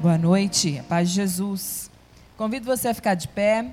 Boa 0.00 0.16
noite, 0.16 0.78
a 0.78 0.84
paz 0.84 1.08
de 1.08 1.16
Jesus. 1.16 1.90
Convido 2.36 2.64
você 2.64 2.86
a 2.86 2.94
ficar 2.94 3.14
de 3.14 3.26
pé, 3.26 3.66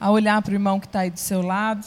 a 0.00 0.10
olhar 0.10 0.40
para 0.40 0.50
o 0.50 0.54
irmão 0.54 0.80
que 0.80 0.86
está 0.86 1.00
aí 1.00 1.10
do 1.10 1.18
seu 1.18 1.42
lado, 1.42 1.86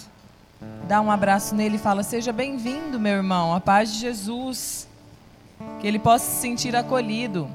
dar 0.87 1.01
um 1.01 1.09
abraço 1.09 1.55
nele 1.55 1.77
e 1.77 1.79
fala: 1.79 2.03
Seja 2.03 2.31
bem-vindo, 2.31 2.99
meu 2.99 3.13
irmão, 3.13 3.55
a 3.55 3.59
paz 3.59 3.91
de 3.91 3.97
Jesus. 3.97 4.87
Que 5.79 5.87
ele 5.87 5.97
possa 5.97 6.29
se 6.29 6.41
sentir 6.41 6.75
acolhido. 6.75 7.49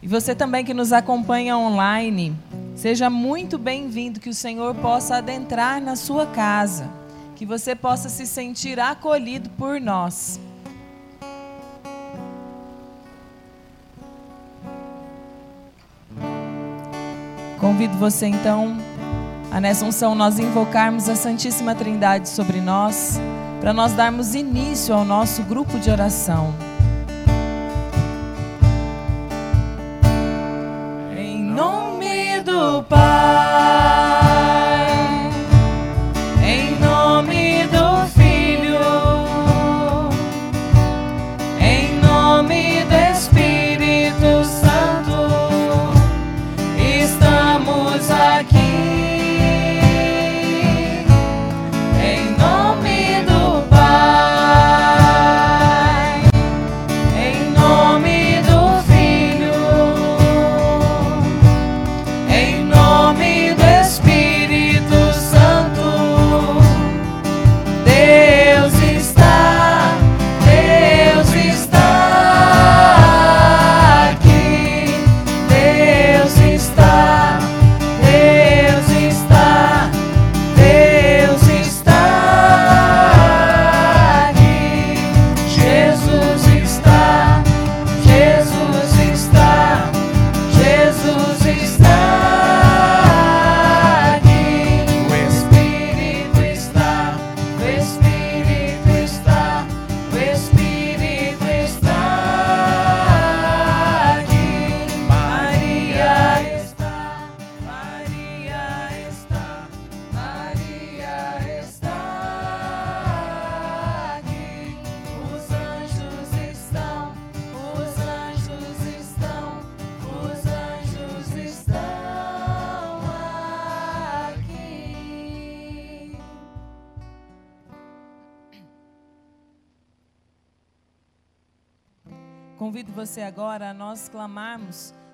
E 0.00 0.08
você 0.08 0.34
também 0.34 0.64
que 0.64 0.72
nos 0.72 0.90
acompanha 0.90 1.54
online, 1.54 2.34
seja 2.74 3.10
muito 3.10 3.58
bem-vindo, 3.58 4.20
que 4.20 4.30
o 4.30 4.34
Senhor 4.34 4.74
possa 4.76 5.16
adentrar 5.16 5.82
na 5.82 5.96
sua 5.96 6.26
casa, 6.26 6.90
que 7.36 7.44
você 7.44 7.76
possa 7.76 8.08
se 8.08 8.26
sentir 8.26 8.80
acolhido 8.80 9.50
por 9.50 9.78
nós. 9.78 10.40
Convido 17.72 17.96
você 17.96 18.26
então 18.26 18.76
a 19.50 19.58
nessa 19.58 19.86
unção 19.86 20.14
nós 20.14 20.38
invocarmos 20.38 21.08
a 21.08 21.16
Santíssima 21.16 21.74
Trindade 21.74 22.28
sobre 22.28 22.60
nós, 22.60 23.18
para 23.62 23.72
nós 23.72 23.92
darmos 23.92 24.34
início 24.34 24.94
ao 24.94 25.06
nosso 25.06 25.42
grupo 25.44 25.78
de 25.78 25.90
oração. 25.90 26.52
Em 31.16 31.42
nome 31.42 32.42
do 32.42 32.82
Pai, 32.82 34.11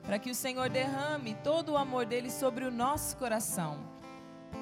para 0.08 0.18
que 0.18 0.30
o 0.30 0.34
Senhor 0.34 0.70
derrame 0.70 1.36
todo 1.44 1.72
o 1.72 1.76
amor 1.76 2.06
dele 2.06 2.30
sobre 2.30 2.64
o 2.64 2.70
nosso 2.70 3.14
coração. 3.18 3.78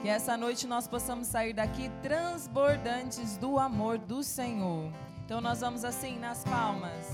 Que 0.02 0.08
essa 0.08 0.36
noite 0.36 0.66
nós 0.66 0.88
possamos 0.88 1.28
sair 1.28 1.52
daqui 1.52 1.88
transbordantes 2.02 3.36
do 3.36 3.56
amor 3.56 3.96
do 3.96 4.24
Senhor. 4.24 4.90
Então 5.24 5.40
nós 5.40 5.60
vamos 5.60 5.84
assim 5.84 6.18
nas 6.18 6.42
palmas. 6.42 7.06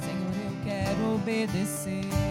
Senhor, 0.00 0.34
eu 0.46 0.64
quero 0.64 1.14
obedecer 1.16 2.23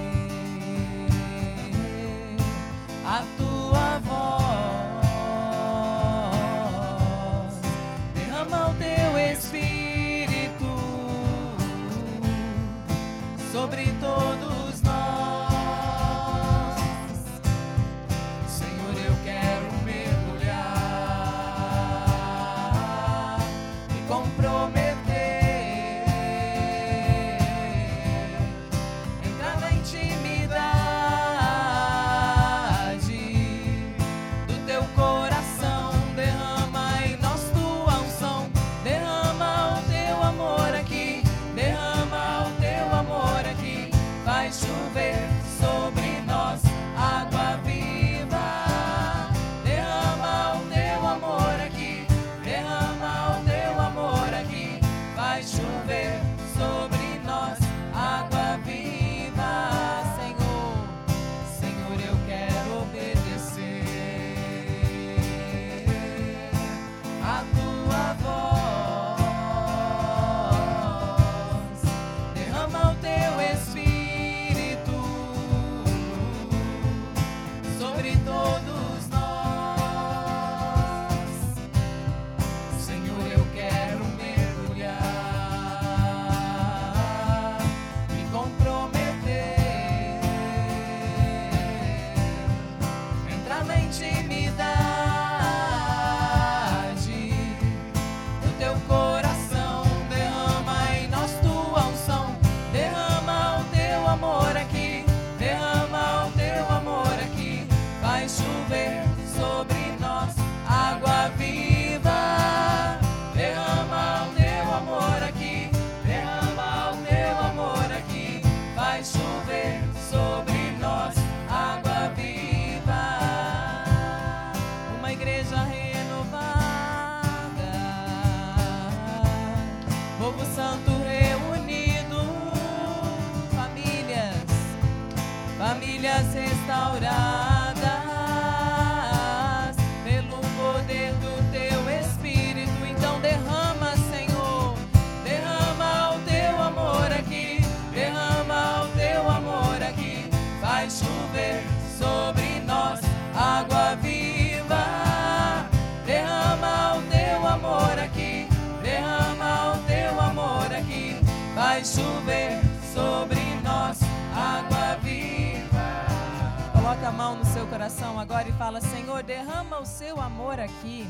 coração 167.73 168.19
agora 168.19 168.47
e 168.47 168.51
fala: 168.51 168.79
Senhor, 168.79 169.23
derrama 169.23 169.79
o 169.79 169.85
seu 169.85 170.21
amor 170.21 170.59
aqui. 170.59 171.07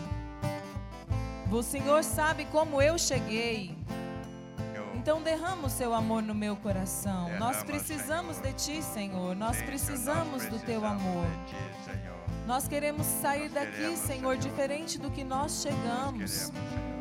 O 1.52 1.62
Senhor 1.62 2.06
sabe 2.06 2.46
como 2.46 2.82
eu 2.82 2.98
cheguei. 2.98 3.76
Então 4.96 5.22
derrama 5.22 5.68
o 5.68 5.70
seu 5.70 5.94
amor 5.94 6.24
no 6.24 6.34
meu 6.34 6.56
coração. 6.56 7.26
Derrama, 7.26 7.46
nós 7.46 7.64
precisamos 7.64 8.38
Senhor. 8.38 8.54
de 8.54 8.54
ti, 8.54 8.82
Senhor. 8.82 9.36
Nós 9.36 9.62
precisamos 9.62 10.44
nós 10.44 10.52
do 10.54 10.66
teu 10.66 10.86
amor. 10.86 11.28
ti. 11.50 12.00
Nós 12.48 12.66
queremos 12.66 13.06
sair 13.06 13.50
Nós 13.50 13.54
daqui, 13.54 13.72
queremos, 13.72 14.00
Senhor, 14.00 14.36
Senhor. 14.36 14.38
diferente 14.38 14.98
do 14.98 15.12
que 15.12 15.26
nós 15.26 15.62
chegamos. 15.62 16.14
Queremos, 16.14 16.32
Senhor. 16.32 16.93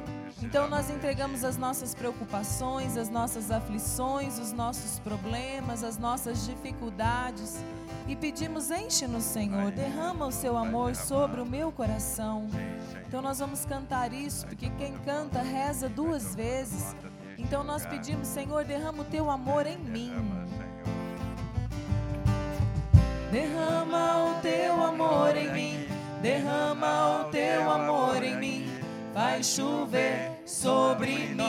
Então 0.42 0.68
nós 0.68 0.90
entregamos 0.90 1.44
as 1.44 1.56
nossas 1.56 1.94
preocupações, 1.94 2.96
as 2.96 3.08
nossas 3.08 3.50
aflições, 3.50 4.38
os 4.38 4.52
nossos 4.52 4.98
problemas, 4.98 5.84
as 5.84 5.96
nossas 5.96 6.44
dificuldades 6.44 7.62
e 8.06 8.16
pedimos: 8.16 8.70
enche-nos, 8.70 9.24
Senhor, 9.24 9.70
derrama 9.70 10.26
o 10.26 10.32
seu 10.32 10.56
amor 10.56 10.94
sobre 10.96 11.40
o 11.40 11.46
meu 11.46 11.70
coração. 11.70 12.48
Então 13.06 13.22
nós 13.22 13.38
vamos 13.38 13.64
cantar 13.64 14.12
isso, 14.12 14.46
porque 14.46 14.70
quem 14.70 14.92
canta 14.98 15.40
reza 15.40 15.88
duas 15.88 16.34
vezes. 16.34 16.96
Então 17.38 17.62
nós 17.62 17.86
pedimos: 17.86 18.28
Senhor, 18.28 18.64
derrama 18.64 19.02
o 19.02 19.06
teu 19.06 19.30
amor 19.30 19.66
em 19.66 19.78
mim. 19.78 20.12
Derrama 23.30 24.26
o 24.26 24.40
teu 24.42 24.82
amor 24.82 25.34
em 25.36 25.52
mim, 25.52 25.86
derrama 26.20 27.22
o 27.22 27.30
teu 27.30 27.70
amor 27.70 28.22
em 28.22 28.36
mim. 28.36 28.71
Vai 29.14 29.44
chover 29.44 30.42
sobre 30.46 31.34
mim 31.34 31.42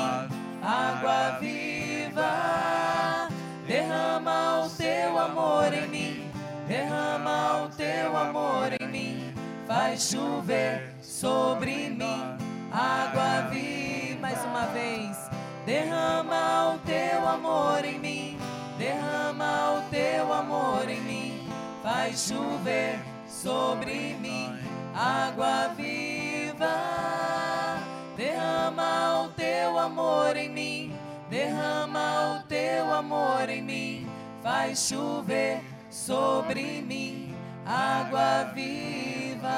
água 0.61 1.37
viva. 1.39 3.29
Derrama 3.65 4.65
o 4.65 4.69
teu 4.69 5.17
amor 5.17 5.73
em 5.73 5.87
mim, 5.87 6.31
derrama 6.67 7.63
o 7.63 7.69
teu 7.69 8.17
amor 8.17 8.69
em 8.81 8.87
mim. 8.87 9.33
Vai 9.65 9.97
chover 9.97 10.93
sobre 11.01 11.89
mim 11.89 12.37
água 12.71 13.49
viva. 13.49 14.19
Mais 14.19 14.43
uma 14.43 14.65
vez. 14.67 15.17
Derrama 15.65 16.75
o 16.75 16.79
teu 16.79 17.25
amor 17.25 17.85
em 17.85 17.97
mim, 17.97 18.37
derrama 18.77 19.77
o 19.77 19.81
teu 19.89 20.33
amor 20.33 20.89
em 20.89 20.99
mim. 20.99 21.47
Vai 21.81 22.13
chover 22.13 22.99
sobre 23.25 24.17
mim 24.19 24.53
água 24.93 25.69
viva. 25.77 26.12
Derrama 28.15 29.23
o 29.23 29.29
teu 29.29 29.79
amor 29.79 30.37
em 30.37 30.49
mim, 30.49 30.95
derrama 31.29 32.39
o 32.39 32.47
teu 32.47 32.93
amor 32.93 33.49
em 33.49 33.61
mim. 33.61 34.09
Vai 34.41 34.75
chover 34.75 35.61
sobre 35.89 36.81
mim 36.81 37.35
água 37.65 38.51
viva. 38.53 39.49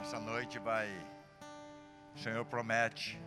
Essa 0.00 0.20
noite 0.20 0.58
vai, 0.58 0.88
o 2.14 2.18
Senhor 2.18 2.44
promete 2.44 3.20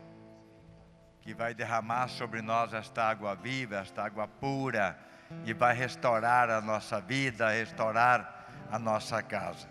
que 1.22 1.34
vai 1.34 1.54
derramar 1.54 2.08
sobre 2.08 2.42
nós 2.42 2.74
esta 2.74 3.04
água 3.04 3.36
viva, 3.36 3.78
esta 3.78 4.04
água 4.04 4.28
pura, 4.28 4.98
e 5.46 5.54
vai 5.54 5.76
restaurar 5.76 6.50
a 6.50 6.60
nossa 6.60 7.00
vida, 7.00 7.50
restaurar 7.50 8.41
a 8.72 8.80
nossa 8.80 9.22
casa. 9.22 9.68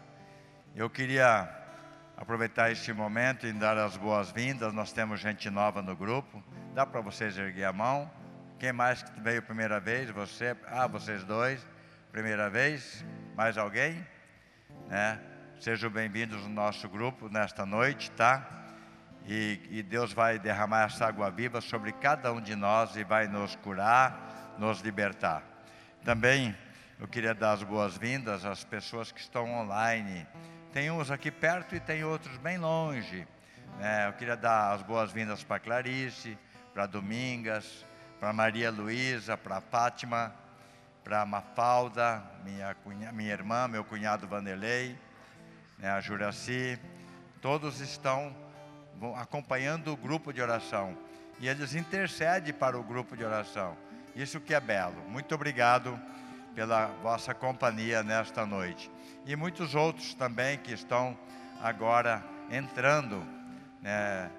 Eu 0.76 0.88
queria 0.88 1.48
aproveitar 2.16 2.70
este 2.70 2.92
momento 2.92 3.46
e 3.46 3.52
dar 3.52 3.76
as 3.78 3.96
boas-vindas. 3.96 4.72
Nós 4.72 4.92
temos 4.92 5.18
gente 5.18 5.48
nova 5.50 5.82
no 5.82 5.96
grupo. 5.96 6.42
Dá 6.74 6.86
para 6.86 7.00
vocês 7.00 7.36
erguer 7.36 7.64
a 7.64 7.72
mão. 7.72 8.10
Quem 8.58 8.72
mais 8.72 9.02
que 9.02 9.20
veio 9.20 9.42
primeira 9.42 9.80
vez? 9.80 10.10
Você? 10.10 10.54
Ah, 10.66 10.86
vocês 10.86 11.24
dois. 11.24 11.66
Primeira 12.12 12.50
vez? 12.50 13.04
Mais 13.34 13.56
alguém? 13.56 14.06
né? 14.90 15.20
Sejam 15.60 15.88
bem-vindos 15.88 16.42
no 16.42 16.48
nosso 16.48 16.88
grupo 16.88 17.28
nesta 17.28 17.64
noite, 17.64 18.10
tá? 18.10 18.44
E, 19.24 19.60
e 19.70 19.82
Deus 19.84 20.12
vai 20.12 20.36
derramar 20.36 20.86
essa 20.86 21.06
água 21.06 21.30
viva 21.30 21.60
sobre 21.60 21.92
cada 21.92 22.32
um 22.32 22.40
de 22.40 22.56
nós 22.56 22.96
e 22.96 23.04
vai 23.04 23.28
nos 23.28 23.54
curar, 23.56 24.56
nos 24.58 24.80
libertar. 24.80 25.44
Também 26.04 26.56
eu 27.00 27.08
queria 27.08 27.34
dar 27.34 27.52
as 27.52 27.62
boas-vindas 27.62 28.44
às 28.44 28.62
pessoas 28.62 29.10
que 29.10 29.20
estão 29.20 29.50
online. 29.50 30.26
Tem 30.70 30.90
uns 30.90 31.10
aqui 31.10 31.30
perto 31.30 31.74
e 31.74 31.80
tem 31.80 32.04
outros 32.04 32.36
bem 32.36 32.58
longe. 32.58 33.26
né? 33.78 34.08
Eu 34.08 34.12
queria 34.12 34.36
dar 34.36 34.74
as 34.74 34.82
boas-vindas 34.82 35.42
para 35.42 35.58
Clarice, 35.58 36.36
para 36.74 36.84
Domingas, 36.84 37.86
para 38.18 38.34
Maria 38.34 38.70
Luísa, 38.70 39.34
para 39.34 39.62
Fátima, 39.62 40.34
para 41.02 41.24
Mafalda, 41.24 42.22
minha, 42.44 42.74
cunha, 42.74 43.10
minha 43.12 43.32
irmã, 43.32 43.66
meu 43.66 43.82
cunhado 43.82 44.28
Vanderlei, 44.28 44.94
né, 45.78 45.90
a 45.90 46.00
Juraci, 46.02 46.78
todos 47.40 47.80
estão 47.80 48.36
acompanhando 49.16 49.90
o 49.90 49.96
grupo 49.96 50.34
de 50.34 50.42
oração 50.42 50.94
e 51.38 51.48
eles 51.48 51.74
intercedem 51.74 52.52
para 52.52 52.78
o 52.78 52.82
grupo 52.82 53.16
de 53.16 53.24
oração. 53.24 53.74
Isso 54.14 54.38
que 54.38 54.52
é 54.52 54.60
belo. 54.60 55.00
Muito 55.08 55.34
obrigado 55.34 55.98
pela 56.54 56.86
vossa 57.02 57.34
companhia 57.34 58.02
nesta 58.02 58.44
noite. 58.44 58.90
E 59.26 59.36
muitos 59.36 59.74
outros 59.74 60.14
também 60.14 60.58
que 60.58 60.72
estão 60.72 61.16
agora 61.62 62.24
entrando 62.50 63.22
né, 63.82 64.30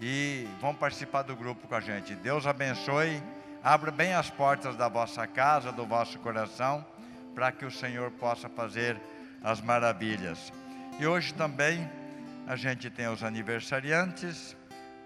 e 0.00 0.48
vão 0.60 0.74
participar 0.74 1.22
do 1.22 1.36
grupo 1.36 1.68
com 1.68 1.74
a 1.74 1.80
gente. 1.80 2.14
Deus 2.14 2.46
abençoe, 2.46 3.22
abra 3.62 3.90
bem 3.90 4.14
as 4.14 4.30
portas 4.30 4.76
da 4.76 4.88
vossa 4.88 5.26
casa, 5.26 5.70
do 5.70 5.86
vosso 5.86 6.18
coração, 6.20 6.84
para 7.34 7.52
que 7.52 7.64
o 7.64 7.70
Senhor 7.70 8.10
possa 8.12 8.48
fazer 8.48 9.00
as 9.42 9.60
maravilhas. 9.60 10.52
E 10.98 11.06
hoje 11.06 11.34
também 11.34 11.88
a 12.46 12.56
gente 12.56 12.90
tem 12.90 13.08
os 13.08 13.22
aniversariantes, 13.22 14.56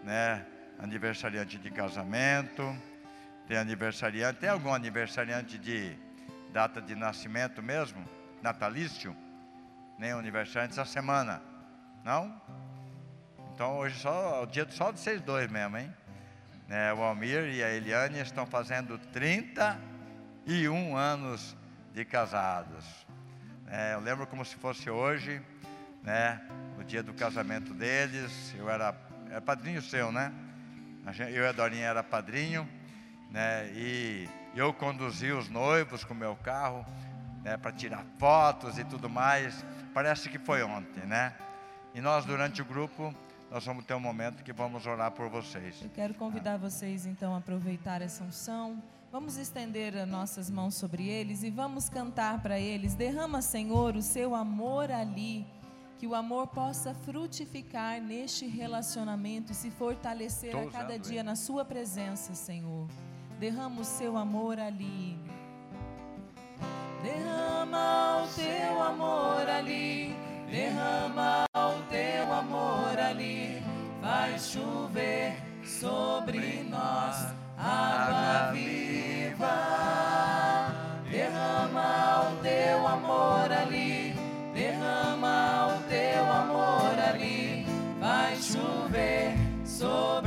né? 0.03 0.45
Aniversariante 0.79 1.57
de 1.57 1.71
casamento, 1.71 2.77
tem 3.47 3.57
aniversariante, 3.57 4.41
tem 4.41 4.49
algum 4.49 4.73
aniversariante 4.75 5.57
de 5.59 5.97
data 6.55 6.81
de 6.81 6.95
nascimento 6.95 7.61
mesmo? 7.61 8.09
Natalício? 8.41 9.15
Nem 9.99 10.13
aniversariante 10.13 10.79
essa 10.79 10.85
semana? 10.85 11.43
Não? 12.05 12.41
Então 13.53 13.79
hoje 13.79 13.99
só 13.99 14.45
o 14.45 14.47
dia 14.47 14.65
só 14.71 14.93
de 14.93 15.01
vocês 15.01 15.21
dois 15.21 15.51
mesmo, 15.51 15.77
hein? 15.77 15.93
Né, 16.69 16.95
o 16.95 17.03
Almir 17.03 17.53
e 17.53 17.61
a 17.63 17.71
Eliane 17.71 18.21
estão 18.21 18.47
fazendo 18.47 18.97
31 19.13 20.97
anos 20.97 21.57
de 21.93 22.05
casados. 22.05 22.85
É, 23.67 23.95
eu 23.95 24.01
lembro 24.01 24.25
como 24.25 24.45
se 24.45 24.55
fosse 24.55 24.89
hoje, 24.89 25.43
né? 26.05 26.41
O 26.79 26.85
dia 26.85 27.03
do 27.03 27.13
casamento 27.13 27.75
deles. 27.75 28.55
Eu 28.57 28.71
era, 28.71 28.95
era 29.29 29.41
padrinho 29.41 29.83
seu, 29.83 30.13
né? 30.13 30.33
Eu 31.33 31.43
e 31.43 31.47
a 31.49 31.53
Dorinha 31.53 31.87
era 31.87 32.05
padrinho, 32.05 32.69
né? 33.31 33.69
E 33.75 34.29
eu 34.55 34.73
conduzi 34.73 35.33
os 35.33 35.49
noivos 35.49 36.05
com 36.05 36.15
o 36.15 36.17
meu 36.17 36.37
carro, 36.37 36.85
né? 37.43 37.57
Para 37.57 37.73
tirar 37.73 38.05
fotos 38.19 38.79
e 38.79 38.85
tudo 38.85 39.09
mais. 39.09 39.65
Parece 39.93 40.29
que 40.29 40.39
foi 40.39 40.63
ontem, 40.63 41.05
né? 41.07 41.35
E 41.95 42.01
nós 42.01 42.25
durante 42.25 42.63
o 42.63 42.65
grupo 42.65 43.15
nós 43.51 43.65
vamos 43.65 43.85
ter 43.85 43.95
um 43.95 44.01
momento 44.01 44.43
que 44.43 44.53
vamos 44.53 44.87
orar 44.87 45.13
por 45.13 45.29
vocês. 45.29 45.81
Eu 45.83 45.91
quero 45.91 46.15
convidar 46.15 46.57
vocês 46.57 47.07
então 47.07 47.35
a 47.35 47.39
aproveitar 47.39 48.03
essa 48.03 48.25
unção. 48.25 48.83
Vamos 49.13 49.37
estender 49.37 49.97
as 49.97 50.09
nossas 50.09 50.51
mãos 50.51 50.75
sobre 50.75 51.07
eles 51.09 51.45
e 51.45 51.51
vamos 51.51 51.89
cantar 51.89 52.43
para 52.43 52.59
eles. 52.59 52.97
Derrama, 52.97 53.41
Senhor, 53.41 53.95
o 53.95 54.03
seu 54.03 54.35
amor 54.35 54.91
ali. 54.91 55.47
Que 55.99 56.07
o 56.09 56.17
amor 56.17 56.49
possa 56.49 56.93
frutificar 56.93 58.01
neste 58.01 58.45
relacionamento 58.45 59.53
e 59.53 59.55
se 59.55 59.71
fortalecer 59.71 60.51
Tô 60.51 60.59
a 60.59 60.71
cada 60.71 60.99
dia 60.99 61.21
ele. 61.21 61.23
na 61.23 61.37
sua 61.37 61.65
presença, 61.65 62.35
Senhor. 62.35 62.89
Derrama 63.45 63.83
o 63.83 63.85
seu 63.85 64.17
amor 64.17 64.59
ali. 64.59 65.19
Derrama 67.03 68.23
o 68.25 68.29
teu 68.29 68.83
amor 68.83 69.47
ali. 69.47 70.17
Derrama 70.51 71.45
o 71.55 71.83
teu 71.91 72.33
amor 72.33 72.99
ali. 72.99 73.63
Vai 74.01 74.39
chover 74.39 75.37
sobre 75.63 76.63
nós 76.71 77.35
água 77.59 78.53
viva. 78.53 79.57
Derrama 81.11 82.31
o 82.31 82.37
teu 82.43 82.89
amor 82.89 83.53
ali. 83.53 84.15
Derrama 84.55 85.77
o 85.77 85.83
teu 85.91 86.33
amor 86.33 86.99
ali. 87.11 87.67
Vai 88.01 88.37
chover 88.37 89.37
sobre 89.67 90.24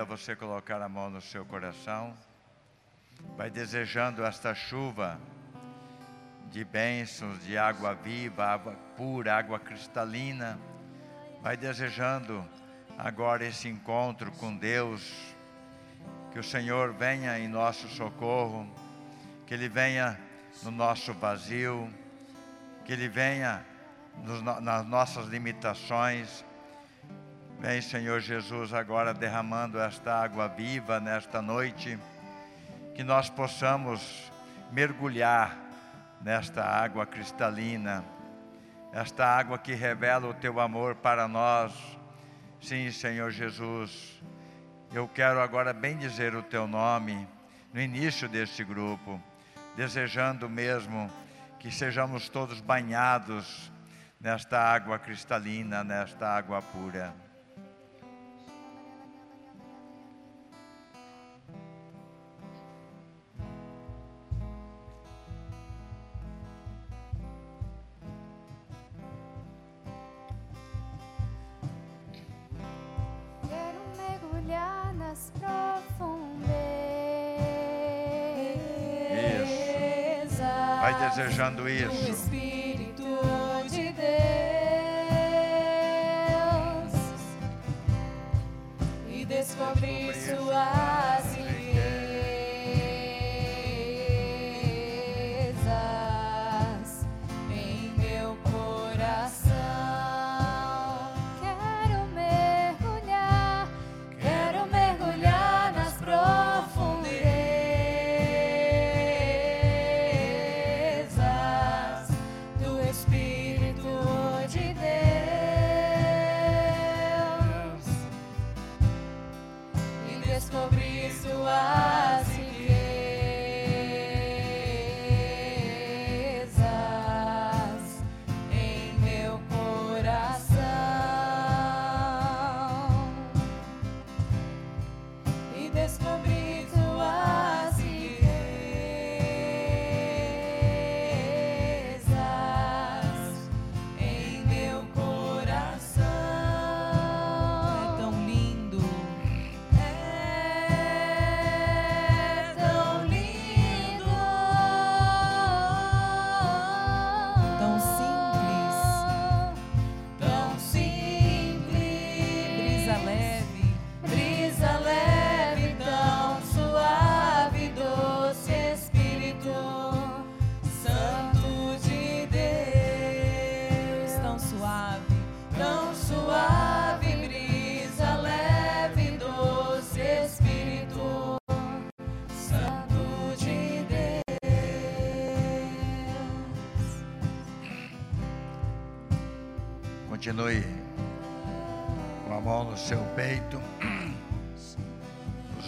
você 0.00 0.34
colocar 0.34 0.80
a 0.80 0.88
mão 0.88 1.10
no 1.10 1.20
seu 1.20 1.44
coração. 1.44 2.16
Vai 3.36 3.50
desejando 3.50 4.24
esta 4.24 4.54
chuva 4.54 5.20
de 6.50 6.64
bênçãos, 6.64 7.44
de 7.44 7.58
água 7.58 7.94
viva, 7.94 8.44
água 8.44 8.74
pura, 8.96 9.34
água 9.34 9.58
cristalina. 9.58 10.58
Vai 11.42 11.56
desejando 11.56 12.42
agora 12.96 13.44
esse 13.44 13.68
encontro 13.68 14.32
com 14.32 14.56
Deus. 14.56 15.34
Que 16.30 16.38
o 16.38 16.42
Senhor 16.42 16.94
venha 16.94 17.38
em 17.38 17.46
nosso 17.46 17.86
socorro, 17.88 18.66
que 19.46 19.52
Ele 19.52 19.68
venha 19.68 20.18
no 20.62 20.70
nosso 20.70 21.12
vazio, 21.12 21.92
que 22.86 22.92
Ele 22.92 23.08
venha 23.08 23.64
nas 24.62 24.86
nossas 24.86 25.26
limitações. 25.26 26.44
Vem, 27.62 27.80
Senhor 27.80 28.18
Jesus, 28.18 28.74
agora 28.74 29.14
derramando 29.14 29.78
esta 29.78 30.20
água 30.20 30.48
viva 30.48 30.98
nesta 30.98 31.40
noite, 31.40 31.96
que 32.92 33.04
nós 33.04 33.30
possamos 33.30 34.32
mergulhar 34.72 35.56
nesta 36.20 36.64
água 36.64 37.06
cristalina, 37.06 38.04
esta 38.92 39.24
água 39.24 39.58
que 39.58 39.74
revela 39.74 40.26
o 40.26 40.34
teu 40.34 40.58
amor 40.58 40.96
para 40.96 41.28
nós. 41.28 41.72
Sim, 42.60 42.90
Senhor 42.90 43.30
Jesus, 43.30 44.20
eu 44.92 45.06
quero 45.06 45.40
agora 45.40 45.72
bem 45.72 45.96
dizer 45.96 46.34
o 46.34 46.42
teu 46.42 46.66
nome 46.66 47.28
no 47.72 47.80
início 47.80 48.28
deste 48.28 48.64
grupo, 48.64 49.22
desejando 49.76 50.48
mesmo 50.48 51.08
que 51.60 51.70
sejamos 51.70 52.28
todos 52.28 52.60
banhados 52.60 53.70
nesta 54.20 54.58
água 54.58 54.98
cristalina, 54.98 55.84
nesta 55.84 56.26
água 56.28 56.60
pura. 56.60 57.14
Nas 75.12 75.30
profundezas. 75.38 76.48
Vai 80.80 80.94
desejando 81.10 81.68
isso. 81.68 82.30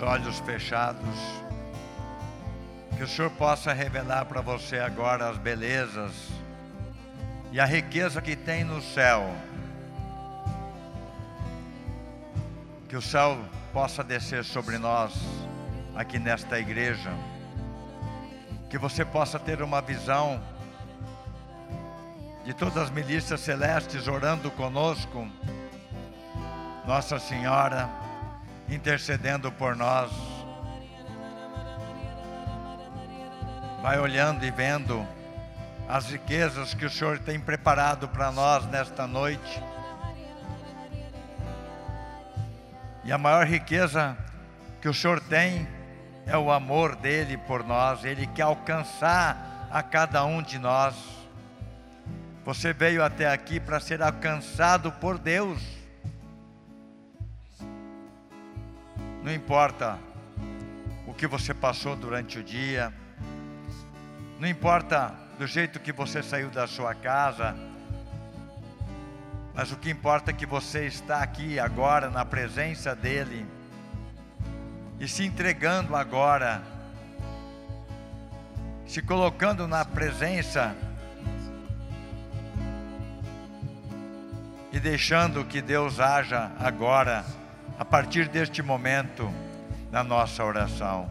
Olhos 0.04 0.38
fechados. 0.40 1.18
Que 2.96 3.02
o 3.02 3.08
Senhor 3.08 3.30
possa 3.32 3.72
revelar 3.72 4.26
para 4.26 4.40
você 4.40 4.78
agora 4.78 5.28
as 5.28 5.36
belezas 5.36 6.12
e 7.50 7.58
a 7.58 7.64
riqueza 7.64 8.22
que 8.22 8.36
tem 8.36 8.62
no 8.62 8.80
céu. 8.80 9.34
Que 12.88 12.96
o 12.96 13.02
céu 13.02 13.38
possa 13.72 14.04
descer 14.04 14.44
sobre 14.44 14.78
nós 14.78 15.12
aqui 15.96 16.18
nesta 16.18 16.58
igreja. 16.58 17.10
Que 18.70 18.78
você 18.78 19.04
possa 19.04 19.38
ter 19.38 19.62
uma 19.62 19.80
visão 19.80 20.40
de 22.44 22.52
todas 22.52 22.76
as 22.76 22.90
milícias 22.90 23.40
celestes 23.40 24.06
orando 24.06 24.50
conosco, 24.50 25.26
Nossa 26.86 27.18
Senhora 27.18 28.04
intercedendo 28.68 29.50
por 29.52 29.76
nós. 29.76 30.10
Vai 33.82 33.98
olhando 33.98 34.44
e 34.44 34.50
vendo 34.50 35.06
as 35.88 36.10
riquezas 36.10 36.72
que 36.72 36.86
o 36.86 36.90
Senhor 36.90 37.18
tem 37.18 37.38
preparado 37.38 38.08
para 38.08 38.32
nós 38.32 38.66
nesta 38.66 39.06
noite. 39.06 39.62
E 43.04 43.12
a 43.12 43.18
maior 43.18 43.46
riqueza 43.46 44.16
que 44.80 44.88
o 44.88 44.94
Senhor 44.94 45.20
tem 45.20 45.68
é 46.26 46.36
o 46.36 46.50
amor 46.50 46.96
dele 46.96 47.36
por 47.36 47.62
nós. 47.62 48.04
Ele 48.04 48.26
quer 48.26 48.42
alcançar 48.42 49.68
a 49.70 49.82
cada 49.82 50.24
um 50.24 50.42
de 50.42 50.58
nós. 50.58 50.94
Você 52.44 52.72
veio 52.72 53.04
até 53.04 53.30
aqui 53.30 53.60
para 53.60 53.80
ser 53.80 54.02
alcançado 54.02 54.90
por 54.92 55.18
Deus. 55.18 55.60
Não 59.24 59.32
importa 59.32 59.98
o 61.06 61.14
que 61.14 61.26
você 61.26 61.54
passou 61.54 61.96
durante 61.96 62.38
o 62.38 62.44
dia, 62.44 62.92
não 64.38 64.46
importa 64.46 65.14
do 65.38 65.46
jeito 65.46 65.80
que 65.80 65.92
você 65.92 66.22
saiu 66.22 66.50
da 66.50 66.66
sua 66.66 66.94
casa, 66.94 67.56
mas 69.54 69.72
o 69.72 69.78
que 69.78 69.88
importa 69.88 70.30
é 70.30 70.34
que 70.34 70.44
você 70.44 70.84
está 70.84 71.22
aqui 71.22 71.58
agora 71.58 72.10
na 72.10 72.22
presença 72.22 72.94
dEle 72.94 73.46
e 75.00 75.08
se 75.08 75.24
entregando 75.24 75.96
agora, 75.96 76.60
se 78.86 79.00
colocando 79.00 79.66
na 79.66 79.86
presença 79.86 80.76
e 84.70 84.78
deixando 84.78 85.46
que 85.46 85.62
Deus 85.62 85.98
haja 85.98 86.52
agora, 86.58 87.24
a 87.78 87.84
partir 87.84 88.28
deste 88.28 88.62
momento, 88.62 89.32
na 89.90 90.02
nossa 90.02 90.44
oração. 90.44 91.10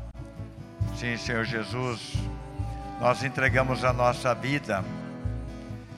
Sim, 0.96 1.18
Senhor 1.18 1.46
Jesus, 1.46 2.14
nós 3.00 3.24
entregamos 3.24 3.84
a 3.84 3.94
nossa 3.94 4.34
vida, 4.34 4.84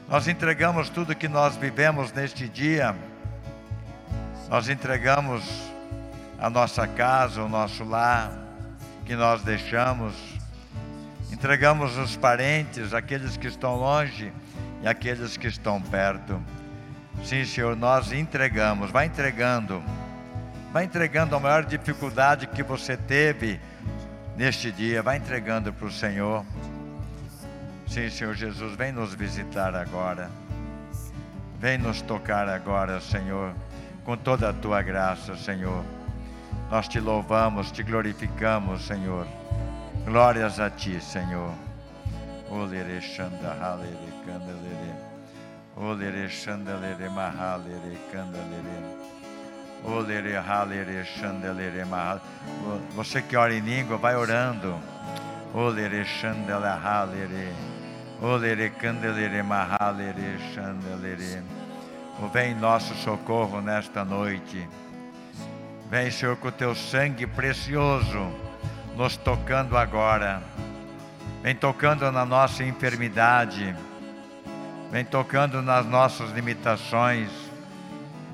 nós 0.07 0.27
entregamos 0.27 0.89
tudo 0.89 1.15
que 1.15 1.27
nós 1.27 1.55
vivemos 1.55 2.11
neste 2.13 2.47
dia, 2.47 2.95
nós 4.49 4.69
entregamos 4.69 5.43
a 6.39 6.49
nossa 6.49 6.87
casa, 6.87 7.41
o 7.41 7.49
nosso 7.49 7.83
lar 7.83 8.31
que 9.05 9.15
nós 9.15 9.41
deixamos. 9.43 10.13
Entregamos 11.31 11.97
os 11.97 12.15
parentes, 12.15 12.93
aqueles 12.93 13.37
que 13.37 13.47
estão 13.47 13.75
longe 13.75 14.31
e 14.81 14.87
aqueles 14.87 15.37
que 15.37 15.47
estão 15.47 15.81
perto. 15.81 16.41
Sim, 17.23 17.45
Senhor, 17.45 17.75
nós 17.75 18.11
entregamos, 18.11 18.91
vai 18.91 19.05
entregando, 19.05 19.83
vai 20.75 20.83
entregando 20.83 21.33
a 21.37 21.39
maior 21.39 21.63
dificuldade 21.63 22.47
que 22.47 22.61
você 22.61 22.97
teve 22.97 23.61
neste 24.35 24.73
dia, 24.73 25.01
vai 25.01 25.15
entregando 25.15 25.71
para 25.71 25.87
o 25.87 25.89
Senhor. 25.89 26.45
Sim, 27.87 28.09
Senhor 28.09 28.35
Jesus, 28.35 28.75
vem 28.75 28.91
nos 28.91 29.13
visitar 29.13 29.73
agora, 29.73 30.29
vem 31.61 31.77
nos 31.77 32.01
tocar 32.01 32.49
agora, 32.49 32.99
Senhor, 32.99 33.53
com 34.03 34.17
toda 34.17 34.49
a 34.49 34.53
tua 34.53 34.81
graça, 34.81 35.37
Senhor. 35.37 35.81
Nós 36.69 36.89
te 36.89 36.99
louvamos, 36.99 37.71
te 37.71 37.81
glorificamos, 37.81 38.85
Senhor. 38.85 39.25
Glórias 40.03 40.59
a 40.59 40.69
ti, 40.69 40.99
Senhor. 40.99 41.53
Olere 42.49 42.99
shanda 42.99 43.55
halere. 43.61 43.95
Olere 45.77 46.27
shandalere 46.27 47.07
mahalere. 47.07 49.04
Você 52.95 53.21
que 53.21 53.37
ora 53.37 53.53
em 53.53 53.59
língua, 53.59 53.97
vai 53.97 54.15
orando. 54.15 54.75
Olere 55.53 56.03
shandalere. 56.03 57.53
Vem 62.33 62.55
nosso 62.55 62.93
socorro 62.95 63.61
nesta 63.61 64.03
noite. 64.03 64.67
Vem, 65.89 66.09
Senhor, 66.09 66.35
com 66.37 66.47
o 66.47 66.51
teu 66.51 66.73
sangue 66.73 67.27
precioso 67.27 68.31
nos 68.95 69.17
tocando 69.17 69.77
agora. 69.77 70.41
Vem 71.43 71.53
tocando 71.53 72.11
na 72.11 72.25
nossa 72.25 72.63
enfermidade. 72.63 73.75
Vem 74.91 75.05
tocando 75.05 75.61
nas 75.61 75.85
nossas 75.85 76.31
limitações. 76.31 77.29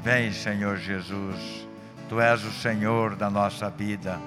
Vem, 0.03 0.31
Senhor 0.33 0.77
Jesus. 0.77 1.67
Tu 2.09 2.19
és 2.19 2.43
o 2.43 2.51
Senhor 2.51 3.15
da 3.15 3.29
nossa 3.29 3.69
vida. 3.69 4.19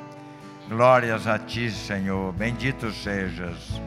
Glórias 0.68 1.26
a 1.26 1.38
ti, 1.38 1.70
Senhor. 1.70 2.32
Bendito 2.32 2.92
sejas. 2.92 3.80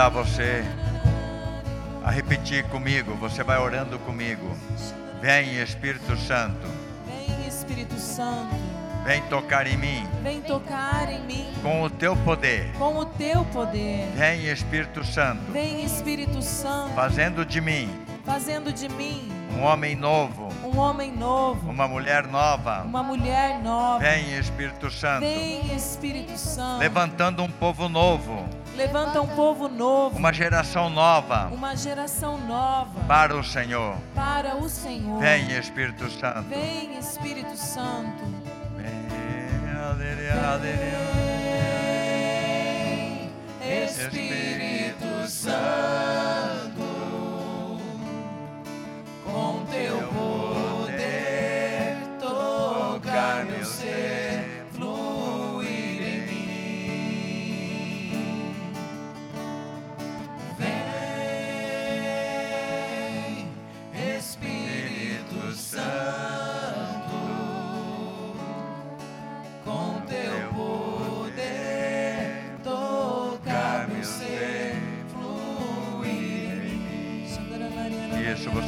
Convidar 0.00 0.08
você 0.08 0.64
a 2.02 2.10
repetir 2.10 2.64
comigo. 2.64 3.14
Você 3.16 3.44
vai 3.44 3.58
orando 3.58 3.98
comigo. 3.98 4.56
Vem, 5.20 5.60
Espírito 5.60 6.16
Santo. 6.16 6.66
Vem, 7.06 7.46
Espírito 7.46 7.98
Santo. 7.98 8.54
Vem 9.04 9.20
tocar 9.22 9.66
em 9.66 9.76
mim. 9.76 10.06
Vem 10.22 10.40
tocar 10.40 11.10
em 11.10 11.20
mim. 11.24 11.52
Com 11.62 11.82
o 11.82 11.90
teu 11.90 12.16
poder. 12.16 12.72
Com 12.78 12.96
o 12.96 13.04
teu 13.04 13.44
poder. 13.46 14.10
Vem, 14.16 14.46
Espírito 14.46 15.04
Santo. 15.04 15.52
Vem, 15.52 15.84
Espírito 15.84 16.40
Santo. 16.40 16.94
Fazendo 16.94 17.44
de 17.44 17.60
mim. 17.60 17.90
Fazendo 18.24 18.72
de 18.72 18.88
mim. 18.88 19.30
Um 19.54 19.62
homem 19.64 19.96
novo. 19.96 20.48
Um 20.64 20.78
homem 20.78 21.12
novo. 21.12 21.68
Uma 21.68 21.88
mulher 21.88 22.26
nova. 22.26 22.82
Uma 22.82 23.02
mulher 23.02 23.60
nova. 23.62 23.98
Vem, 23.98 24.38
Espírito 24.38 24.90
Santo. 24.90 25.20
Vem, 25.20 25.74
Espírito 25.74 26.38
Santo. 26.38 26.78
Levantando 26.78 27.42
um 27.42 27.50
povo 27.50 27.88
novo. 27.88 28.48
Levanta 28.76 29.20
um 29.20 29.26
povo 29.26 29.68
novo. 29.68 30.18
Uma 30.18 30.32
geração 30.32 30.88
nova. 30.88 31.48
Uma 31.52 31.76
geração 31.76 32.38
nova. 32.38 33.00
Para 33.06 33.36
o 33.36 33.44
Senhor. 33.44 33.96
Para 34.14 34.56
o 34.56 34.68
Senhor. 34.68 35.20
Vem, 35.20 35.56
Espírito 35.56 36.10
Santo. 36.10 36.42
Vem, 36.48 36.98
Espírito 36.98 37.56
Santo. 37.56 38.24
Vem. 38.76 39.10
Espírito 43.70 45.28
Santo, 45.28 46.80
com 49.24 49.64
teu 49.70 50.09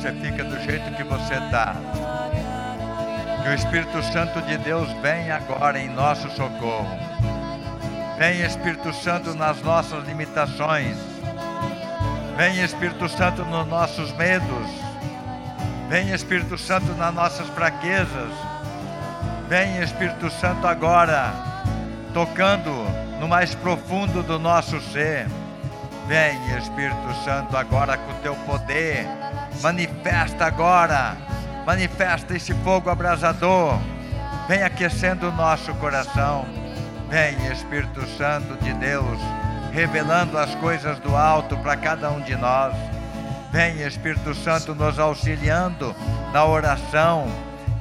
você 0.03 0.13
fica 0.15 0.43
do 0.43 0.59
jeito 0.65 0.91
que 0.97 1.05
você 1.05 1.35
está. 1.35 1.77
Que 3.41 3.49
o 3.51 3.55
Espírito 3.55 4.03
Santo 4.03 4.43
de 4.43 4.59
Deus 4.59 4.91
venha 5.01 5.37
agora 5.37 5.79
em 5.79 5.89
nosso 5.89 6.29
socorro. 6.31 6.99
Vem 8.19 8.43
Espírito 8.43 8.93
Santo 8.93 9.33
nas 9.37 9.63
nossas 9.63 10.05
limitações. 10.05 10.97
Vem 12.37 12.65
Espírito 12.65 13.09
Santo 13.09 13.45
nos 13.45 13.65
nossos 13.69 14.13
medos. 14.15 14.67
Vem 15.89 16.11
Espírito 16.11 16.59
Santo 16.59 16.93
nas 16.95 17.15
nossas 17.15 17.47
fraquezas. 17.51 18.33
Vem 19.49 19.81
Espírito 19.83 20.29
Santo 20.31 20.67
agora, 20.67 21.33
tocando 22.13 22.73
no 23.21 23.29
mais 23.29 23.55
profundo 23.55 24.21
do 24.25 24.37
nosso 24.37 24.81
ser. 24.81 25.29
Vem 26.09 26.57
Espírito 26.59 27.15
Santo 27.25 27.57
agora 27.57 27.97
com 27.97 28.13
teu 28.15 28.35
poder. 28.47 29.07
Manifesta 29.61 30.47
agora. 30.47 31.17
Manifesta 31.67 32.35
esse 32.35 32.55
fogo 32.55 32.91
abrasador. 32.91 33.79
Vem 34.49 34.63
aquecendo 34.63 35.29
o 35.29 35.33
nosso 35.33 35.73
coração. 35.75 36.47
Vem 37.09 37.53
Espírito 37.53 38.07
Santo 38.17 38.57
de 38.65 38.73
Deus, 38.75 39.19
revelando 39.73 40.39
as 40.39 40.55
coisas 40.57 40.99
do 40.99 41.15
alto 41.15 41.57
para 41.59 41.77
cada 41.77 42.11
um 42.11 42.21
de 42.21 42.35
nós. 42.37 42.75
Vem 43.53 43.83
Espírito 43.83 44.35
Santo 44.35 44.75
nos 44.75 44.99
auxiliando 44.99 45.95
na 46.33 46.45
oração, 46.45 47.27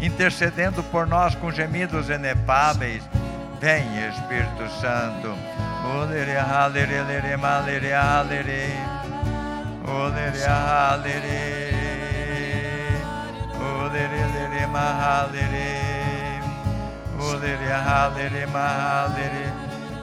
intercedendo 0.02 0.84
por 0.84 1.08
nós 1.08 1.34
com 1.34 1.50
gemidos 1.50 2.10
inefáveis. 2.10 3.02
Vem 3.60 3.84
Espírito 4.10 4.70
Santo. 4.82 5.34
Olere, 5.96 6.36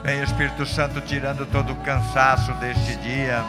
Vem 0.03 0.23
Espírito 0.23 0.65
Santo 0.65 1.01
tirando 1.01 1.45
todo 1.45 1.73
o 1.73 1.75
cansaço 1.77 2.51
deste 2.53 2.95
dia. 2.97 3.43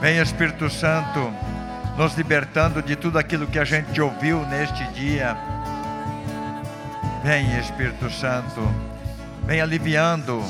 Vem 0.00 0.18
Espírito 0.18 0.68
Santo 0.68 1.32
nos 1.96 2.14
libertando 2.14 2.82
de 2.82 2.94
tudo 2.94 3.18
aquilo 3.18 3.46
que 3.46 3.58
a 3.58 3.64
gente 3.64 3.98
ouviu 4.00 4.44
neste 4.46 4.84
dia. 4.88 5.36
Vem 7.24 7.58
Espírito 7.58 8.10
Santo, 8.10 8.60
vem 9.44 9.60
aliviando 9.60 10.44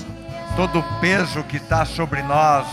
todo 0.57 0.81
o 0.81 1.01
peso 1.01 1.45
que 1.45 1.59
está 1.59 1.85
sobre 1.85 2.23
nós. 2.23 2.67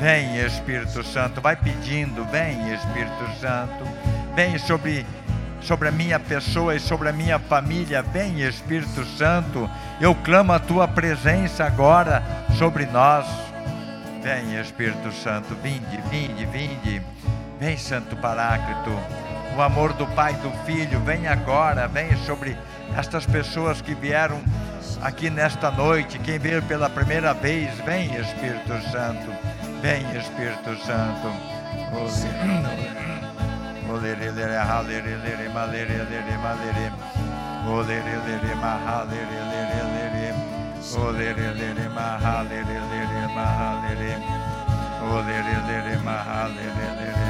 Vem 0.00 0.38
Espírito 0.38 1.04
Santo, 1.04 1.40
vai 1.40 1.54
pedindo, 1.54 2.24
vem 2.24 2.72
Espírito 2.72 3.40
Santo, 3.40 3.84
vem 4.38 4.56
sobre 4.56 5.04
sobre 5.60 5.88
a 5.88 5.90
minha 5.90 6.20
pessoa 6.20 6.76
e 6.76 6.78
sobre 6.78 7.08
a 7.08 7.12
minha 7.12 7.40
família. 7.40 8.02
Vem 8.02 8.40
Espírito 8.40 9.04
Santo, 9.04 9.68
eu 10.00 10.14
clamo 10.14 10.52
a 10.52 10.60
tua 10.60 10.86
presença 10.86 11.64
agora 11.64 12.22
sobre 12.56 12.86
nós. 12.86 13.26
Vem 14.22 14.60
Espírito 14.60 15.10
Santo, 15.10 15.56
vinde, 15.56 16.00
vinde, 16.08 16.46
vinde. 16.46 17.02
Vem 17.58 17.76
Santo 17.76 18.14
Paráclito. 18.18 18.96
O 19.56 19.60
amor 19.60 19.92
do 19.94 20.06
Pai 20.06 20.34
e 20.34 20.36
do 20.36 20.52
Filho, 20.64 21.00
vem 21.00 21.26
agora, 21.26 21.88
vem 21.88 22.16
sobre 22.18 22.56
estas 22.96 23.26
pessoas 23.26 23.82
que 23.82 23.92
vieram 23.92 24.40
aqui 25.02 25.30
nesta 25.30 25.68
noite, 25.68 26.16
quem 26.20 26.38
veio 26.38 26.62
pela 26.62 26.88
primeira 26.88 27.34
vez, 27.34 27.74
vem 27.84 28.14
Espírito 28.14 28.88
Santo, 28.92 29.32
vem 29.82 30.02
Espírito 30.16 30.76
Santo. 30.86 31.28
Olerelere, 33.88 34.58
halerelere, 34.58 35.48
malerelere, 35.48 36.36
malere. 36.42 36.92
Olerelere, 37.66 38.54
mahalerelere, 38.54 40.34
olerelere, 40.96 41.88
mahalerelere, 41.88 43.26
mahalere. 43.34 44.12
Olerelere, 45.02 45.96
mahalerelere. 46.04 47.28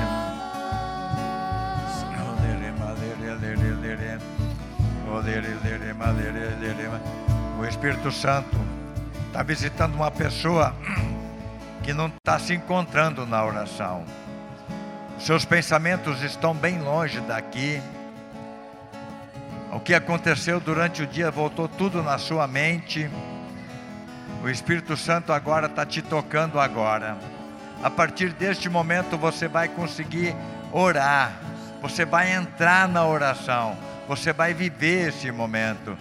Olere, 2.29 2.71
malerelere, 2.81 4.19
olerelere, 5.13 5.93
malerelere. 5.95 7.01
O 7.61 7.65
Espírito 7.65 8.11
Santo 8.11 8.57
está 9.27 9.43
visitando 9.43 9.95
uma 9.95 10.11
pessoa 10.11 10.75
que 11.83 11.93
não 11.93 12.09
está 12.09 12.39
se 12.39 12.55
encontrando 12.55 13.27
na 13.27 13.45
oração. 13.45 14.05
Seus 15.19 15.45
pensamentos 15.45 16.23
estão 16.23 16.55
bem 16.55 16.79
longe 16.79 17.21
daqui. 17.21 17.83
O 19.73 19.81
que 19.81 19.93
aconteceu 19.93 20.61
durante 20.61 21.03
o 21.03 21.07
dia 21.07 21.31
voltou 21.31 21.69
tudo 21.69 22.03
na 22.03 22.19
sua 22.19 22.47
mente. 22.47 23.11
O 24.43 24.49
Espírito 24.49 24.97
Santo 24.97 25.33
agora 25.33 25.67
está 25.67 25.85
te 25.85 26.01
tocando 26.01 26.61
agora. 26.61 27.19
A 27.83 27.91
partir 27.91 28.33
deste 28.33 28.69
momento 28.69 29.19
você 29.19 29.49
vai 29.49 29.69
conseguir 29.69 30.37
orar. 30.73 31.33
Você 31.83 32.05
vai 32.05 32.33
entrar 32.33 32.89
na 32.89 33.05
oração. 33.05 33.77
Você 34.07 34.33
vai 34.33 34.55
viver 34.55 35.09
esse 35.09 35.31
momento. 35.33 35.99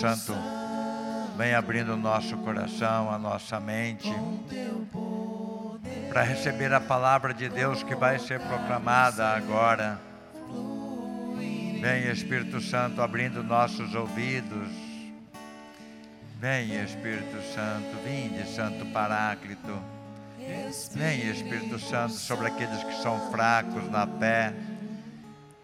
Santo 0.00 0.34
vem 1.36 1.54
abrindo 1.54 1.94
o 1.94 1.96
nosso 1.96 2.36
coração, 2.38 3.10
a 3.10 3.18
nossa 3.18 3.58
mente, 3.58 4.12
para 6.08 6.22
receber 6.22 6.72
a 6.72 6.80
palavra 6.80 7.34
de 7.34 7.48
Deus 7.48 7.82
que 7.82 7.94
vai 7.94 8.18
ser 8.18 8.40
proclamada 8.40 9.28
agora. 9.28 10.00
Vem, 11.80 12.10
Espírito 12.10 12.60
Santo, 12.60 13.02
abrindo 13.02 13.42
nossos 13.42 13.94
ouvidos. 13.94 14.68
Vem, 16.40 16.82
Espírito 16.82 17.42
Santo, 17.54 17.96
vinde, 18.04 18.48
Santo 18.54 18.86
Paráclito. 18.86 19.82
Vem, 20.92 21.30
Espírito 21.30 21.78
Santo, 21.78 22.14
sobre 22.14 22.46
aqueles 22.48 22.82
que 22.84 23.02
são 23.02 23.30
fracos 23.30 23.90
na 23.90 24.06
fé. 24.06 24.52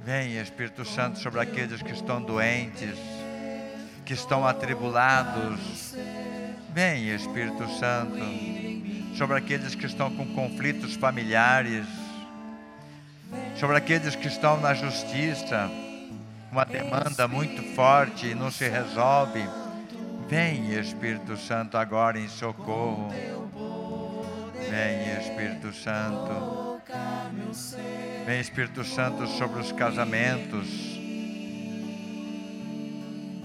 Vem, 0.00 0.38
Espírito 0.38 0.84
Santo, 0.84 1.18
sobre 1.18 1.40
aqueles 1.40 1.82
que 1.82 1.92
estão 1.92 2.22
doentes, 2.22 2.98
que 4.10 4.14
estão 4.14 4.44
atribulados. 4.44 5.94
Vem, 6.74 7.14
Espírito 7.14 7.64
Santo, 7.78 8.18
sobre 9.16 9.36
aqueles 9.36 9.76
que 9.76 9.86
estão 9.86 10.10
com 10.10 10.26
conflitos 10.34 10.96
familiares, 10.96 11.86
sobre 13.54 13.76
aqueles 13.76 14.16
que 14.16 14.26
estão 14.26 14.60
na 14.60 14.74
justiça, 14.74 15.70
uma 16.50 16.64
demanda 16.64 17.28
muito 17.28 17.62
forte 17.76 18.26
e 18.26 18.34
não 18.34 18.50
se 18.50 18.68
resolve. 18.68 19.48
Vem, 20.28 20.72
Espírito 20.72 21.36
Santo, 21.36 21.76
agora 21.76 22.18
em 22.18 22.28
socorro. 22.28 23.10
Vem, 24.68 25.20
Espírito 25.20 25.72
Santo. 25.72 26.80
Vem, 28.26 28.40
Espírito 28.40 28.82
Santo, 28.82 29.28
sobre 29.28 29.60
os 29.60 29.70
casamentos. 29.70 30.99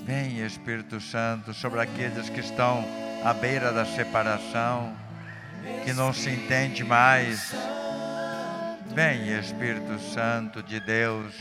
Vem, 0.05 0.45
Espírito 0.45 1.01
Santo, 1.01 1.51
sobre 1.51 1.81
aqueles 1.81 2.29
que 2.29 2.39
estão 2.39 2.85
à 3.23 3.33
beira 3.33 3.73
da 3.73 3.83
separação, 3.83 4.93
que 5.83 5.93
não 5.93 6.13
se 6.13 6.29
entende 6.29 6.83
mais. 6.83 7.51
Vem, 8.93 9.35
Espírito 9.39 9.97
Santo 10.13 10.61
de 10.61 10.79
Deus. 10.79 11.33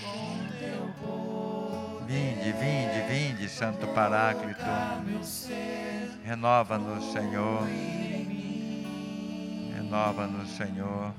Vinde, 2.06 2.52
vinde, 2.52 3.06
vinde, 3.06 3.48
Santo 3.50 3.86
Paráclito. 3.88 4.64
Renova-nos, 6.24 7.12
Senhor. 7.12 7.68
Renova-nos, 9.76 10.56
Senhor. 10.56 11.12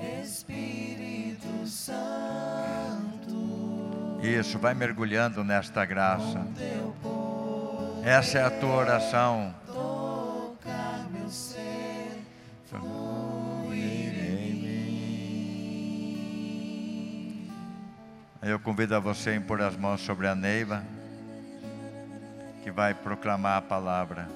Espírito 0.00 1.66
Santo, 1.66 3.36
Isso, 4.22 4.58
vai 4.58 4.74
mergulhando 4.74 5.42
nesta 5.44 5.84
graça. 5.84 6.46
Essa 8.04 8.38
é 8.38 8.44
a 8.44 8.50
tua 8.50 8.74
oração. 8.76 9.54
toca 9.66 11.06
meu 11.10 11.28
ser. 11.28 12.22
Fluir 12.66 14.14
em 14.18 14.54
mim. 14.54 15.06
Eu 18.42 18.60
convido 18.60 18.94
a 18.94 19.00
você 19.00 19.30
a 19.30 19.34
impor 19.34 19.60
as 19.60 19.76
mãos 19.76 20.00
sobre 20.00 20.28
a 20.28 20.34
Neiva, 20.34 20.84
que 22.62 22.70
vai 22.70 22.94
proclamar 22.94 23.58
a 23.58 23.62
palavra. 23.62 24.28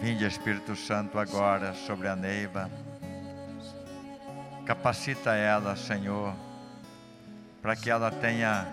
Vinde, 0.00 0.26
Espírito 0.26 0.76
Santo, 0.76 1.18
agora 1.18 1.72
sobre 1.72 2.06
a 2.08 2.14
Neiva. 2.16 2.70
Capacita 4.66 5.32
ela, 5.32 5.76
Senhor, 5.76 6.34
para 7.62 7.76
que 7.76 7.88
ela 7.88 8.10
tenha 8.10 8.66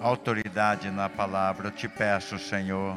autoridade 0.00 0.90
na 0.92 1.08
palavra. 1.08 1.68
Eu 1.68 1.72
te 1.72 1.88
peço, 1.88 2.38
Senhor. 2.38 2.96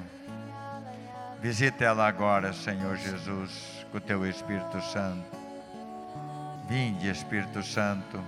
Visita 1.41 1.83
ela 1.83 2.07
agora, 2.07 2.53
Senhor 2.53 2.95
Jesus, 2.95 3.85
com 3.91 3.97
o 3.97 4.01
teu 4.01 4.23
Espírito 4.25 4.79
Santo. 4.81 5.25
Vinde, 6.69 7.09
Espírito 7.09 7.63
Santo. 7.63 8.23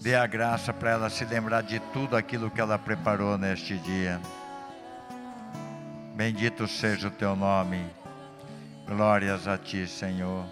Dê 0.00 0.16
a 0.16 0.26
graça 0.26 0.72
para 0.72 0.90
ela 0.90 1.08
se 1.08 1.24
lembrar 1.24 1.62
de 1.62 1.78
tudo 1.92 2.16
aquilo 2.16 2.50
que 2.50 2.60
ela 2.60 2.80
preparou 2.80 3.38
neste 3.38 3.78
dia. 3.78 4.20
Bendito 6.16 6.66
seja 6.66 7.06
o 7.06 7.12
teu 7.12 7.36
nome. 7.36 7.86
Glórias 8.88 9.46
a 9.46 9.56
ti, 9.56 9.86
Senhor. 9.86 10.44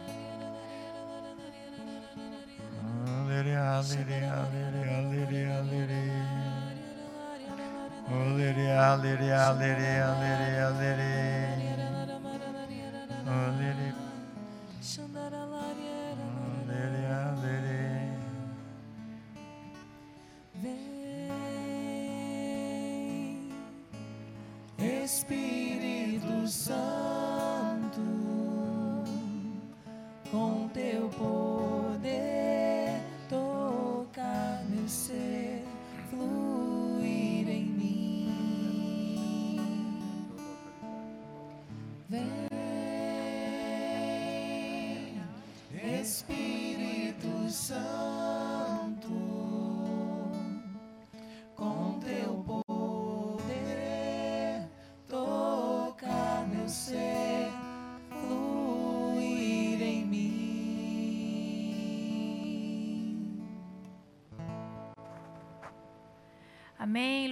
Aleluia, 3.90 4.46
aleluia, 8.12 8.86
aleluia, 8.92 9.46
aleluia, 9.48 10.49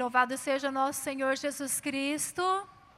Louvado 0.09 0.39
seja 0.39 0.73
nosso 0.73 1.03
Senhor 1.03 1.37
Jesus 1.37 1.83
Cristo. 1.83 2.43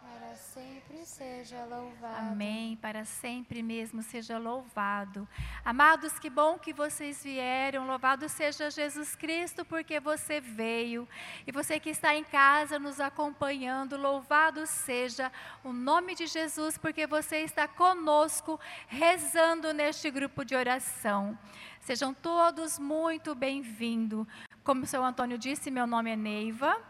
Para 0.00 0.36
sempre 0.36 1.04
seja 1.04 1.64
louvado. 1.64 2.30
Amém. 2.30 2.76
Para 2.76 3.04
sempre 3.04 3.64
mesmo 3.64 4.00
seja 4.00 4.38
louvado. 4.38 5.28
Amados, 5.64 6.20
que 6.20 6.30
bom 6.30 6.56
que 6.56 6.72
vocês 6.72 7.20
vieram. 7.24 7.84
Louvado 7.84 8.28
seja 8.28 8.70
Jesus 8.70 9.16
Cristo, 9.16 9.64
porque 9.64 9.98
você 9.98 10.40
veio. 10.40 11.08
E 11.44 11.50
você 11.50 11.80
que 11.80 11.90
está 11.90 12.14
em 12.14 12.22
casa 12.22 12.78
nos 12.78 13.00
acompanhando, 13.00 13.96
louvado 13.96 14.64
seja 14.64 15.32
o 15.64 15.72
nome 15.72 16.14
de 16.14 16.28
Jesus, 16.28 16.78
porque 16.78 17.08
você 17.08 17.38
está 17.38 17.66
conosco 17.66 18.60
rezando 18.86 19.74
neste 19.74 20.12
grupo 20.12 20.44
de 20.44 20.54
oração. 20.54 21.36
Sejam 21.80 22.14
todos 22.14 22.78
muito 22.78 23.34
bem-vindos. 23.34 24.28
Como 24.62 24.84
o 24.84 24.86
seu 24.86 25.04
Antônio 25.04 25.36
disse, 25.36 25.72
meu 25.72 25.88
nome 25.88 26.12
é 26.12 26.16
Neiva. 26.16 26.89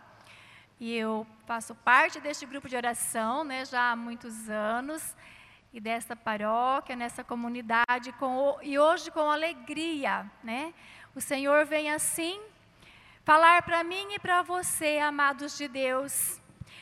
E 0.81 0.97
eu 0.97 1.27
faço 1.45 1.75
parte 1.75 2.19
deste 2.21 2.47
grupo 2.47 2.67
de 2.67 2.75
oração 2.75 3.45
né, 3.45 3.67
já 3.67 3.91
há 3.91 3.97
muitos 3.97 4.49
anos 4.49 5.15
e 5.75 5.79
desta 5.79 6.17
paróquia, 6.17 6.97
nessa 6.97 7.23
comunidade, 7.23 8.13
com, 8.13 8.59
e 8.63 8.79
hoje 8.79 9.11
com 9.11 9.31
alegria. 9.31 10.25
Né? 10.43 10.73
O 11.15 11.21
Senhor 11.21 11.67
vem 11.67 11.91
assim 11.91 12.41
falar 13.27 13.61
para 13.61 13.85
mim 13.85 14.15
e 14.15 14.19
para 14.19 14.41
você, 14.41 14.99
amados 15.01 15.59
de 15.59 15.69
Deus, 15.69 16.41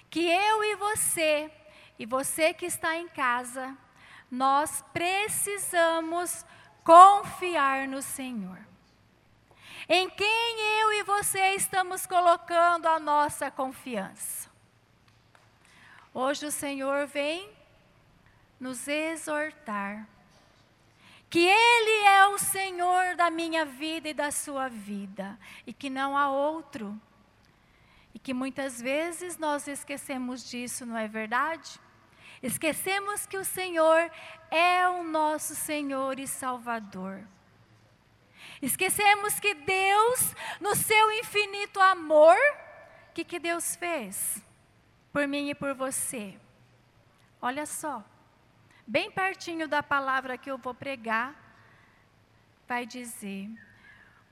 que 0.09 0.21
eu 0.21 0.63
e 0.63 0.77
você, 0.77 1.51
e 1.99 2.07
você 2.07 2.55
que 2.55 2.67
está 2.67 2.95
em 2.95 3.09
casa, 3.09 3.77
nós 4.31 4.85
precisamos 4.93 6.47
confiar 6.85 7.89
no 7.89 8.01
Senhor. 8.01 8.68
Em 9.91 10.11
quem 10.11 10.61
eu 10.83 10.93
e 10.93 11.03
você 11.03 11.55
estamos 11.55 12.05
colocando 12.05 12.85
a 12.87 13.01
nossa 13.01 13.51
confiança? 13.51 14.51
Hoje 16.13 16.45
o 16.45 16.53
Senhor 16.53 17.07
vem 17.07 17.49
nos 18.61 18.87
exortar 18.87 20.07
que 21.31 21.39
Ele 21.39 22.05
é 22.07 22.27
o 22.27 22.37
Senhor 22.37 23.17
da 23.17 23.31
minha 23.31 23.65
vida 23.65 24.11
e 24.11 24.15
da 24.15 24.31
sua 24.31 24.69
vida, 24.69 25.39
e 25.67 25.73
que 25.73 25.89
não 25.89 26.19
há 26.19 26.31
outro. 26.31 27.01
E 28.13 28.19
que 28.19 28.35
muitas 28.35 28.83
vezes 28.83 29.39
nós 29.39 29.67
esquecemos 29.67 30.47
disso, 30.47 30.85
não 30.85 30.99
é 30.99 31.09
verdade? 31.09 31.81
Esquecemos 32.43 33.25
que 33.25 33.39
o 33.39 33.45
Senhor 33.45 34.11
é 34.51 34.87
o 34.87 35.03
nosso 35.03 35.55
Senhor 35.55 36.19
e 36.19 36.27
Salvador. 36.27 37.27
Esquecemos 38.61 39.39
que 39.39 39.55
Deus, 39.55 40.35
no 40.61 40.75
seu 40.75 41.13
infinito 41.13 41.81
amor, 41.81 42.37
o 43.11 43.13
que, 43.15 43.25
que 43.25 43.39
Deus 43.39 43.77
fez 43.77 44.43
por 45.13 45.27
mim 45.29 45.51
e 45.51 45.55
por 45.55 45.75
você? 45.75 46.39
Olha 47.41 47.67
só, 47.67 48.05
bem 48.87 49.11
pertinho 49.11 49.69
da 49.69 49.83
palavra 49.83 50.37
que 50.37 50.51
eu 50.51 50.59
vou 50.59 50.75
pregar, 50.75 51.35
vai 52.67 52.85
dizer: 52.85 53.49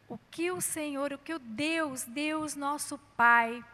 o 0.09 0.19
que 0.31 0.51
o 0.51 0.61
Senhor, 0.61 1.13
o 1.13 1.19
que 1.19 1.35
o 1.35 1.39
Deus, 1.39 2.03
Deus 2.05 2.55
nosso 2.55 2.99
Pai, 3.17 3.65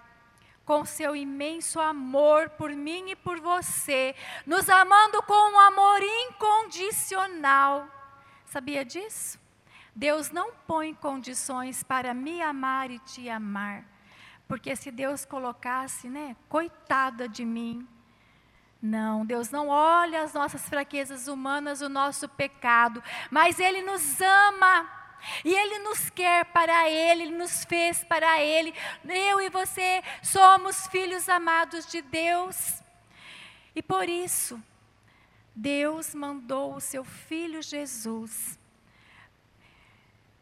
com 0.64 0.84
seu 0.84 1.16
imenso 1.16 1.80
amor 1.80 2.50
por 2.50 2.70
mim 2.70 3.10
e 3.10 3.16
por 3.16 3.40
você, 3.40 4.14
nos 4.46 4.68
amando 4.68 5.22
com 5.22 5.52
um 5.52 5.58
amor 5.58 6.00
incondicional. 6.02 7.88
Sabia 8.46 8.84
disso? 8.84 9.41
Deus 9.94 10.30
não 10.30 10.52
põe 10.66 10.94
condições 10.94 11.82
para 11.82 12.14
me 12.14 12.40
amar 12.40 12.90
e 12.90 12.98
te 12.98 13.28
amar. 13.28 13.84
Porque 14.48 14.74
se 14.74 14.90
Deus 14.90 15.24
colocasse, 15.24 16.08
né, 16.08 16.34
coitada 16.48 17.28
de 17.28 17.44
mim. 17.44 17.86
Não, 18.80 19.24
Deus 19.24 19.50
não 19.50 19.68
olha 19.68 20.22
as 20.22 20.32
nossas 20.32 20.68
fraquezas 20.68 21.28
humanas, 21.28 21.82
o 21.82 21.88
nosso 21.88 22.28
pecado, 22.28 23.02
mas 23.30 23.60
Ele 23.60 23.82
nos 23.82 24.20
ama. 24.20 24.90
E 25.44 25.54
Ele 25.54 25.78
nos 25.80 26.10
quer 26.10 26.46
para 26.46 26.90
Ele, 26.90 27.22
Ele 27.22 27.36
nos 27.36 27.64
fez 27.64 28.02
para 28.02 28.42
Ele. 28.42 28.74
Eu 29.04 29.40
e 29.40 29.48
você 29.50 30.02
somos 30.20 30.88
filhos 30.88 31.28
amados 31.28 31.86
de 31.86 32.02
Deus. 32.02 32.82
E 33.74 33.80
por 33.80 34.08
isso, 34.08 34.60
Deus 35.54 36.12
mandou 36.12 36.74
o 36.74 36.80
seu 36.80 37.04
Filho 37.04 37.62
Jesus 37.62 38.58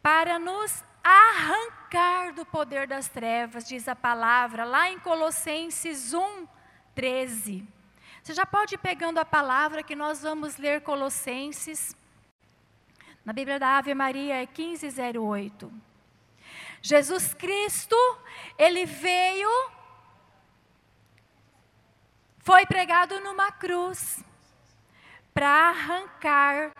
para 0.01 0.39
nos 0.39 0.83
arrancar 1.03 2.33
do 2.33 2.45
poder 2.45 2.87
das 2.87 3.07
trevas, 3.07 3.67
diz 3.67 3.87
a 3.87 3.95
palavra, 3.95 4.63
lá 4.63 4.89
em 4.89 4.99
Colossenses 4.99 6.13
1, 6.13 6.47
13. 6.95 7.67
Você 8.21 8.33
já 8.33 8.45
pode 8.45 8.75
ir 8.75 8.77
pegando 8.77 9.17
a 9.17 9.25
palavra 9.25 9.83
que 9.83 9.95
nós 9.95 10.21
vamos 10.21 10.57
ler 10.57 10.81
Colossenses. 10.81 11.95
Na 13.25 13.33
Bíblia 13.33 13.59
da 13.59 13.77
Ave 13.77 13.93
Maria 13.93 14.41
é 14.41 14.47
1508. 14.47 15.71
Jesus 16.81 17.33
Cristo, 17.33 17.95
ele 18.57 18.85
veio, 18.85 19.49
foi 22.39 22.65
pregado 22.65 23.19
numa 23.19 23.51
cruz 23.51 24.23
para 25.33 25.69
arrancar 25.69 26.71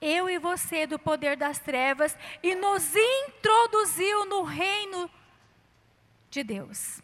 eu 0.00 0.28
e 0.28 0.38
você 0.38 0.86
do 0.86 0.98
poder 0.98 1.36
das 1.36 1.58
trevas 1.58 2.16
e 2.42 2.54
nos 2.54 2.94
introduziu 2.94 4.24
no 4.26 4.42
reino 4.42 5.10
de 6.30 6.42
Deus, 6.42 7.02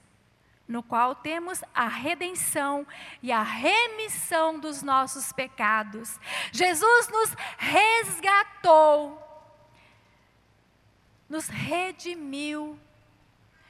no 0.67 0.83
qual 0.83 1.15
temos 1.15 1.63
a 1.75 1.89
redenção 1.89 2.87
e 3.23 3.33
a 3.33 3.43
remissão 3.43 4.59
dos 4.59 4.83
nossos 4.83 5.33
pecados. 5.33 6.19
Jesus 6.53 7.09
nos 7.09 7.35
resgatou, 7.59 9.21
nos 11.29 11.49
redimiu, 11.49 12.79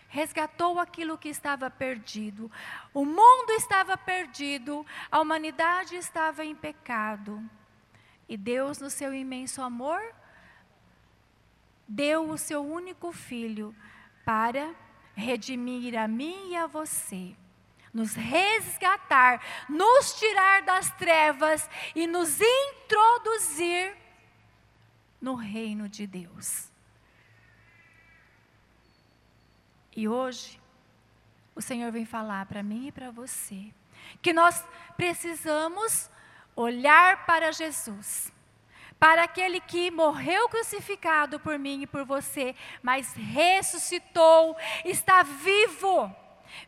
resgatou 0.09 0.79
aquilo 0.79 1.19
que 1.19 1.29
estava 1.29 1.71
perdido. 1.71 2.51
O 2.93 3.05
mundo 3.05 3.51
estava 3.51 3.97
perdido, 3.97 4.87
a 5.11 5.21
humanidade 5.21 5.97
estava 5.97 6.45
em 6.45 6.55
pecado. 6.55 7.43
E 8.29 8.37
Deus, 8.37 8.79
no 8.79 8.91
seu 8.91 9.15
imenso 9.15 9.61
amor, 9.61 10.01
deu 11.87 12.31
o 12.31 12.39
seu 12.39 12.65
único 12.65 13.13
filho 13.13 13.75
para 14.25 14.75
redimir 15.15 15.97
a 15.99 16.09
mim 16.09 16.51
e 16.51 16.57
a 16.57 16.67
você, 16.67 17.37
nos 17.93 18.15
resgatar, 18.15 19.41
nos 19.69 20.19
tirar 20.19 20.63
das 20.63 20.91
trevas 20.97 21.69
e 21.95 22.07
nos 22.07 22.41
introduzir 22.41 23.97
no 25.21 25.35
reino 25.35 25.89
de 25.89 26.07
Deus. 26.07 26.69
E 29.97 30.09
hoje, 30.09 30.61
o 31.55 31.63
Senhor 31.63 31.93
vem 31.93 32.05
falar 32.05 32.47
para 32.47 32.63
mim 32.63 32.89
e 32.89 32.93
para 32.93 33.11
você 33.11 33.73
que 34.21 34.33
nós 34.33 34.65
precisamos 34.97 36.11
olhar 36.57 37.27
para 37.27 37.53
Jesus, 37.53 38.33
para 38.99 39.25
aquele 39.25 39.61
que 39.61 39.91
morreu 39.91 40.49
crucificado 40.49 41.39
por 41.41 41.59
mim 41.59 41.83
e 41.83 41.87
por 41.87 42.05
você, 42.05 42.55
mas 42.83 43.13
ressuscitou, 43.15 44.57
está 44.85 45.23
vivo, 45.23 46.15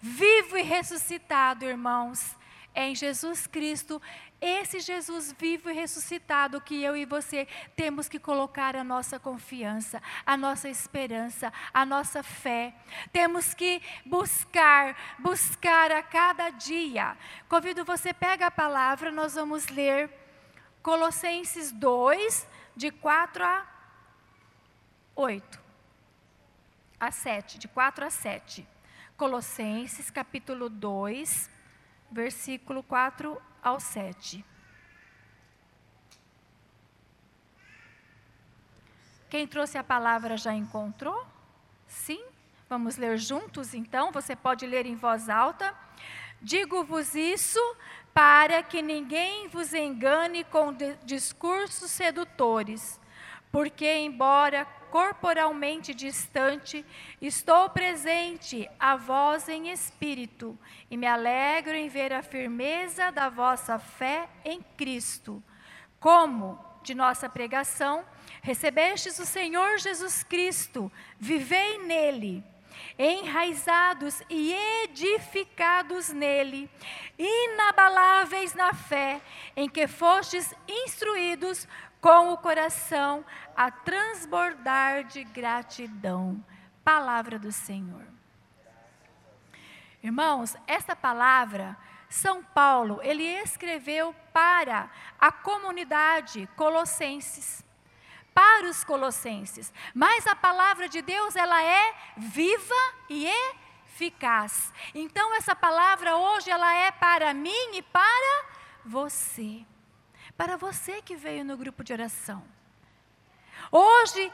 vivo 0.00 0.56
e 0.56 0.62
ressuscitado, 0.62 1.64
irmãos. 1.64 2.36
Em 2.78 2.94
Jesus 2.94 3.46
Cristo, 3.46 4.02
esse 4.40 4.80
Jesus 4.80 5.34
vivo 5.38 5.70
e 5.70 5.72
ressuscitado 5.72 6.60
que 6.60 6.82
eu 6.82 6.96
e 6.96 7.06
você 7.06 7.48
temos 7.74 8.08
que 8.08 8.18
colocar 8.18 8.76
a 8.76 8.84
nossa 8.84 9.18
confiança, 9.18 10.02
a 10.26 10.36
nossa 10.36 10.68
esperança, 10.68 11.52
a 11.72 11.86
nossa 11.86 12.22
fé. 12.22 12.74
Temos 13.12 13.54
que 13.54 13.80
buscar, 14.04 14.96
buscar 15.18 15.90
a 15.90 16.02
cada 16.02 16.50
dia. 16.50 17.16
Convido 17.48 17.84
você, 17.84 18.12
pega 18.12 18.46
a 18.46 18.50
palavra, 18.50 19.10
nós 19.10 19.34
vamos 19.34 19.68
ler 19.68 20.10
Colossenses 20.82 21.72
2, 21.72 22.46
de 22.76 22.90
4 22.90 23.42
a 23.42 23.66
8. 25.16 25.60
A 27.00 27.10
7, 27.10 27.58
de 27.58 27.68
4 27.68 28.04
a 28.04 28.10
7. 28.10 28.68
Colossenses 29.16 30.10
capítulo 30.10 30.68
2, 30.68 31.50
versículo 32.12 32.82
4 32.82 33.40
ao 33.62 33.80
7. 33.80 34.44
Quem 39.28 39.46
trouxe 39.46 39.76
a 39.76 39.84
palavra 39.84 40.36
já 40.36 40.54
encontrou? 40.54 41.26
Sim? 41.86 42.24
Vamos 42.68 42.96
ler 42.96 43.18
juntos 43.18 43.74
então? 43.74 44.10
Você 44.12 44.34
pode 44.34 44.66
ler 44.66 44.86
em 44.86 44.96
voz 44.96 45.28
alta. 45.28 45.74
Digo-vos 46.40 47.14
isso 47.14 47.60
para 48.14 48.62
que 48.62 48.80
ninguém 48.80 49.48
vos 49.48 49.74
engane 49.74 50.44
com 50.44 50.74
discursos 51.04 51.90
sedutores, 51.90 53.00
porque, 53.52 53.90
embora 53.98 54.66
corporalmente 54.96 55.92
distante, 55.92 56.82
estou 57.20 57.68
presente 57.68 58.66
a 58.80 58.96
vós 58.96 59.46
em 59.46 59.68
espírito 59.68 60.58
e 60.90 60.96
me 60.96 61.06
alegro 61.06 61.74
em 61.74 61.86
ver 61.86 62.14
a 62.14 62.22
firmeza 62.22 63.12
da 63.12 63.28
vossa 63.28 63.78
fé 63.78 64.26
em 64.42 64.62
Cristo. 64.74 65.44
Como 66.00 66.58
de 66.82 66.94
nossa 66.94 67.28
pregação, 67.28 68.06
recebestes 68.40 69.18
o 69.18 69.26
Senhor 69.26 69.76
Jesus 69.76 70.22
Cristo, 70.22 70.90
vivei 71.20 71.76
nele, 71.84 72.42
enraizados 72.98 74.22
e 74.30 74.54
edificados 74.82 76.08
nele, 76.08 76.70
inabaláveis 77.18 78.54
na 78.54 78.72
fé, 78.72 79.20
em 79.54 79.68
que 79.68 79.86
fostes 79.86 80.54
instruídos 80.66 81.68
com 82.00 82.32
o 82.32 82.38
coração 82.38 83.24
a 83.56 83.70
transbordar 83.70 85.04
de 85.04 85.24
gratidão. 85.24 86.44
Palavra 86.84 87.38
do 87.38 87.50
Senhor. 87.50 88.06
Irmãos, 90.02 90.56
essa 90.66 90.94
palavra, 90.94 91.76
São 92.08 92.44
Paulo, 92.44 93.00
ele 93.02 93.24
escreveu 93.24 94.14
para 94.32 94.88
a 95.18 95.32
comunidade 95.32 96.48
colossenses, 96.54 97.64
para 98.32 98.68
os 98.68 98.84
colossenses. 98.84 99.72
Mas 99.94 100.26
a 100.26 100.36
palavra 100.36 100.88
de 100.88 101.02
Deus, 101.02 101.34
ela 101.34 101.60
é 101.62 101.94
viva 102.16 102.74
e 103.08 103.26
eficaz. 103.26 104.72
Então 104.94 105.34
essa 105.34 105.56
palavra 105.56 106.16
hoje 106.16 106.50
ela 106.50 106.72
é 106.72 106.92
para 106.92 107.34
mim 107.34 107.74
e 107.74 107.82
para 107.82 108.44
você 108.84 109.66
para 110.36 110.56
você 110.56 111.00
que 111.00 111.16
veio 111.16 111.44
no 111.44 111.56
grupo 111.56 111.82
de 111.82 111.92
oração. 111.92 112.42
Hoje, 113.70 114.32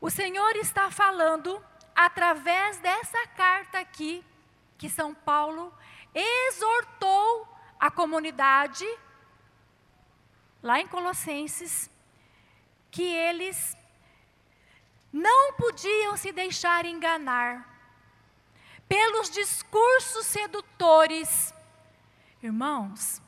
o 0.00 0.10
Senhor 0.10 0.56
está 0.56 0.90
falando 0.90 1.64
através 1.94 2.78
dessa 2.78 3.26
carta 3.28 3.78
aqui, 3.78 4.24
que 4.76 4.88
São 4.88 5.14
Paulo 5.14 5.72
exortou 6.14 7.48
a 7.78 7.90
comunidade, 7.90 8.86
lá 10.62 10.80
em 10.80 10.86
Colossenses, 10.86 11.90
que 12.90 13.02
eles 13.02 13.76
não 15.12 15.52
podiam 15.54 16.16
se 16.16 16.32
deixar 16.32 16.84
enganar 16.84 17.70
pelos 18.88 19.30
discursos 19.30 20.26
sedutores. 20.26 21.54
Irmãos, 22.42 23.22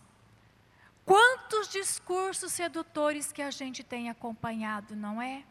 Quantos 1.07 1.69
discursos 1.69 2.53
sedutores 2.53 3.33
que 3.33 3.41
a 3.41 3.51
gente 3.51 3.83
tem 3.83 4.11
acompanhado, 4.11 4.95
não 4.95 5.23
é? 5.23 5.45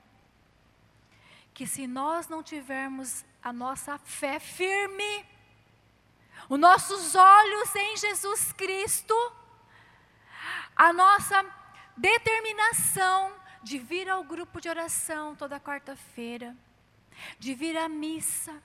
que 1.56 1.66
se 1.66 1.88
nós 1.88 2.28
não 2.28 2.44
tivermos 2.44 3.24
a 3.42 3.54
nossa 3.54 3.98
fé 3.98 4.40
firme, 4.40 5.26
os 6.50 6.60
nossos 6.60 7.16
olhos 7.16 7.74
em 7.74 7.96
Jesus 7.96 8.52
Cristo, 8.52 9.16
a 10.76 10.92
nossa 10.92 11.46
determinação 11.96 13.34
de 13.64 13.80
vir 13.80 14.10
ao 14.10 14.22
grupo 14.22 14.60
de 14.60 14.68
oração 14.68 15.34
toda 15.34 15.58
quarta-feira, 15.58 16.54
de 17.40 17.54
vir 17.56 17.78
à 17.78 17.88
missa, 17.88 18.62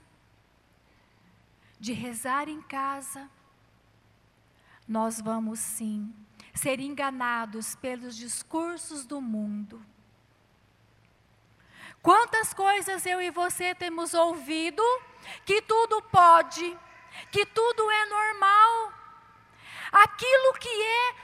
de 1.79 1.93
rezar 1.93 2.49
em 2.49 2.61
casa, 2.61 3.29
nós 4.85 5.21
vamos 5.21 5.59
sim 5.61 6.13
ser 6.53 6.79
enganados 6.79 7.75
pelos 7.75 8.15
discursos 8.15 9.05
do 9.05 9.21
mundo. 9.21 9.83
Quantas 12.01 12.53
coisas 12.53 13.05
eu 13.05 13.21
e 13.21 13.29
você 13.29 13.75
temos 13.75 14.13
ouvido 14.13 14.81
que 15.45 15.61
tudo 15.61 16.01
pode, 16.03 16.77
que 17.31 17.45
tudo 17.45 17.91
é 17.91 18.05
normal. 18.07 18.93
Aquilo 19.91 20.53
que 20.59 20.69
é, 20.69 21.15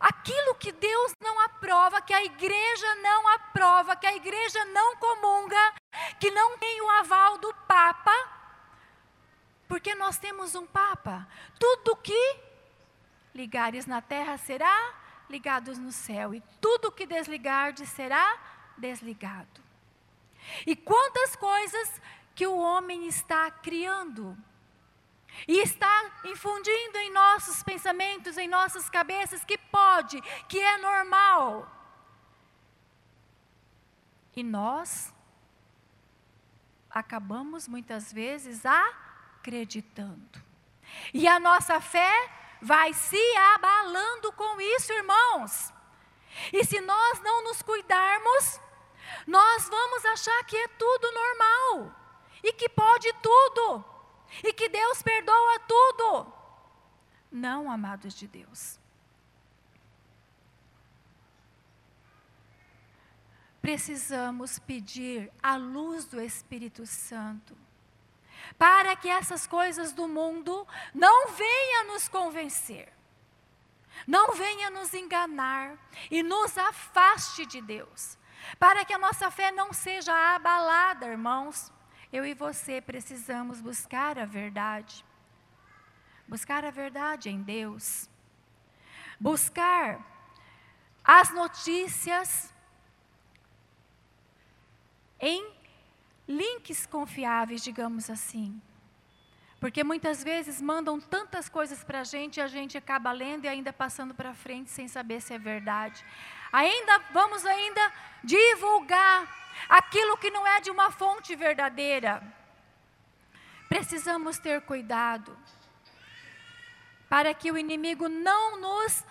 aquilo 0.00 0.54
que 0.56 0.72
Deus 0.72 1.12
não 1.22 1.38
aprova, 1.40 2.00
que 2.00 2.12
a 2.12 2.24
igreja 2.24 2.94
não 2.96 3.28
aprova, 3.28 3.94
que 3.94 4.06
a 4.06 4.16
igreja 4.16 4.64
não 4.66 4.96
comunga, 4.96 5.74
que 6.18 6.30
não 6.30 6.58
tem 6.58 6.80
o 6.80 6.90
aval 6.90 7.38
do 7.38 7.54
Papa, 7.68 8.14
porque 9.68 9.94
nós 9.94 10.18
temos 10.18 10.56
um 10.56 10.66
Papa. 10.66 11.28
Tudo 11.58 11.94
que 11.96 12.47
ligares 13.38 13.86
na 13.86 14.02
terra 14.02 14.36
será 14.36 14.94
ligados 15.30 15.78
no 15.78 15.92
céu, 15.92 16.34
e 16.34 16.42
tudo 16.60 16.90
que 16.90 17.06
desligardes 17.06 17.88
será 17.90 18.26
desligado. 18.76 19.60
E 20.66 20.74
quantas 20.74 21.36
coisas 21.36 22.00
que 22.34 22.46
o 22.46 22.58
homem 22.58 23.06
está 23.06 23.50
criando 23.50 24.36
e 25.46 25.60
está 25.60 26.10
infundindo 26.24 26.98
em 26.98 27.12
nossos 27.12 27.62
pensamentos, 27.62 28.36
em 28.36 28.48
nossas 28.48 28.90
cabeças, 28.90 29.44
que 29.44 29.56
pode, 29.56 30.20
que 30.48 30.58
é 30.58 30.78
normal. 30.78 31.70
E 34.34 34.42
nós 34.42 35.14
acabamos 36.90 37.68
muitas 37.68 38.12
vezes 38.12 38.64
acreditando. 38.64 40.42
E 41.12 41.28
a 41.28 41.38
nossa 41.38 41.80
fé 41.80 42.38
vai 42.60 42.92
se 42.92 43.36
abalando 43.54 44.32
com 44.32 44.60
isso, 44.60 44.92
irmãos. 44.92 45.72
E 46.52 46.64
se 46.64 46.80
nós 46.80 47.20
não 47.20 47.44
nos 47.44 47.62
cuidarmos, 47.62 48.60
nós 49.26 49.68
vamos 49.68 50.04
achar 50.04 50.44
que 50.44 50.56
é 50.56 50.68
tudo 50.68 51.12
normal 51.12 51.94
e 52.42 52.52
que 52.52 52.68
pode 52.68 53.12
tudo 53.14 53.84
e 54.44 54.52
que 54.52 54.68
Deus 54.68 55.02
perdoa 55.02 55.58
tudo. 55.60 56.32
Não, 57.30 57.70
amados 57.70 58.14
de 58.14 58.26
Deus. 58.26 58.78
Precisamos 63.60 64.58
pedir 64.58 65.30
a 65.42 65.56
luz 65.56 66.06
do 66.06 66.20
Espírito 66.20 66.86
Santo 66.86 67.56
para 68.56 68.96
que 68.96 69.08
essas 69.08 69.46
coisas 69.46 69.92
do 69.92 70.08
mundo 70.08 70.66
não 70.94 71.28
venham 71.28 71.88
nos 71.88 72.08
convencer, 72.08 72.92
não 74.06 74.32
venham 74.32 74.70
nos 74.70 74.94
enganar 74.94 75.76
e 76.10 76.22
nos 76.22 76.56
afaste 76.56 77.44
de 77.46 77.60
Deus, 77.60 78.16
para 78.58 78.84
que 78.84 78.92
a 78.92 78.98
nossa 78.98 79.30
fé 79.30 79.50
não 79.50 79.72
seja 79.72 80.14
abalada, 80.34 81.06
irmãos. 81.06 81.72
Eu 82.10 82.24
e 82.24 82.32
você 82.32 82.80
precisamos 82.80 83.60
buscar 83.60 84.18
a 84.18 84.24
verdade, 84.24 85.04
buscar 86.26 86.64
a 86.64 86.70
verdade 86.70 87.28
em 87.28 87.42
Deus, 87.42 88.08
buscar 89.20 90.00
as 91.04 91.30
notícias 91.30 92.52
em 95.20 95.57
links 96.28 96.86
confiáveis, 96.86 97.62
digamos 97.62 98.10
assim. 98.10 98.60
Porque 99.58 99.82
muitas 99.82 100.22
vezes 100.22 100.60
mandam 100.60 101.00
tantas 101.00 101.48
coisas 101.48 101.82
para 101.82 102.00
a 102.00 102.04
gente 102.04 102.36
e 102.36 102.40
a 102.40 102.46
gente 102.46 102.78
acaba 102.78 103.10
lendo 103.10 103.44
e 103.44 103.48
ainda 103.48 103.72
passando 103.72 104.14
para 104.14 104.34
frente 104.34 104.70
sem 104.70 104.86
saber 104.86 105.20
se 105.20 105.34
é 105.34 105.38
verdade. 105.38 106.04
Ainda 106.52 106.98
vamos 107.12 107.44
ainda 107.44 107.92
divulgar 108.22 109.36
aquilo 109.68 110.16
que 110.16 110.30
não 110.30 110.46
é 110.46 110.60
de 110.60 110.70
uma 110.70 110.90
fonte 110.92 111.34
verdadeira. 111.34 112.22
Precisamos 113.68 114.38
ter 114.38 114.60
cuidado 114.62 115.36
para 117.08 117.34
que 117.34 117.50
o 117.50 117.58
inimigo 117.58 118.08
não 118.08 118.60
nos 118.60 119.04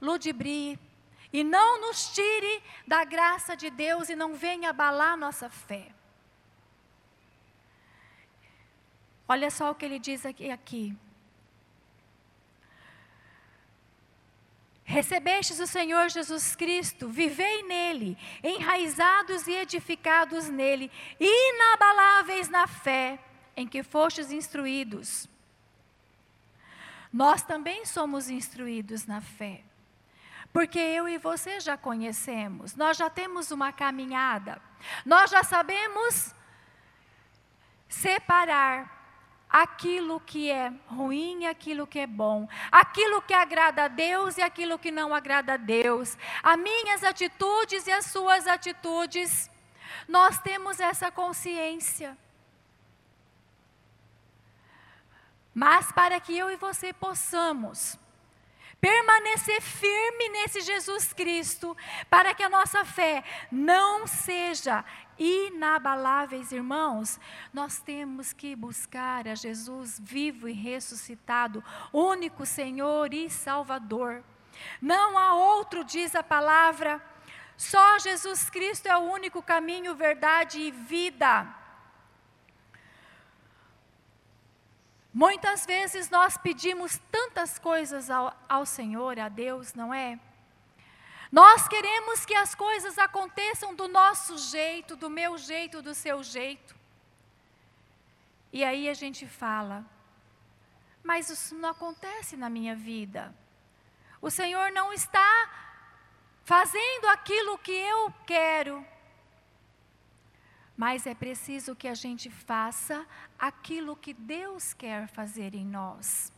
ludibrie 0.00 0.78
e 1.32 1.42
não 1.42 1.80
nos 1.80 2.14
tire 2.14 2.62
da 2.86 3.04
graça 3.04 3.56
de 3.56 3.68
Deus 3.68 4.08
e 4.08 4.14
não 4.14 4.34
venha 4.34 4.70
abalar 4.70 5.16
nossa 5.16 5.50
fé. 5.50 5.97
Olha 9.28 9.50
só 9.50 9.70
o 9.70 9.74
que 9.74 9.84
ele 9.84 9.98
diz 9.98 10.24
aqui. 10.24 10.50
aqui. 10.50 10.96
Recebestes 14.84 15.60
o 15.60 15.66
Senhor 15.66 16.08
Jesus 16.08 16.56
Cristo, 16.56 17.10
vivei 17.10 17.62
nele, 17.64 18.16
enraizados 18.42 19.46
e 19.46 19.52
edificados 19.52 20.48
nele, 20.48 20.90
inabaláveis 21.20 22.48
na 22.48 22.66
fé 22.66 23.18
em 23.54 23.68
que 23.68 23.82
fostes 23.82 24.32
instruídos. 24.32 25.28
Nós 27.12 27.42
também 27.42 27.84
somos 27.84 28.30
instruídos 28.30 29.04
na 29.04 29.20
fé, 29.20 29.62
porque 30.54 30.78
eu 30.78 31.06
e 31.06 31.18
você 31.18 31.60
já 31.60 31.76
conhecemos, 31.76 32.74
nós 32.74 32.96
já 32.96 33.10
temos 33.10 33.50
uma 33.50 33.70
caminhada, 33.70 34.58
nós 35.04 35.30
já 35.30 35.44
sabemos 35.44 36.34
separar 37.90 38.97
aquilo 39.48 40.20
que 40.20 40.50
é 40.50 40.72
ruim 40.86 41.44
e 41.44 41.46
aquilo 41.46 41.86
que 41.86 42.00
é 42.00 42.06
bom, 42.06 42.46
aquilo 42.70 43.22
que 43.22 43.32
agrada 43.32 43.84
a 43.84 43.88
Deus 43.88 44.36
e 44.36 44.42
aquilo 44.42 44.78
que 44.78 44.90
não 44.90 45.14
agrada 45.14 45.54
a 45.54 45.56
Deus, 45.56 46.18
as 46.42 46.58
minhas 46.58 47.02
atitudes 47.02 47.86
e 47.86 47.92
as 47.92 48.06
suas 48.06 48.46
atitudes. 48.46 49.50
Nós 50.06 50.38
temos 50.38 50.80
essa 50.80 51.10
consciência. 51.10 52.16
Mas 55.54 55.90
para 55.92 56.20
que 56.20 56.36
eu 56.36 56.50
e 56.50 56.56
você 56.56 56.92
possamos 56.92 57.98
permanecer 58.80 59.60
firme 59.60 60.28
nesse 60.28 60.60
Jesus 60.60 61.12
Cristo, 61.12 61.76
para 62.08 62.32
que 62.32 62.42
a 62.42 62.48
nossa 62.48 62.84
fé 62.84 63.24
não 63.50 64.06
seja 64.06 64.84
inabaláveis, 65.18 66.52
irmãos, 66.52 67.18
nós 67.52 67.80
temos 67.80 68.32
que 68.32 68.54
buscar 68.54 69.26
a 69.26 69.34
Jesus 69.34 69.98
vivo 69.98 70.48
e 70.48 70.52
ressuscitado, 70.52 71.62
único 71.92 72.46
Senhor 72.46 73.12
e 73.12 73.28
Salvador. 73.28 74.22
Não 74.80 75.18
há 75.18 75.34
outro, 75.34 75.84
diz 75.84 76.14
a 76.14 76.22
palavra, 76.22 77.02
só 77.56 77.98
Jesus 77.98 78.48
Cristo 78.48 78.86
é 78.86 78.96
o 78.96 79.00
único 79.00 79.42
caminho, 79.42 79.94
verdade 79.94 80.60
e 80.60 80.70
vida. 80.70 81.46
Muitas 85.12 85.66
vezes 85.66 86.08
nós 86.10 86.36
pedimos 86.36 87.00
tantas 87.10 87.58
coisas 87.58 88.08
ao, 88.08 88.32
ao 88.48 88.64
Senhor, 88.64 89.18
a 89.18 89.28
Deus, 89.28 89.74
não 89.74 89.92
é? 89.92 90.20
Nós 91.30 91.68
queremos 91.68 92.24
que 92.24 92.34
as 92.34 92.54
coisas 92.54 92.98
aconteçam 92.98 93.74
do 93.74 93.86
nosso 93.86 94.38
jeito, 94.38 94.96
do 94.96 95.10
meu 95.10 95.36
jeito, 95.36 95.82
do 95.82 95.94
seu 95.94 96.22
jeito. 96.22 96.74
E 98.52 98.64
aí 98.64 98.88
a 98.88 98.94
gente 98.94 99.26
fala, 99.26 99.84
mas 101.02 101.28
isso 101.28 101.54
não 101.54 101.68
acontece 101.68 102.36
na 102.36 102.48
minha 102.48 102.74
vida. 102.74 103.34
O 104.20 104.30
Senhor 104.30 104.72
não 104.72 104.92
está 104.92 105.50
fazendo 106.44 107.06
aquilo 107.08 107.58
que 107.58 107.72
eu 107.72 108.12
quero. 108.26 108.84
Mas 110.74 111.06
é 111.06 111.14
preciso 111.14 111.76
que 111.76 111.88
a 111.88 111.94
gente 111.94 112.30
faça 112.30 113.06
aquilo 113.38 113.96
que 113.96 114.14
Deus 114.14 114.72
quer 114.72 115.08
fazer 115.08 115.54
em 115.54 115.66
nós. 115.66 116.32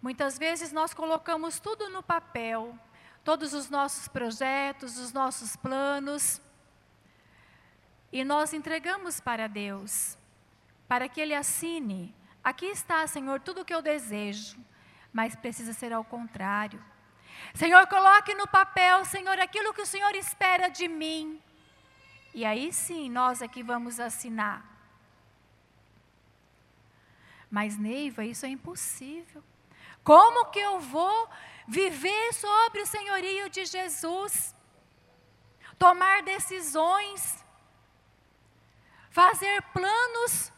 Muitas 0.00 0.38
vezes 0.38 0.72
nós 0.72 0.94
colocamos 0.94 1.60
tudo 1.60 1.90
no 1.90 2.02
papel, 2.02 2.74
todos 3.24 3.52
os 3.52 3.68
nossos 3.68 4.08
projetos, 4.08 4.98
os 4.98 5.12
nossos 5.12 5.56
planos, 5.56 6.40
e 8.12 8.24
nós 8.24 8.52
entregamos 8.52 9.20
para 9.20 9.46
Deus, 9.46 10.18
para 10.88 11.08
que 11.08 11.20
Ele 11.20 11.34
assine. 11.34 12.14
Aqui 12.42 12.66
está, 12.66 13.06
Senhor, 13.06 13.40
tudo 13.40 13.60
o 13.60 13.64
que 13.64 13.74
eu 13.74 13.82
desejo, 13.82 14.58
mas 15.12 15.36
precisa 15.36 15.72
ser 15.72 15.92
ao 15.92 16.02
contrário. 16.02 16.82
Senhor, 17.54 17.86
coloque 17.86 18.34
no 18.34 18.48
papel, 18.48 19.04
Senhor, 19.04 19.38
aquilo 19.38 19.72
que 19.72 19.82
o 19.82 19.86
Senhor 19.86 20.14
espera 20.14 20.68
de 20.68 20.88
mim. 20.88 21.40
E 22.34 22.44
aí 22.44 22.72
sim, 22.72 23.08
nós 23.08 23.42
é 23.42 23.48
que 23.48 23.62
vamos 23.62 24.00
assinar. 24.00 24.64
Mas, 27.50 27.76
Neiva, 27.76 28.24
isso 28.24 28.46
é 28.46 28.48
impossível. 28.48 29.42
Como 30.04 30.46
que 30.46 30.58
eu 30.58 30.78
vou 30.78 31.28
viver 31.70 32.32
sobre 32.34 32.82
o 32.82 32.86
senhorio 32.86 33.48
de 33.48 33.64
Jesus? 33.64 34.52
Tomar 35.78 36.22
decisões, 36.22 37.44
fazer 39.08 39.62
planos, 39.72 40.52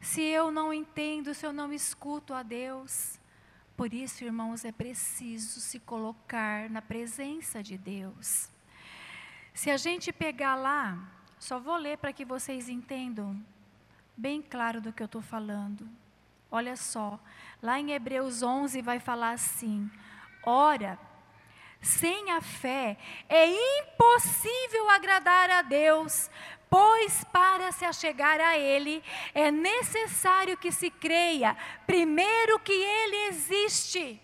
se 0.00 0.22
eu 0.22 0.52
não 0.52 0.72
entendo, 0.72 1.34
se 1.34 1.44
eu 1.44 1.52
não 1.52 1.72
escuto 1.72 2.32
a 2.32 2.44
Deus. 2.44 3.18
Por 3.76 3.92
isso, 3.92 4.24
irmãos, 4.24 4.64
é 4.64 4.70
preciso 4.70 5.60
se 5.60 5.80
colocar 5.80 6.70
na 6.70 6.80
presença 6.80 7.62
de 7.62 7.76
Deus. 7.76 8.48
Se 9.52 9.70
a 9.70 9.76
gente 9.76 10.12
pegar 10.12 10.54
lá, 10.54 10.96
só 11.38 11.58
vou 11.58 11.76
ler 11.76 11.98
para 11.98 12.12
que 12.12 12.24
vocês 12.24 12.68
entendam 12.68 13.44
bem 14.16 14.40
claro 14.40 14.80
do 14.80 14.92
que 14.92 15.02
eu 15.02 15.06
estou 15.06 15.20
falando. 15.20 15.86
Olha 16.50 16.76
só, 16.76 17.18
lá 17.62 17.78
em 17.80 17.92
Hebreus 17.92 18.42
11 18.42 18.80
vai 18.82 19.00
falar 19.00 19.32
assim: 19.32 19.90
ora, 20.44 20.98
sem 21.80 22.30
a 22.30 22.40
fé 22.40 22.96
é 23.28 23.46
impossível 23.46 24.88
agradar 24.90 25.50
a 25.50 25.62
Deus, 25.62 26.30
pois 26.70 27.24
para 27.24 27.72
se 27.72 27.84
achegar 27.84 28.40
a 28.40 28.56
Ele 28.58 29.02
é 29.34 29.50
necessário 29.50 30.56
que 30.56 30.72
se 30.72 30.90
creia, 30.90 31.56
primeiro, 31.86 32.58
que 32.60 32.72
Ele 32.72 33.16
existe. 33.28 34.20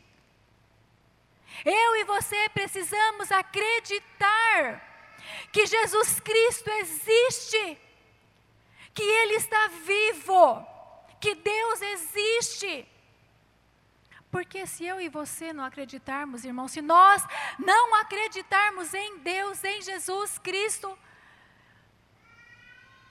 Eu 1.64 1.96
e 1.96 2.04
você 2.04 2.48
precisamos 2.48 3.30
acreditar 3.30 4.90
que 5.52 5.66
Jesus 5.66 6.18
Cristo 6.20 6.68
existe, 6.70 7.78
que 8.92 9.02
Ele 9.02 9.34
está 9.34 9.68
vivo, 9.68 10.66
que 11.22 11.34
Deus 11.36 11.80
existe. 11.94 12.88
Porque 14.28 14.66
se 14.66 14.84
eu 14.84 15.00
e 15.00 15.08
você 15.08 15.52
não 15.52 15.64
acreditarmos, 15.64 16.44
irmão, 16.44 16.66
se 16.66 16.82
nós 16.82 17.22
não 17.58 17.94
acreditarmos 18.00 18.92
em 18.92 19.18
Deus, 19.18 19.62
em 19.62 19.80
Jesus 19.80 20.38
Cristo, 20.38 20.98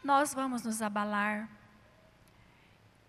nós 0.04 0.34
vamos 0.34 0.64
nos 0.64 0.82
abalar. 0.82 1.48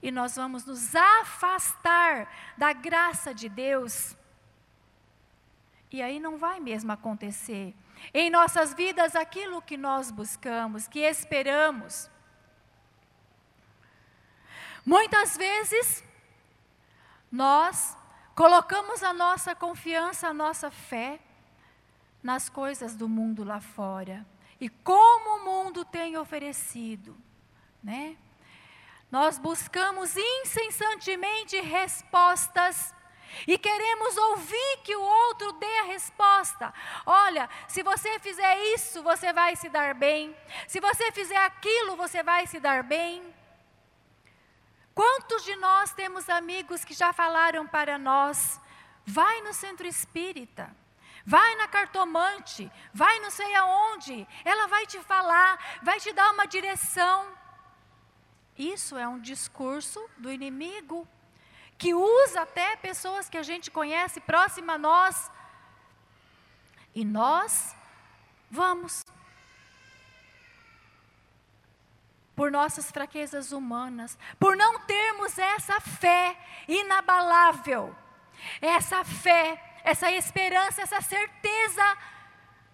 E 0.00 0.10
nós 0.10 0.36
vamos 0.36 0.64
nos 0.64 0.94
afastar 0.94 2.28
da 2.56 2.72
graça 2.72 3.34
de 3.34 3.48
Deus. 3.48 4.16
E 5.90 6.02
aí 6.02 6.20
não 6.20 6.36
vai 6.36 6.60
mesmo 6.60 6.92
acontecer 6.92 7.74
em 8.12 8.30
nossas 8.30 8.74
vidas 8.74 9.14
aquilo 9.16 9.62
que 9.62 9.76
nós 9.76 10.10
buscamos, 10.10 10.86
que 10.86 11.00
esperamos. 11.00 12.11
Muitas 14.84 15.36
vezes, 15.36 16.04
nós 17.30 17.96
colocamos 18.34 19.02
a 19.02 19.12
nossa 19.12 19.54
confiança, 19.54 20.28
a 20.28 20.34
nossa 20.34 20.70
fé 20.70 21.20
nas 22.22 22.48
coisas 22.48 22.94
do 22.94 23.08
mundo 23.08 23.44
lá 23.44 23.60
fora 23.60 24.26
e 24.60 24.68
como 24.68 25.36
o 25.36 25.44
mundo 25.44 25.84
tem 25.84 26.16
oferecido, 26.16 27.16
né? 27.82 28.16
Nós 29.10 29.38
buscamos 29.38 30.16
incessantemente 30.16 31.60
respostas 31.60 32.94
e 33.46 33.58
queremos 33.58 34.16
ouvir 34.16 34.78
que 34.84 34.94
o 34.94 35.02
outro 35.02 35.52
dê 35.52 35.78
a 35.80 35.84
resposta. 35.84 36.72
Olha, 37.04 37.48
se 37.68 37.82
você 37.82 38.18
fizer 38.18 38.58
isso, 38.74 39.02
você 39.02 39.32
vai 39.32 39.56
se 39.56 39.68
dar 39.68 39.94
bem. 39.94 40.34
Se 40.66 40.80
você 40.80 41.10
fizer 41.12 41.36
aquilo, 41.36 41.96
você 41.96 42.22
vai 42.22 42.46
se 42.46 42.58
dar 42.60 42.82
bem. 42.82 43.22
Quantos 44.94 45.44
de 45.44 45.56
nós 45.56 45.92
temos 45.92 46.28
amigos 46.28 46.84
que 46.84 46.94
já 46.94 47.12
falaram 47.12 47.66
para 47.66 47.98
nós: 47.98 48.60
vai 49.04 49.40
no 49.40 49.52
centro 49.52 49.86
espírita, 49.86 50.74
vai 51.24 51.54
na 51.56 51.66
cartomante, 51.66 52.70
vai 52.92 53.18
não 53.20 53.30
sei 53.30 53.54
aonde, 53.54 54.26
ela 54.44 54.66
vai 54.66 54.86
te 54.86 55.00
falar, 55.00 55.80
vai 55.82 55.98
te 55.98 56.12
dar 56.12 56.30
uma 56.32 56.46
direção. 56.46 57.32
Isso 58.56 58.98
é 58.98 59.08
um 59.08 59.18
discurso 59.18 60.08
do 60.18 60.30
inimigo 60.30 61.08
que 61.78 61.94
usa 61.94 62.42
até 62.42 62.76
pessoas 62.76 63.28
que 63.28 63.38
a 63.38 63.42
gente 63.42 63.70
conhece 63.70 64.20
próxima 64.20 64.74
a 64.74 64.78
nós. 64.78 65.30
E 66.94 67.04
nós 67.04 67.74
vamos. 68.50 69.02
Por 72.42 72.50
nossas 72.50 72.90
fraquezas 72.90 73.52
humanas, 73.52 74.18
por 74.36 74.56
não 74.56 74.80
termos 74.80 75.38
essa 75.38 75.80
fé 75.80 76.36
inabalável, 76.66 77.94
essa 78.60 79.04
fé, 79.04 79.78
essa 79.84 80.10
esperança, 80.10 80.82
essa 80.82 81.00
certeza 81.00 81.96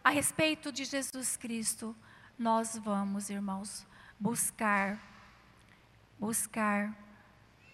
a 0.03 0.09
respeito 0.09 0.73
de 0.73 0.87
Jesus 0.87 1.37
Cristo, 1.37 1.95
nós 2.39 2.79
vamos, 2.79 3.29
irmãos, 3.29 3.87
buscar, 4.19 4.99
buscar 6.19 6.97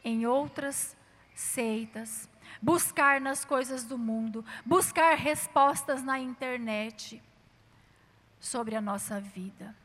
em 0.02 0.26
outras 0.26 0.96
seitas, 1.32 2.28
buscar 2.60 3.20
nas 3.20 3.44
coisas 3.44 3.84
do 3.84 3.96
mundo, 3.96 4.44
buscar 4.66 5.16
respostas 5.16 6.02
na 6.02 6.18
internet 6.18 7.22
sobre 8.40 8.74
a 8.74 8.80
nossa 8.80 9.20
vida. 9.20 9.83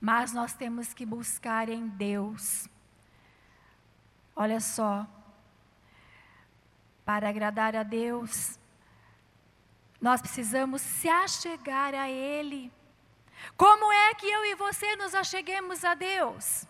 Mas 0.00 0.32
nós 0.32 0.52
temos 0.52 0.94
que 0.94 1.04
buscar 1.04 1.68
em 1.68 1.88
Deus. 1.88 2.68
Olha 4.34 4.60
só, 4.60 5.06
para 7.04 7.28
agradar 7.28 7.74
a 7.74 7.82
Deus, 7.82 8.58
nós 10.00 10.20
precisamos 10.20 10.80
se 10.80 11.08
achegar 11.08 11.94
a 11.94 12.08
Ele. 12.08 12.72
Como 13.56 13.92
é 13.92 14.14
que 14.14 14.26
eu 14.26 14.44
e 14.44 14.54
você 14.54 14.94
nos 14.96 15.14
acheguemos 15.14 15.84
a 15.84 15.94
Deus? 15.94 16.64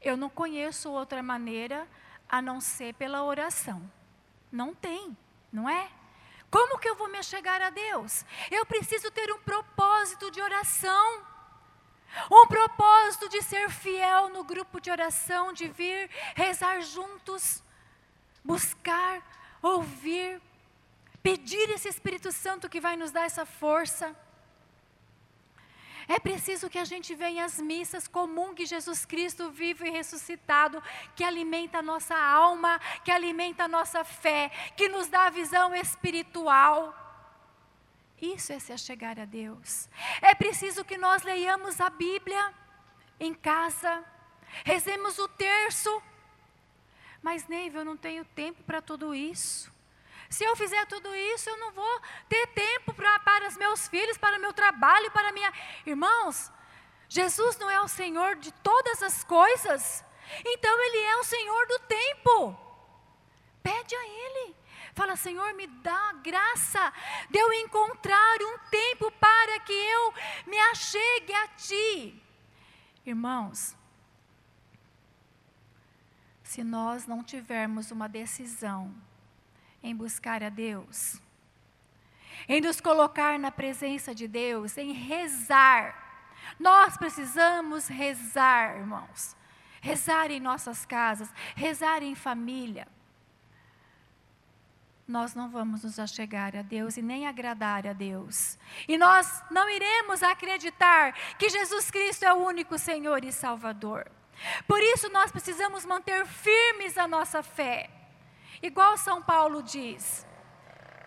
Eu 0.00 0.16
não 0.16 0.28
conheço 0.28 0.90
outra 0.90 1.22
maneira 1.22 1.86
a 2.28 2.42
não 2.42 2.60
ser 2.60 2.94
pela 2.94 3.22
oração. 3.22 3.80
Não 4.50 4.74
tem, 4.74 5.16
não 5.52 5.68
é? 5.68 5.88
Como 6.50 6.78
que 6.78 6.88
eu 6.88 6.96
vou 6.96 7.08
me 7.08 7.18
achegar 7.18 7.62
a 7.62 7.70
Deus? 7.70 8.24
Eu 8.50 8.66
preciso 8.66 9.10
ter 9.10 9.32
um 9.32 9.38
propósito 9.38 10.30
de 10.30 10.40
oração. 10.40 11.22
Um 12.30 12.46
propósito 12.46 13.28
de 13.28 13.42
ser 13.42 13.70
fiel 13.70 14.28
no 14.28 14.44
grupo 14.44 14.80
de 14.80 14.90
oração, 14.90 15.52
de 15.52 15.68
vir 15.68 16.10
rezar 16.34 16.80
juntos, 16.82 17.62
buscar, 18.44 19.22
ouvir, 19.62 20.40
pedir 21.22 21.70
esse 21.70 21.88
Espírito 21.88 22.30
Santo 22.32 22.68
que 22.68 22.80
vai 22.80 22.96
nos 22.96 23.10
dar 23.10 23.24
essa 23.24 23.46
força. 23.46 24.14
É 26.08 26.18
preciso 26.18 26.68
que 26.68 26.78
a 26.78 26.84
gente 26.84 27.14
venha 27.14 27.44
às 27.44 27.58
missas, 27.58 28.08
comungue 28.08 28.66
Jesus 28.66 29.04
Cristo 29.04 29.50
vivo 29.50 29.86
e 29.86 29.90
ressuscitado, 29.90 30.82
que 31.14 31.24
alimenta 31.24 31.78
a 31.78 31.82
nossa 31.82 32.16
alma, 32.16 32.80
que 33.04 33.10
alimenta 33.10 33.64
a 33.64 33.68
nossa 33.68 34.04
fé, 34.04 34.50
que 34.76 34.88
nos 34.88 35.06
dá 35.08 35.26
a 35.26 35.30
visão 35.30 35.74
espiritual. 35.74 37.01
Isso 38.22 38.52
é 38.52 38.60
se 38.60 38.72
achegar 38.72 39.18
a 39.18 39.24
Deus. 39.24 39.88
É 40.20 40.32
preciso 40.32 40.84
que 40.84 40.96
nós 40.96 41.24
leiamos 41.24 41.80
a 41.80 41.90
Bíblia 41.90 42.54
em 43.18 43.34
casa, 43.34 44.04
rezemos 44.64 45.18
o 45.18 45.26
terço. 45.26 45.90
Mas, 47.20 47.48
Neiva, 47.48 47.78
eu 47.78 47.84
não 47.84 47.96
tenho 47.96 48.24
tempo 48.24 48.62
para 48.62 48.80
tudo 48.80 49.12
isso. 49.12 49.72
Se 50.30 50.44
eu 50.44 50.54
fizer 50.54 50.86
tudo 50.86 51.12
isso, 51.14 51.50
eu 51.50 51.58
não 51.58 51.72
vou 51.72 52.00
ter 52.28 52.46
tempo 52.48 52.94
pra, 52.94 53.18
para 53.18 53.48
os 53.48 53.56
meus 53.56 53.88
filhos, 53.88 54.16
para 54.16 54.38
o 54.38 54.40
meu 54.40 54.52
trabalho, 54.52 55.10
para 55.10 55.32
minha. 55.32 55.52
Irmãos, 55.84 56.48
Jesus 57.08 57.58
não 57.58 57.68
é 57.68 57.80
o 57.80 57.88
Senhor 57.88 58.36
de 58.36 58.52
todas 58.52 59.02
as 59.02 59.24
coisas, 59.24 60.04
então 60.44 60.80
Ele 60.84 60.98
é 60.98 61.16
o 61.16 61.24
Senhor 61.24 61.66
do 61.66 61.78
tempo. 61.80 62.56
Pede 63.64 63.96
a 63.96 64.06
Ele. 64.06 64.61
Fala, 64.94 65.16
Senhor, 65.16 65.54
me 65.54 65.66
dá 65.66 66.12
graça 66.22 66.92
de 67.30 67.38
eu 67.38 67.52
encontrar 67.54 68.36
um 68.42 68.58
tempo 68.70 69.10
para 69.12 69.60
que 69.60 69.72
eu 69.72 70.14
me 70.46 70.58
achegue 70.58 71.32
a 71.32 71.48
Ti. 71.48 72.22
Irmãos, 73.04 73.74
se 76.42 76.62
nós 76.62 77.06
não 77.06 77.24
tivermos 77.24 77.90
uma 77.90 78.06
decisão 78.06 78.94
em 79.82 79.96
buscar 79.96 80.42
a 80.42 80.50
Deus, 80.50 81.20
em 82.46 82.60
nos 82.60 82.78
colocar 82.78 83.38
na 83.38 83.50
presença 83.50 84.14
de 84.14 84.28
Deus, 84.28 84.76
em 84.76 84.92
rezar. 84.92 86.26
Nós 86.58 86.96
precisamos 86.98 87.88
rezar, 87.88 88.76
irmãos. 88.76 89.34
Rezar 89.80 90.30
em 90.30 90.38
nossas 90.38 90.84
casas, 90.84 91.32
rezar 91.56 92.02
em 92.02 92.14
família. 92.14 92.86
Nós 95.06 95.34
não 95.34 95.50
vamos 95.50 95.82
nos 95.84 95.98
achegar 95.98 96.56
a 96.56 96.62
Deus 96.62 96.96
e 96.96 97.02
nem 97.02 97.26
agradar 97.26 97.86
a 97.86 97.92
Deus. 97.92 98.58
E 98.86 98.96
nós 98.96 99.42
não 99.50 99.68
iremos 99.68 100.22
acreditar 100.22 101.12
que 101.36 101.48
Jesus 101.48 101.90
Cristo 101.90 102.24
é 102.24 102.32
o 102.32 102.44
único 102.44 102.78
Senhor 102.78 103.24
e 103.24 103.32
Salvador. 103.32 104.10
Por 104.66 104.80
isso 104.80 105.08
nós 105.10 105.30
precisamos 105.30 105.84
manter 105.84 106.26
firmes 106.26 106.96
a 106.96 107.06
nossa 107.06 107.42
fé. 107.42 107.90
Igual 108.62 108.96
São 108.96 109.20
Paulo 109.22 109.62
diz, 109.62 110.26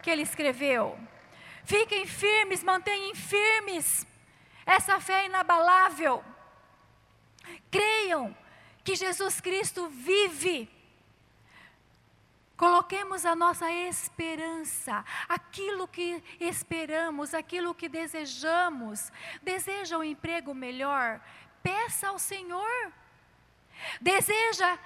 que 0.06 0.12
ele 0.12 0.22
escreveu. 0.22 0.96
Fiquem 1.64 2.06
firmes, 2.06 2.64
mantenham 2.64 3.16
firmes 3.16 4.06
essa 4.64 5.00
fé 5.00 5.26
inabalável. 5.26 6.24
Creiam 7.72 8.38
que 8.84 8.96
Jesus 8.96 9.42
Cristo 9.42 9.90
vive 9.90 10.70
Coloquemos 12.58 13.26
a 13.26 13.36
nossa 13.36 13.70
esperança, 13.70 15.04
aquilo 15.28 15.88
que 15.88 16.24
esperamos, 16.40 17.34
aquilo 17.34 17.76
que 17.76 17.90
desejamos. 17.90 19.12
Deseja 19.42 19.98
um 19.98 20.04
emprego 20.04 20.54
melhor? 20.54 21.20
Peça 21.62 22.08
ao 22.08 22.18
Senhor. 22.18 22.94
Deseja 24.00 24.78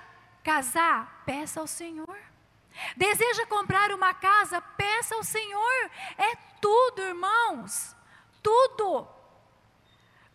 casar? 0.44 1.22
Peça 1.28 1.60
ao 1.60 1.68
Senhor. 1.68 2.18
Deseja 2.98 3.46
comprar 3.46 3.92
uma 3.92 4.16
casa? 4.16 4.60
Peça 4.62 5.14
ao 5.14 5.24
Senhor. 5.24 5.92
É 6.18 6.36
tudo, 6.60 7.04
irmãos. 7.04 7.96
Tudo. 8.42 9.08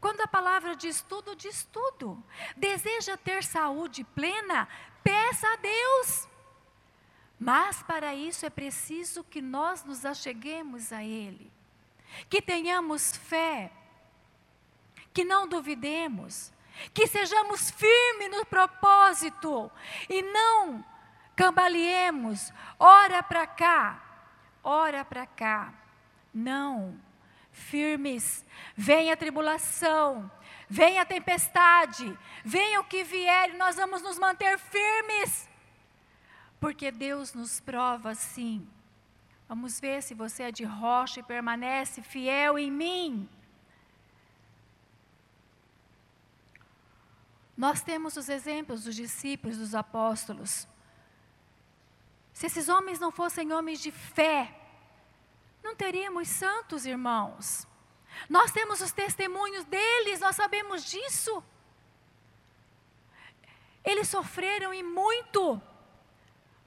Quando 0.01 0.21
a 0.21 0.29
palavra 0.29 0.77
diz 0.77 1.03
tudo, 1.03 1.35
diz 1.35 1.65
tudo. 1.65 2.23
Deseja 2.57 3.17
ter 3.17 3.43
saúde 3.43 4.05
plena? 4.05 4.69
Peça 5.03 5.49
a 5.49 5.57
Deus. 5.57 6.29
Mas 7.45 7.83
para 7.83 8.15
isso 8.15 8.47
é 8.47 8.49
preciso 8.49 9.23
que 9.23 9.43
nós 9.43 9.85
nos 9.85 10.07
acheguemos 10.07 10.91
a 10.95 11.05
Ele, 11.05 11.53
que 12.31 12.41
tenhamos 12.41 13.15
fé, 13.15 13.71
que 15.13 15.27
não 15.27 15.47
duvidemos, 15.47 16.51
que 16.95 17.07
sejamos 17.07 17.71
firmes 17.71 18.31
no 18.31 18.47
propósito. 18.47 19.71
E 20.09 20.23
não 20.23 20.83
cambaleemos, 21.37 22.51
ora 22.79 23.23
para 23.23 23.47
cá, 23.47 24.03
ora 24.63 25.05
para 25.05 25.27
cá. 25.27 25.71
Não, 26.33 26.99
firmes, 27.53 28.43
venha 28.75 29.13
a 29.13 29.19
tribulação, 29.19 30.31
venha 30.67 31.03
a 31.03 31.05
tempestade, 31.05 32.19
venha 32.43 32.81
o 32.81 32.85
que 32.85 33.05
vier, 33.05 33.53
nós 33.53 33.77
vamos 33.77 34.01
nos 34.01 34.19
manter 34.19 34.59
firmes 34.59 35.53
porque 36.65 36.91
Deus 36.91 37.35
nos 37.35 37.61
prova 37.61 38.13
assim. 38.13 38.67
Vamos 39.47 39.79
ver 39.79 40.03
se 40.03 40.15
você 40.15 40.45
é 40.45 40.51
de 40.51 40.65
rocha 40.65 41.21
e 41.21 41.23
permanece 41.23 42.01
fiel 42.01 42.59
em 42.59 42.71
mim. 42.71 43.29
Nós 47.55 47.83
temos 47.83 48.17
os 48.17 48.31
exemplos 48.31 48.85
dos 48.85 48.97
discípulos, 48.97 49.59
dos 49.59 49.75
apóstolos. 49.75 50.67
Se 52.33 52.47
esses 52.47 52.71
homens 52.71 52.99
não 52.99 53.13
fossem 53.13 53.53
homens 53.53 53.79
de 53.79 53.91
fé, 53.91 54.59
não 55.63 55.77
teríamos 55.77 56.29
santos 56.29 56.87
irmãos. 56.87 57.69
Nós 58.27 58.53
temos 58.53 58.81
os 58.81 58.91
testemunhos 58.91 59.67
deles, 59.67 60.19
nós 60.19 60.35
sabemos 60.35 60.83
disso. 60.83 61.45
Eles 63.85 64.09
sofreram 64.09 64.73
e 64.73 64.83
muito 64.83 65.61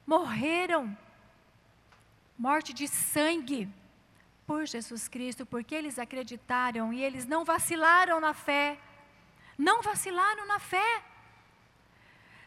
morreram 0.07 0.97
morte 2.37 2.73
de 2.73 2.87
sangue 2.87 3.69
por 4.45 4.65
Jesus 4.65 5.09
Cristo, 5.09 5.45
porque 5.45 5.75
eles 5.75 5.99
acreditaram 5.99 6.93
e 6.93 7.03
eles 7.03 7.25
não 7.25 7.43
vacilaram 7.43 8.21
na 8.21 8.33
fé. 8.33 8.79
Não 9.57 9.81
vacilaram 9.81 10.47
na 10.47 10.59
fé. 10.59 11.03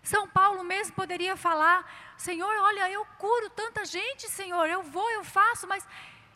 São 0.02 0.26
Paulo 0.26 0.64
mesmo 0.64 0.94
poderia 0.94 1.36
falar: 1.36 1.84
Senhor, 2.16 2.54
olha, 2.62 2.90
eu 2.90 3.04
curo 3.18 3.50
tanta 3.50 3.84
gente, 3.84 4.30
Senhor, 4.30 4.66
eu 4.66 4.82
vou, 4.82 5.11
eu 5.11 5.22
faço, 5.22 5.66
mas 5.66 5.86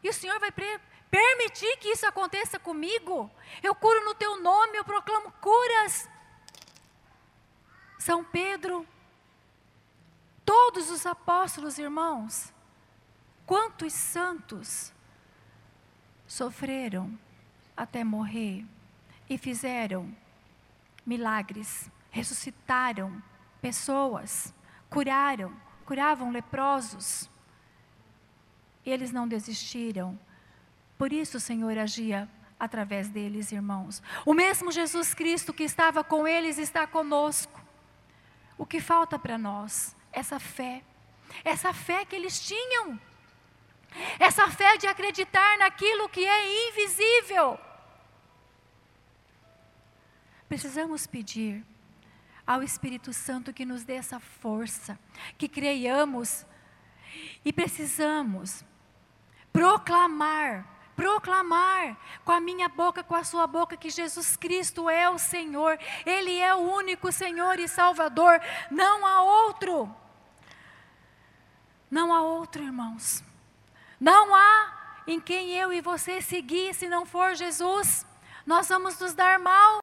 e 0.03 0.09
o 0.11 0.13
Senhor 0.13 0.39
vai 0.39 0.53
permitir 0.53 1.79
que 1.79 1.89
isso 1.89 2.07
aconteça 2.07 2.59
comigo? 2.59 3.31
Eu 3.63 3.75
curo 3.75 4.05
no 4.05 4.15
teu 4.15 4.39
nome, 4.43 4.77
eu 4.77 4.85
proclamo 4.85 5.33
curas. 5.41 6.11
São 7.99 8.23
Pedro 8.23 8.87
Todos 10.45 10.91
os 10.91 11.07
apóstolos, 11.07 11.79
irmãos, 11.79 12.53
quantos 13.47 13.93
santos 13.93 14.93
sofreram 16.27 17.19
até 17.77 18.05
morrer 18.05 18.65
e 19.29 19.39
fizeram 19.39 20.15
milagres, 21.05 21.91
ressuscitaram 22.11 23.23
pessoas, 23.61 24.53
curaram, 24.91 25.55
curavam 25.85 26.31
leprosos. 26.31 27.29
Eles 28.85 29.11
não 29.11 29.27
desistiram. 29.27 30.19
Por 30.99 31.13
isso 31.13 31.39
o 31.39 31.41
Senhor 31.41 31.77
agia 31.79 32.29
através 32.61 33.09
deles, 33.09 33.51
irmãos. 33.51 34.03
O 34.25 34.35
mesmo 34.35 34.71
Jesus 34.71 35.15
Cristo 35.15 35.53
que 35.53 35.65
estava 35.65 36.05
com 36.05 36.29
eles 36.29 36.59
está 36.59 36.87
conosco. 36.87 37.61
O 38.57 38.65
que 38.65 38.81
falta 38.81 39.19
para 39.19 39.37
nós 39.37 39.97
essa 40.15 40.39
fé, 40.39 40.83
essa 41.45 41.73
fé 41.73 42.05
que 42.05 42.15
eles 42.15 42.41
tinham, 42.41 42.99
essa 44.19 44.49
fé 44.51 44.77
de 44.77 44.87
acreditar 44.87 45.59
naquilo 45.59 46.09
que 46.09 46.25
é 46.25 46.69
invisível. 46.69 47.59
Precisamos 50.49 51.07
pedir 51.07 51.65
ao 52.47 52.63
Espírito 52.63 53.13
Santo 53.13 53.53
que 53.53 53.65
nos 53.65 53.85
dê 53.85 53.95
essa 53.95 54.21
força, 54.21 54.99
que 55.37 55.49
creiamos. 55.49 56.47
E 57.45 57.53
precisamos 57.53 58.65
proclamar 59.53 60.75
proclamar 60.95 61.97
com 62.25 62.33
a 62.33 62.41
minha 62.41 62.69
boca, 62.69 63.03
com 63.03 63.15
a 63.15 63.25
sua 63.25 63.47
boca, 63.47 63.77
que 63.77 63.91
Jesus 63.91 64.37
Cristo 64.37 64.89
é 64.89 65.09
o 65.11 65.19
Senhor, 65.19 65.79
Ele 66.07 66.39
é 66.39 66.55
o 66.55 66.59
único 66.59 67.11
Senhor 67.11 67.59
e 67.59 67.67
Salvador, 67.67 68.41
não 68.71 69.05
há 69.05 69.23
outro. 69.23 69.95
Não 71.95 72.13
há 72.13 72.23
outro, 72.23 72.61
irmãos. 72.61 73.23
Não 74.01 74.35
há 74.35 75.03
em 75.07 75.21
quem 75.21 75.53
eu 75.53 75.73
e 75.73 75.81
você 75.81 76.21
seguir 76.21 76.75
se 76.75 76.89
não 76.89 77.07
for 77.07 77.37
Jesus. 77.37 78.05
Nós 78.45 78.69
vamos 78.69 78.99
nos 78.99 79.15
dar 79.15 79.39
mal 79.39 79.81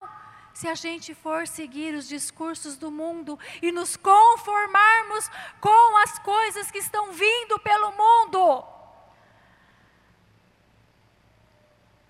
se 0.54 0.68
a 0.68 0.76
gente 0.76 1.16
for 1.16 1.48
seguir 1.48 1.96
os 1.96 2.10
discursos 2.10 2.76
do 2.76 2.92
mundo 2.92 3.40
e 3.62 3.72
nos 3.72 3.96
conformarmos 3.96 5.30
com 5.62 5.98
as 6.00 6.20
coisas 6.20 6.70
que 6.70 6.80
estão 6.80 7.14
vindo 7.14 7.58
pelo 7.60 7.94
mundo. 7.94 8.62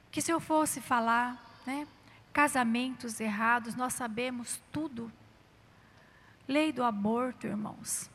Que 0.10 0.20
se 0.20 0.32
eu 0.32 0.40
fosse 0.40 0.82
falar, 0.82 1.62
né, 1.64 1.88
casamentos 2.34 3.20
errados, 3.20 3.76
nós 3.76 3.94
sabemos 3.94 4.60
tudo. 4.72 5.12
Lei 6.48 6.72
do 6.72 6.84
aborto, 6.84 7.46
irmãos 7.46 8.10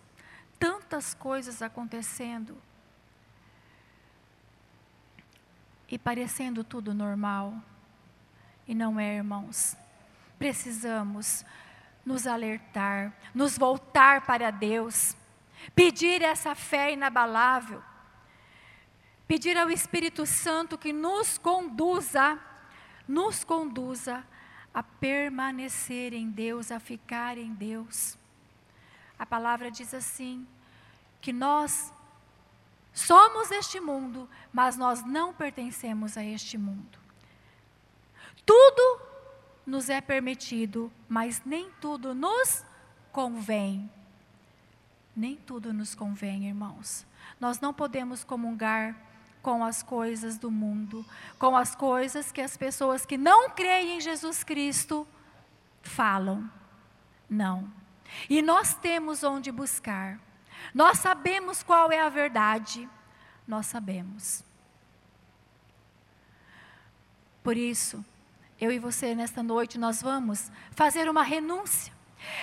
tantas 0.58 1.14
coisas 1.14 1.62
acontecendo 1.62 2.56
e 5.88 5.98
parecendo 5.98 6.64
tudo 6.64 6.92
normal. 6.92 7.54
E 8.66 8.74
não 8.74 8.98
é, 8.98 9.16
irmãos. 9.16 9.76
Precisamos 10.38 11.44
nos 12.04 12.26
alertar, 12.26 13.12
nos 13.34 13.58
voltar 13.58 14.24
para 14.26 14.50
Deus, 14.50 15.16
pedir 15.74 16.22
essa 16.22 16.54
fé 16.54 16.92
inabalável, 16.92 17.82
pedir 19.26 19.56
ao 19.58 19.70
Espírito 19.70 20.24
Santo 20.24 20.78
que 20.78 20.92
nos 20.92 21.38
conduza, 21.38 22.38
nos 23.08 23.42
conduza 23.42 24.24
a 24.72 24.82
permanecer 24.82 26.12
em 26.12 26.30
Deus, 26.30 26.70
a 26.70 26.78
ficar 26.78 27.38
em 27.38 27.52
Deus. 27.52 28.16
A 29.18 29.24
palavra 29.24 29.70
diz 29.70 29.94
assim: 29.94 30.46
que 31.20 31.32
nós 31.32 31.92
somos 32.92 33.50
este 33.50 33.80
mundo, 33.80 34.28
mas 34.52 34.76
nós 34.76 35.04
não 35.04 35.34
pertencemos 35.34 36.16
a 36.16 36.24
este 36.24 36.56
mundo. 36.56 36.98
Tudo 38.44 39.00
nos 39.66 39.88
é 39.88 40.00
permitido, 40.00 40.92
mas 41.08 41.42
nem 41.44 41.70
tudo 41.80 42.14
nos 42.14 42.64
convém. 43.10 43.90
Nem 45.16 45.34
tudo 45.34 45.72
nos 45.72 45.94
convém, 45.94 46.46
irmãos. 46.46 47.04
Nós 47.40 47.58
não 47.58 47.74
podemos 47.74 48.22
comungar 48.22 48.94
com 49.42 49.64
as 49.64 49.82
coisas 49.82 50.38
do 50.38 50.50
mundo, 50.50 51.04
com 51.38 51.56
as 51.56 51.74
coisas 51.74 52.30
que 52.30 52.40
as 52.40 52.56
pessoas 52.56 53.04
que 53.04 53.16
não 53.16 53.50
creem 53.50 53.96
em 53.96 54.00
Jesus 54.00 54.44
Cristo 54.44 55.06
falam. 55.82 56.48
Não. 57.28 57.68
E 58.28 58.42
nós 58.42 58.74
temos 58.74 59.22
onde 59.22 59.50
buscar. 59.52 60.18
Nós 60.74 60.98
sabemos 60.98 61.62
qual 61.62 61.90
é 61.92 62.00
a 62.00 62.08
verdade. 62.08 62.88
nós 63.46 63.66
sabemos. 63.66 64.42
Por 67.44 67.56
isso, 67.56 68.04
eu 68.60 68.72
e 68.72 68.78
você 68.78 69.14
nesta 69.14 69.40
noite 69.40 69.78
nós 69.78 70.02
vamos 70.02 70.50
fazer 70.72 71.08
uma 71.08 71.22
renúncia, 71.22 71.92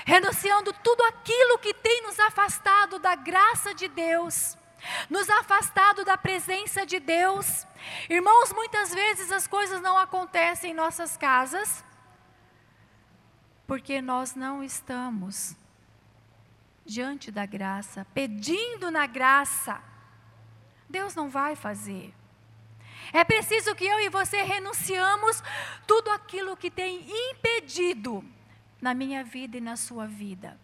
renunciando 0.06 0.72
tudo 0.72 1.04
aquilo 1.04 1.60
que 1.60 1.74
tem 1.74 2.04
nos 2.04 2.18
afastado 2.22 3.00
da 3.00 3.14
graça 3.14 3.74
de 3.74 3.90
Deus, 3.90 4.58
nos 5.10 5.30
afastado 5.30 6.06
da 6.06 6.18
presença 6.18 6.86
de 6.86 7.02
Deus. 7.02 7.68
Irmãos, 8.10 8.54
muitas 8.54 8.94
vezes 8.94 9.30
as 9.30 9.46
coisas 9.46 9.82
não 9.82 9.98
acontecem 9.98 10.72
em 10.72 10.74
nossas 10.74 11.18
casas 11.18 11.84
porque 13.66 14.02
nós 14.02 14.36
não 14.36 14.64
estamos 14.64 15.56
diante 16.86 17.32
da 17.32 17.46
graça, 17.46 18.06
pedindo 18.14 18.92
na 18.92 19.06
graça. 19.06 19.82
Deus 20.90 21.16
não 21.16 21.30
vai 21.30 21.56
fazer. 21.56 22.14
É 23.12 23.24
preciso 23.24 23.76
que 23.76 23.86
eu 23.86 24.00
e 24.00 24.10
você 24.10 24.44
renunciamos 24.44 25.42
tudo 25.86 26.10
aquilo 26.12 26.58
que 26.58 26.70
tem 26.70 27.06
impedido 27.30 28.24
na 28.82 28.94
minha 28.94 29.24
vida 29.24 29.58
e 29.58 29.62
na 29.62 29.76
sua 29.76 30.06
vida. 30.06 30.60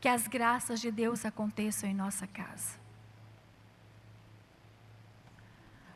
Que 0.00 0.08
as 0.08 0.26
graças 0.26 0.80
de 0.80 0.90
Deus 0.90 1.24
aconteçam 1.24 1.88
em 1.88 1.94
nossa 1.94 2.26
casa. 2.26 2.78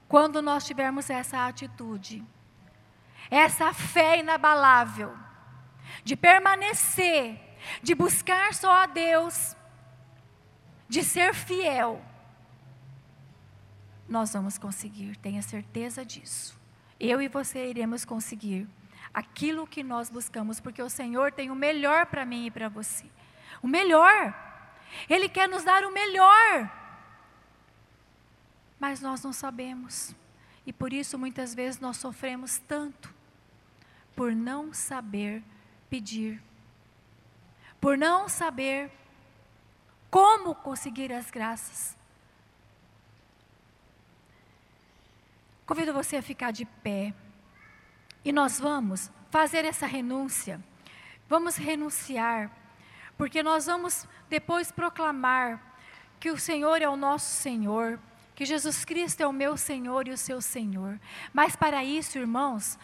Quando 0.09 0.43
nós 0.43 0.67
tivermos 0.67 1.09
essa 1.11 1.47
atitude, 1.47 2.25
essa 3.31 3.73
fé 3.73 4.21
inabalável, 4.21 5.17
de 6.03 6.17
permanecer, 6.17 7.39
de 7.83 7.95
buscar 7.95 8.55
só 8.55 8.71
a 8.73 8.87
Deus, 8.87 9.57
de 10.89 11.03
ser 11.03 11.35
fiel, 11.35 12.03
nós 14.09 14.33
vamos 14.33 14.59
conseguir, 14.59 15.17
tenha 15.17 15.43
certeza 15.43 16.05
disso. 16.05 16.59
Eu 17.01 17.21
e 17.23 17.29
você 17.29 17.69
iremos 17.69 18.05
conseguir 18.05 18.69
aquilo 19.13 19.67
que 19.67 19.83
nós 19.83 20.11
buscamos, 20.11 20.61
porque 20.61 20.83
o 20.83 20.91
Senhor 20.91 21.33
tem 21.33 21.51
o 21.51 21.55
melhor 21.55 22.07
para 22.07 22.25
mim 22.25 22.47
e 22.47 22.51
para 22.51 22.69
você. 22.69 23.07
O 23.63 23.69
melhor. 23.69 24.35
Ele 25.09 25.29
quer 25.29 25.49
nos 25.49 25.65
dar 25.65 25.85
o 25.85 25.93
melhor. 25.93 26.71
Mas 28.79 29.01
nós 29.01 29.23
não 29.23 29.33
sabemos. 29.33 30.15
E 30.67 30.73
por 30.73 30.93
isso 30.93 31.19
muitas 31.19 31.55
vezes 31.55 31.81
nós 31.81 31.97
sofremos 31.97 32.59
tanto 32.59 33.13
por 34.15 34.35
não 34.35 34.73
saber 34.73 35.43
pedir, 35.95 36.43
por 37.81 37.97
não 37.97 38.29
saber 38.29 38.91
como 40.11 40.53
conseguir 40.53 41.13
as 41.13 41.31
graças. 41.31 41.97
Convido 45.65 45.93
você 45.93 46.17
a 46.17 46.23
ficar 46.23 46.51
de 46.51 46.65
pé. 46.65 47.15
E 48.25 48.33
nós 48.33 48.59
vamos 48.59 49.09
fazer 49.31 49.65
essa 49.65 49.87
renúncia. 49.87 50.61
Vamos 51.29 51.55
renunciar, 51.55 52.51
porque 53.17 53.41
nós 53.41 53.67
vamos 53.67 54.05
depois 54.29 54.73
proclamar 54.73 55.79
que 56.19 56.29
o 56.29 56.37
Senhor 56.37 56.83
é 56.83 56.89
o 56.89 56.97
nosso 56.97 57.31
Senhor, 57.37 58.01
que 58.35 58.45
Jesus 58.45 58.85
Cristo 58.85 59.21
é 59.21 59.27
o 59.29 59.33
meu 59.33 59.57
Senhor 59.57 60.09
e 60.09 60.11
o 60.11 60.19
seu 60.19 60.41
Senhor. 60.43 60.99
Mas 61.33 61.55
para 61.55 61.85
isso, 61.85 62.19
irmãos, 62.19 62.77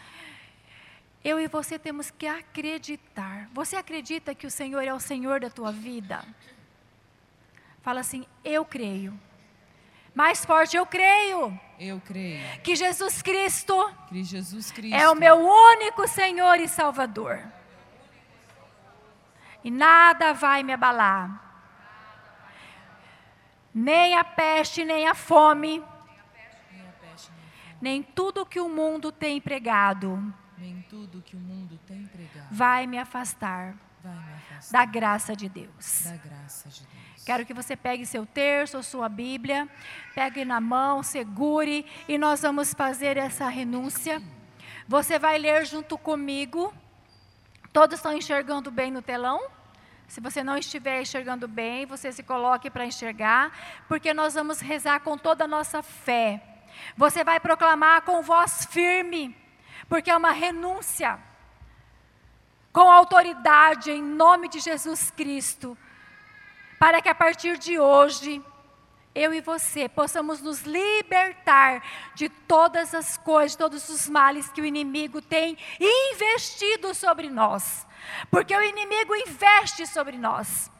eu 1.23 1.39
e 1.39 1.47
você 1.47 1.79
temos 1.79 2.11
que 2.11 2.27
acreditar. 2.27 3.49
Você 3.53 3.77
acredita 3.77 4.35
que 4.35 4.47
o 4.47 4.51
Senhor 4.51 4.83
é 4.83 4.93
o 4.93 5.01
Senhor 5.01 5.41
da 5.41 5.51
tua 5.51 5.71
vida? 5.71 6.25
Fala 7.83 8.01
assim: 8.01 8.27
Eu 8.43 8.65
creio. 8.65 9.19
Mais 10.15 10.45
forte, 10.45 10.77
eu 10.77 10.87
creio. 10.87 11.59
Eu 11.79 12.01
creio. 12.01 12.61
Que 12.63 12.75
Jesus 12.75 13.23
Cristo, 13.23 13.75
que 14.09 14.25
Jesus 14.25 14.73
Cristo 14.73 14.97
é 14.97 15.09
o 15.09 15.15
meu 15.15 15.37
único 15.37 16.09
Senhor 16.09 16.59
e 16.59 16.67
Salvador. 16.67 17.41
E 19.63 19.71
nada 19.71 20.33
vai 20.33 20.63
me 20.63 20.73
abalar. 20.73 21.49
Nem 23.73 24.17
a 24.17 24.25
peste, 24.25 24.85
nem 24.85 25.07
a 25.07 25.15
fome, 25.15 25.85
nem 27.81 28.03
tudo 28.03 28.45
que 28.45 28.59
o 28.59 28.69
mundo 28.69 29.13
tem 29.13 29.41
pregado 29.41 30.35
nem 30.61 30.85
tudo 30.89 31.23
que 31.23 31.35
o 31.35 31.39
mundo 31.39 31.79
tem 31.87 32.07
pregado 32.07 32.49
vai 32.51 32.87
me 32.87 32.99
afastar, 32.99 33.75
vai 34.03 34.15
me 34.15 34.35
afastar 34.35 34.79
da 34.79 34.85
graça 34.85 35.35
de 35.35 35.49
Deus. 35.49 36.03
Da 36.05 36.17
graça 36.17 36.69
de 36.69 36.81
Deus. 36.81 37.25
Quero 37.25 37.47
que 37.47 37.55
você 37.55 37.77
pegue 37.77 38.05
seu 38.05 38.27
terço 38.27 38.77
ou 38.77 38.83
sua 38.83 39.09
Bíblia, 39.09 39.69
pegue 40.15 40.45
na 40.45 40.61
mão, 40.61 41.03
segure 41.03 41.87
e 42.09 42.19
nós 42.19 42.43
vamos 42.43 42.75
fazer 42.75 43.17
essa 43.17 43.49
renúncia. 43.49 44.23
Você 44.87 45.19
vai 45.19 45.39
ler 45.39 45.65
junto 45.65 45.97
comigo. 45.97 46.75
Todos 47.73 47.99
estão 47.99 48.13
enxergando 48.13 48.71
bem 48.71 48.91
no 48.91 49.01
telão? 49.01 49.41
Se 50.09 50.21
você 50.21 50.43
não 50.43 50.57
estiver 50.57 51.01
enxergando 51.01 51.47
bem, 51.47 51.87
você 51.87 52.11
se 52.11 52.25
coloque 52.25 52.69
para 52.69 52.85
enxergar, 52.85 53.85
porque 53.87 54.13
nós 54.13 54.35
vamos 54.35 54.59
rezar 54.59 54.99
com 55.01 55.17
toda 55.17 55.45
a 55.45 55.49
nossa 55.49 55.85
fé. 55.85 56.43
Você 56.97 57.23
vai 57.23 57.39
proclamar 57.39 58.03
com 58.03 58.21
voz 58.21 58.67
firme, 58.69 59.37
porque 59.89 60.11
é 60.11 60.17
uma 60.17 60.33
renúncia 60.33 61.19
com 62.73 62.91
autoridade 62.91 63.91
em 63.91 64.03
nome 64.03 64.49
de 64.49 64.61
Jesus 64.61 65.11
Cristo 65.11 65.77
para 66.81 67.03
que 67.03 67.11
a 67.11 67.15
partir 67.15 67.59
de 67.59 67.79
hoje, 67.79 68.43
eu 69.15 69.35
e 69.35 69.43
você 69.43 69.87
possamos 69.87 70.41
nos 70.41 70.63
libertar 70.63 71.85
de 72.15 72.31
todas 72.31 72.95
as 72.95 73.19
coisas, 73.19 73.55
todos 73.55 73.87
os 73.91 74.09
males 74.09 74.49
que 74.49 74.63
o 74.63 74.65
inimigo 74.65 75.21
tem 75.21 75.59
investido 75.79 76.95
sobre 76.95 77.29
nós. 77.29 77.87
Porque 78.31 78.57
o 78.57 78.63
inimigo 78.63 79.15
investe 79.15 79.87
sobre 79.87 80.17
nós. 80.17 80.71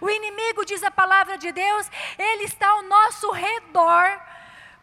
O 0.00 0.08
inimigo, 0.08 0.64
diz 0.64 0.80
a 0.84 0.92
palavra 0.92 1.36
de 1.36 1.50
Deus, 1.50 1.90
ele 2.16 2.44
está 2.44 2.68
ao 2.68 2.82
nosso 2.84 3.28
redor, 3.32 4.20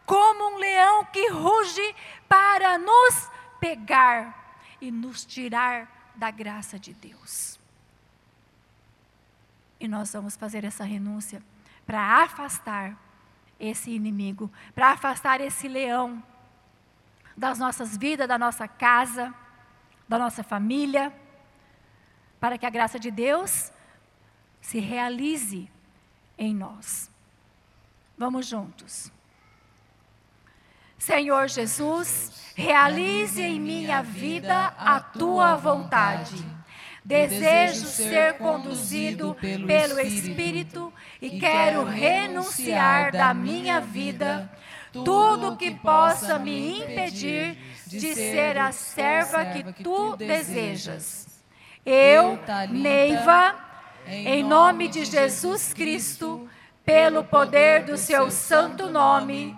como 0.04 0.56
um 0.56 0.58
leão 0.58 1.06
que 1.06 1.28
ruge 1.30 1.96
para 2.28 2.76
nos 2.76 3.30
pegar 3.60 4.58
e 4.80 4.90
nos 4.90 5.24
tirar 5.24 6.12
da 6.14 6.30
graça 6.30 6.78
de 6.78 6.92
Deus. 6.92 7.58
E 9.78 9.86
nós 9.86 10.12
vamos 10.12 10.36
fazer 10.36 10.64
essa 10.64 10.84
renúncia 10.84 11.42
para 11.86 12.22
afastar 12.22 12.96
esse 13.58 13.90
inimigo, 13.90 14.50
para 14.74 14.90
afastar 14.92 15.40
esse 15.40 15.68
leão 15.68 16.22
das 17.36 17.58
nossas 17.58 17.96
vidas, 17.96 18.26
da 18.26 18.38
nossa 18.38 18.66
casa, 18.66 19.34
da 20.08 20.18
nossa 20.18 20.42
família, 20.42 21.12
para 22.40 22.56
que 22.56 22.66
a 22.66 22.70
graça 22.70 22.98
de 22.98 23.10
Deus 23.10 23.70
se 24.60 24.78
realize 24.78 25.70
em 26.38 26.54
nós. 26.54 27.10
Vamos 28.16 28.46
juntos. 28.46 29.12
Senhor 30.98 31.48
Jesus, 31.48 32.52
realize 32.54 33.40
em 33.40 33.60
minha 33.60 34.02
vida 34.02 34.74
a 34.78 35.00
tua 35.00 35.56
vontade 35.56 36.56
Desejo 37.06 37.86
ser 37.86 38.36
conduzido 38.36 39.36
pelo 39.64 40.00
Espírito 40.00 40.92
e 41.22 41.38
quero 41.38 41.84
renunciar 41.84 43.12
da 43.12 43.32
minha 43.32 43.80
vida 43.80 44.50
tudo 44.92 45.56
que 45.56 45.70
possa 45.70 46.36
me 46.36 46.80
impedir 46.80 47.56
de 47.86 48.12
ser 48.12 48.58
a 48.58 48.72
serva 48.72 49.44
que 49.44 49.84
tu 49.84 50.16
desejas. 50.16 51.28
Eu, 51.84 52.40
Neiva, 52.70 53.54
em 54.08 54.42
nome 54.42 54.88
de 54.88 55.04
Jesus 55.04 55.72
Cristo, 55.72 56.48
pelo 56.84 57.22
poder 57.22 57.84
do 57.84 57.96
seu 57.96 58.32
santo 58.32 58.90
nome, 58.90 59.56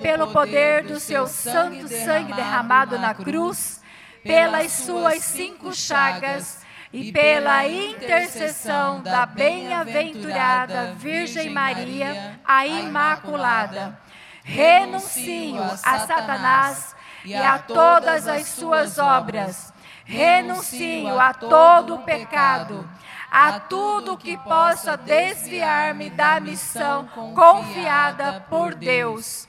pelo 0.00 0.28
poder 0.32 0.84
do 0.84 1.00
seu 1.00 1.26
santo 1.26 1.88
sangue 1.88 2.32
derramado 2.32 2.98
na 2.98 3.14
cruz, 3.14 3.80
pelas 4.22 4.72
suas 4.72 5.22
cinco 5.24 5.74
chagas 5.74 6.60
e 6.92 7.12
pela 7.12 7.66
intercessão 7.66 9.02
da 9.02 9.26
bem-aventurada 9.26 10.94
Virgem 10.96 11.50
Maria, 11.50 12.40
a 12.44 12.66
Imaculada, 12.66 13.98
renuncio 14.44 15.60
a 15.60 15.98
Satanás 15.98 16.96
e 17.24 17.34
a 17.34 17.58
todas 17.58 18.26
as 18.28 18.46
suas 18.46 18.98
obras, 18.98 19.72
renuncio 20.04 21.18
a 21.18 21.34
todo 21.34 21.96
o 21.96 22.02
pecado, 22.02 22.88
a 23.30 23.60
tudo 23.60 24.16
que 24.16 24.38
possa 24.38 24.96
desviar-me 24.96 26.08
da 26.08 26.40
missão 26.40 27.06
confiada 27.34 28.46
por 28.48 28.74
Deus. 28.74 29.47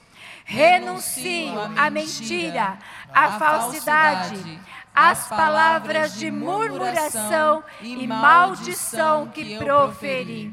Renuncio 0.50 1.60
à 1.78 1.91
mentira, 1.91 2.80
à 3.14 3.38
falsidade, 3.38 4.60
as 4.95 5.30
palavras 5.30 6.16
de 6.16 6.32
murmuração 6.32 7.64
e 7.80 8.08
maldição 8.08 9.28
que 9.28 9.60
proferi. 9.60 10.52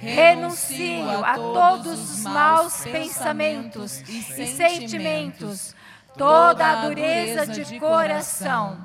Renuncio 0.00 1.22
a 1.22 1.34
todos 1.34 2.12
os 2.12 2.22
maus 2.22 2.82
pensamentos 2.84 4.00
e 4.08 4.46
sentimentos, 4.46 5.76
toda 6.16 6.66
a 6.66 6.86
dureza 6.86 7.46
de 7.46 7.78
coração 7.78 8.82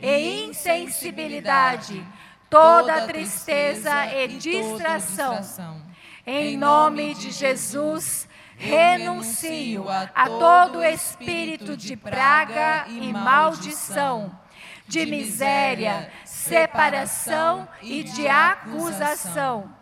e 0.00 0.46
insensibilidade, 0.46 2.02
toda 2.48 3.06
tristeza 3.06 4.06
e 4.06 4.28
distração. 4.28 5.89
Em 6.26 6.56
nome 6.56 7.14
de 7.14 7.30
Jesus, 7.30 8.28
renuncio 8.56 9.86
a 9.88 10.26
todo 10.26 10.84
espírito 10.84 11.76
de 11.76 11.96
praga 11.96 12.84
e 12.88 13.10
maldição, 13.10 14.38
de 14.86 15.06
miséria, 15.06 16.12
separação 16.24 17.66
e 17.80 18.02
de 18.02 18.28
acusação. 18.28 19.74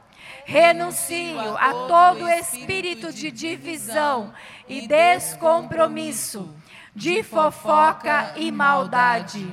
Renuncio 0.45 1.57
a 1.59 1.73
todo 1.89 2.29
espírito 2.29 3.13
de 3.13 3.33
divisão 3.33 4.33
e 4.69 4.87
descompromisso, 4.87 6.55
de 6.95 7.23
fofoca 7.25 8.35
e 8.37 8.53
maldade. 8.53 9.47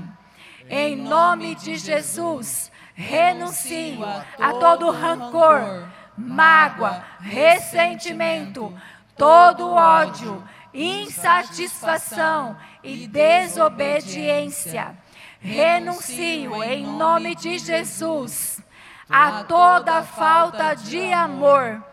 Em 0.70 0.96
nome 0.96 1.56
de 1.56 1.78
Jesus, 1.78 2.72
renuncio 2.94 4.06
a 4.40 4.54
todo 4.54 4.92
rancor, 4.92 5.90
mágoa, 6.18 7.03
ressentimento, 7.20 8.74
todo 9.18 9.72
ódio, 9.72 10.43
insatisfação 10.74 12.57
e 12.84 13.07
desobediência. 13.07 14.95
Renuncio 15.39 16.63
em 16.63 16.86
nome 16.86 17.36
de 17.36 17.57
Jesus 17.59 18.63
a 19.09 19.43
toda 19.43 20.03
falta 20.03 20.74
de 20.76 21.13
amor. 21.13 21.84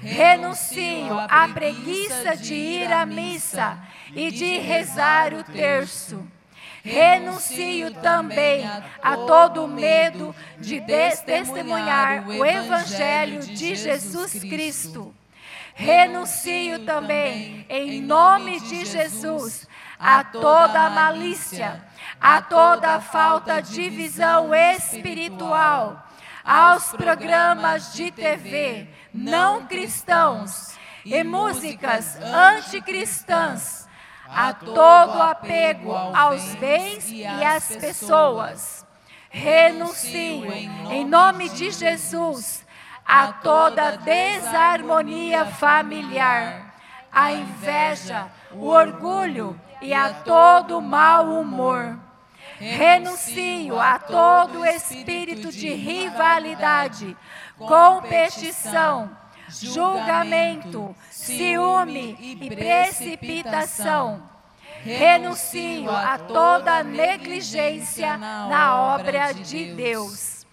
Renuncio 0.00 1.18
à 1.28 1.46
preguiça 1.48 2.36
de 2.36 2.54
ir 2.54 2.92
à 2.92 3.06
missa 3.06 3.78
e 4.14 4.30
de 4.30 4.58
rezar 4.58 5.32
o 5.32 5.44
terço. 5.44 6.26
Renuncio 6.84 7.92
também 7.94 8.64
a 9.02 9.16
todo 9.16 9.68
medo 9.68 10.34
de 10.58 10.80
testemunhar 10.80 12.28
o 12.28 12.44
Evangelho 12.44 13.40
de 13.40 13.76
Jesus 13.76 14.32
Cristo. 14.40 15.14
Renuncio 15.74 16.84
também, 16.84 17.64
em 17.68 18.02
nome 18.02 18.60
de 18.60 18.84
Jesus, 18.84 19.66
a 19.98 20.24
toda 20.24 20.90
malícia, 20.90 21.82
a 22.20 22.42
toda 22.42 23.00
falta 23.00 23.62
de 23.62 23.88
visão 23.88 24.54
espiritual, 24.54 26.04
aos 26.44 26.90
programas 26.90 27.92
de 27.94 28.10
TV 28.10 28.88
não 29.14 29.66
cristãos 29.66 30.74
e 31.04 31.22
músicas 31.22 32.16
anticristãs, 32.22 33.81
a 34.34 34.52
todo 34.52 35.22
apego 35.22 35.92
aos 35.92 36.54
bens 36.54 37.10
e 37.10 37.24
às 37.24 37.76
pessoas. 37.76 38.86
Renuncio, 39.30 40.52
em 40.90 41.04
nome 41.04 41.48
de 41.48 41.70
Jesus, 41.70 42.64
a 43.04 43.32
toda 43.32 43.96
desarmonia 43.96 45.46
familiar, 45.46 46.74
a 47.10 47.32
inveja, 47.32 48.26
o 48.52 48.66
orgulho 48.66 49.58
e 49.80 49.92
a 49.92 50.10
todo 50.12 50.80
mau 50.80 51.40
humor. 51.40 51.98
Renuncio 52.58 53.80
a 53.80 53.98
todo 53.98 54.64
espírito 54.64 55.50
de 55.50 55.72
rivalidade, 55.72 57.16
competição, 57.56 59.10
julgamento, 59.52 60.94
ciúme 61.10 62.16
e 62.20 62.48
precipitação. 62.48 64.22
Renuncio 64.84 65.90
a 65.90 66.18
toda 66.18 66.82
negligência 66.82 68.16
na 68.16 68.96
obra 68.96 69.32
de 69.32 69.74
Deus. 69.74 70.44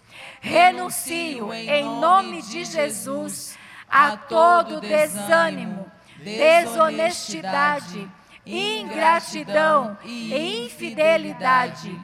Renuncio, 0.41 1.53
em 1.53 1.83
nome 1.83 2.41
de 2.43 2.63
Jesus, 2.63 3.57
a 3.89 4.15
todo 4.15 4.79
desânimo, 4.79 5.91
desonestidade, 6.17 8.09
ingratidão 8.45 9.97
e 10.03 10.65
infidelidade. 10.65 11.99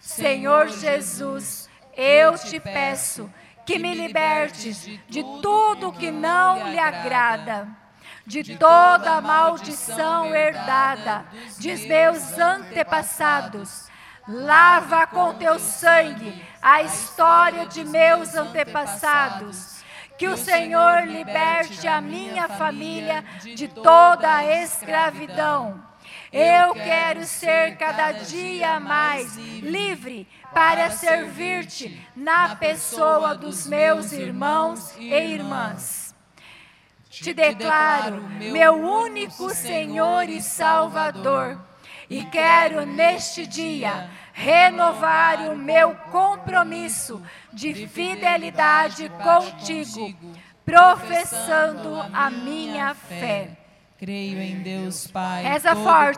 Senhor 0.00 0.68
Jesus, 0.68 1.68
eu 1.96 2.38
te 2.38 2.58
peço 2.58 3.30
que 3.66 3.78
me 3.80 3.92
libertes 3.94 4.88
de 5.08 5.22
tudo 5.42 5.92
que 5.92 6.10
não 6.10 6.70
lhe 6.70 6.78
agrada, 6.78 7.68
de 8.24 8.56
toda 8.56 9.16
a 9.16 9.20
maldição 9.20 10.34
herdada 10.34 11.26
de 11.58 11.76
meus 11.88 12.38
antepassados. 12.38 13.88
Lava 14.28 15.06
com 15.06 15.34
teu 15.34 15.58
sangue 15.58 16.44
a 16.62 16.82
história 16.82 17.66
de 17.66 17.84
meus 17.84 18.34
antepassados. 18.34 19.76
Que 20.18 20.28
o 20.28 20.36
Senhor 20.36 21.06
liberte 21.06 21.86
a 21.86 22.00
minha 22.00 22.48
família 22.48 23.22
de 23.54 23.68
toda 23.68 24.34
a 24.34 24.62
escravidão. 24.62 25.84
Eu 26.38 26.74
quero 26.74 27.24
ser 27.24 27.78
cada 27.78 28.12
dia 28.12 28.78
mais 28.78 29.36
livre 29.36 30.28
para 30.52 30.90
servir-te 30.90 32.06
na 32.14 32.54
pessoa 32.56 33.34
dos 33.34 33.66
meus 33.66 34.12
irmãos 34.12 34.94
e 34.98 35.14
irmãs. 35.14 36.14
Te 37.08 37.32
declaro 37.32 38.22
meu 38.38 38.74
único 38.74 39.48
Senhor 39.48 40.28
e 40.28 40.42
Salvador 40.42 41.58
e 42.10 42.22
quero 42.26 42.84
neste 42.84 43.46
dia 43.46 44.10
renovar 44.34 45.50
o 45.50 45.56
meu 45.56 45.94
compromisso 46.12 47.22
de 47.50 47.88
fidelidade 47.88 49.10
contigo, 49.22 50.14
professando 50.66 51.98
a 52.12 52.28
minha 52.28 52.94
fé. 52.94 53.65
Creio 53.98 54.38
em 54.38 54.60
Deus 54.62 55.06
Pai. 55.06 55.42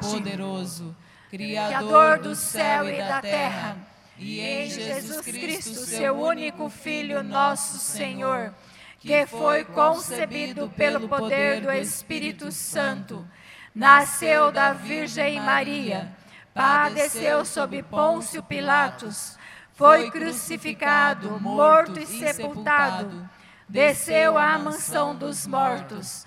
Todo-Poderoso, 0.01 0.97
Criador 1.31 2.19
do 2.19 2.35
céu 2.35 2.89
e 2.89 2.99
da 2.99 3.21
terra, 3.21 3.77
e 4.17 4.41
em 4.41 4.69
Jesus 4.69 5.21
Cristo, 5.21 5.75
seu 5.87 6.21
único 6.21 6.69
Filho, 6.69 7.23
nosso 7.23 7.79
Senhor, 7.79 8.53
que 8.99 9.27
foi 9.27 9.65
concebido 9.65 10.69
pelo 10.71 11.09
poder 11.09 11.61
do 11.61 11.71
Espírito 11.71 12.51
Santo, 12.51 13.25
nasceu 13.73 14.51
da 14.51 14.73
Virgem 14.73 15.41
Maria, 15.41 16.11
padeceu 16.53 17.45
sob 17.45 17.81
Pôncio 17.85 18.43
Pilatos, 18.43 19.39
foi 19.75 20.11
crucificado, 20.11 21.39
morto 21.41 22.01
e 22.01 22.07
sepultado, 22.07 23.31
desceu 23.69 24.37
à 24.37 24.59
mansão 24.59 25.15
dos 25.15 25.47
mortos, 25.47 26.27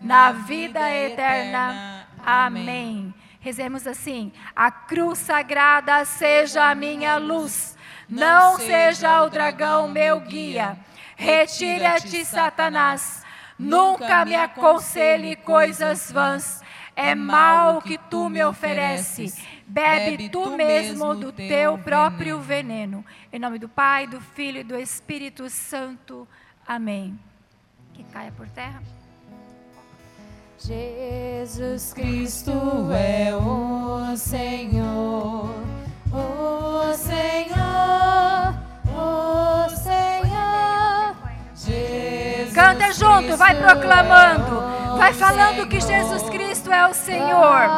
na 0.00 0.32
vida 0.32 0.90
eterna. 0.90 2.06
Amém. 2.24 3.14
Rezemos 3.40 3.86
assim: 3.86 4.32
a 4.54 4.70
cruz 4.70 5.18
sagrada 5.18 6.04
seja 6.04 6.68
a 6.68 6.74
minha 6.74 7.16
luz, 7.16 7.76
não 8.08 8.58
seja 8.58 9.22
o 9.22 9.30
dragão 9.30 9.88
meu 9.88 10.20
guia. 10.20 10.76
Retira-te, 11.16 12.24
Satanás. 12.24 13.24
Nunca 13.58 14.24
me 14.24 14.34
aconselhe 14.34 15.34
coisas 15.36 16.10
vãs. 16.12 16.62
É 16.94 17.14
mal 17.14 17.80
que 17.80 17.98
tu 17.98 18.28
me 18.28 18.44
ofereces. 18.44 19.40
Bebe 19.66 20.28
tu 20.28 20.56
mesmo 20.56 21.14
do 21.14 21.32
teu 21.32 21.78
próprio 21.78 22.40
veneno. 22.40 23.04
Em 23.32 23.38
nome 23.38 23.58
do 23.58 23.68
Pai, 23.68 24.06
do 24.06 24.20
Filho 24.20 24.60
e 24.60 24.64
do 24.64 24.76
Espírito 24.76 25.48
Santo. 25.48 26.28
Amém. 26.66 27.18
Que 27.94 28.04
caia 28.04 28.32
por 28.32 28.48
terra. 28.48 28.82
Jesus 30.58 31.92
Cristo 31.92 32.50
é 32.90 33.34
o 33.36 34.16
Senhor, 34.16 35.50
o 36.10 36.94
Senhor, 36.94 38.54
o 38.88 39.68
Senhor. 39.68 41.16
Jesus 41.54 42.54
Canta 42.54 42.92
junto, 42.94 43.36
vai 43.36 43.54
proclamando. 43.54 44.96
Vai 44.96 45.12
falando 45.12 45.68
que 45.68 45.78
Jesus 45.78 46.22
Cristo 46.30 46.72
é 46.72 46.88
o 46.88 46.94
Senhor. 46.94 47.68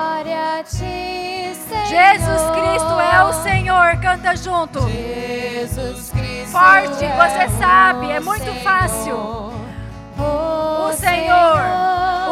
Ti, 0.65 1.55
Senhor. 1.55 1.87
Jesus 1.87 2.51
Cristo 2.53 3.01
é 3.01 3.23
o 3.25 3.33
Senhor. 3.43 4.01
Canta 4.01 4.37
junto. 4.37 4.81
Jesus 4.89 6.11
Cristo 6.11 6.53
Forte, 6.53 7.05
é 7.05 7.17
você 7.17 7.59
sabe, 7.59 8.11
é 8.11 8.21
muito 8.21 8.45
Senhor. 8.45 8.63
fácil. 8.63 9.58
O 10.19 10.93
Senhor, 10.93 11.61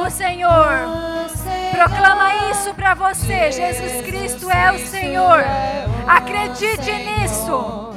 o 0.05 0.11
Senhor. 0.11 0.87
o 1.25 1.29
Senhor. 1.29 1.71
Proclama 1.73 2.35
isso 2.51 2.75
para 2.75 2.95
você. 2.95 3.53
Jesus 3.53 4.05
Cristo 4.05 4.51
é 4.51 4.73
o 4.73 4.79
Senhor. 4.79 5.45
Acredite 6.07 6.93
nisso. 6.93 7.95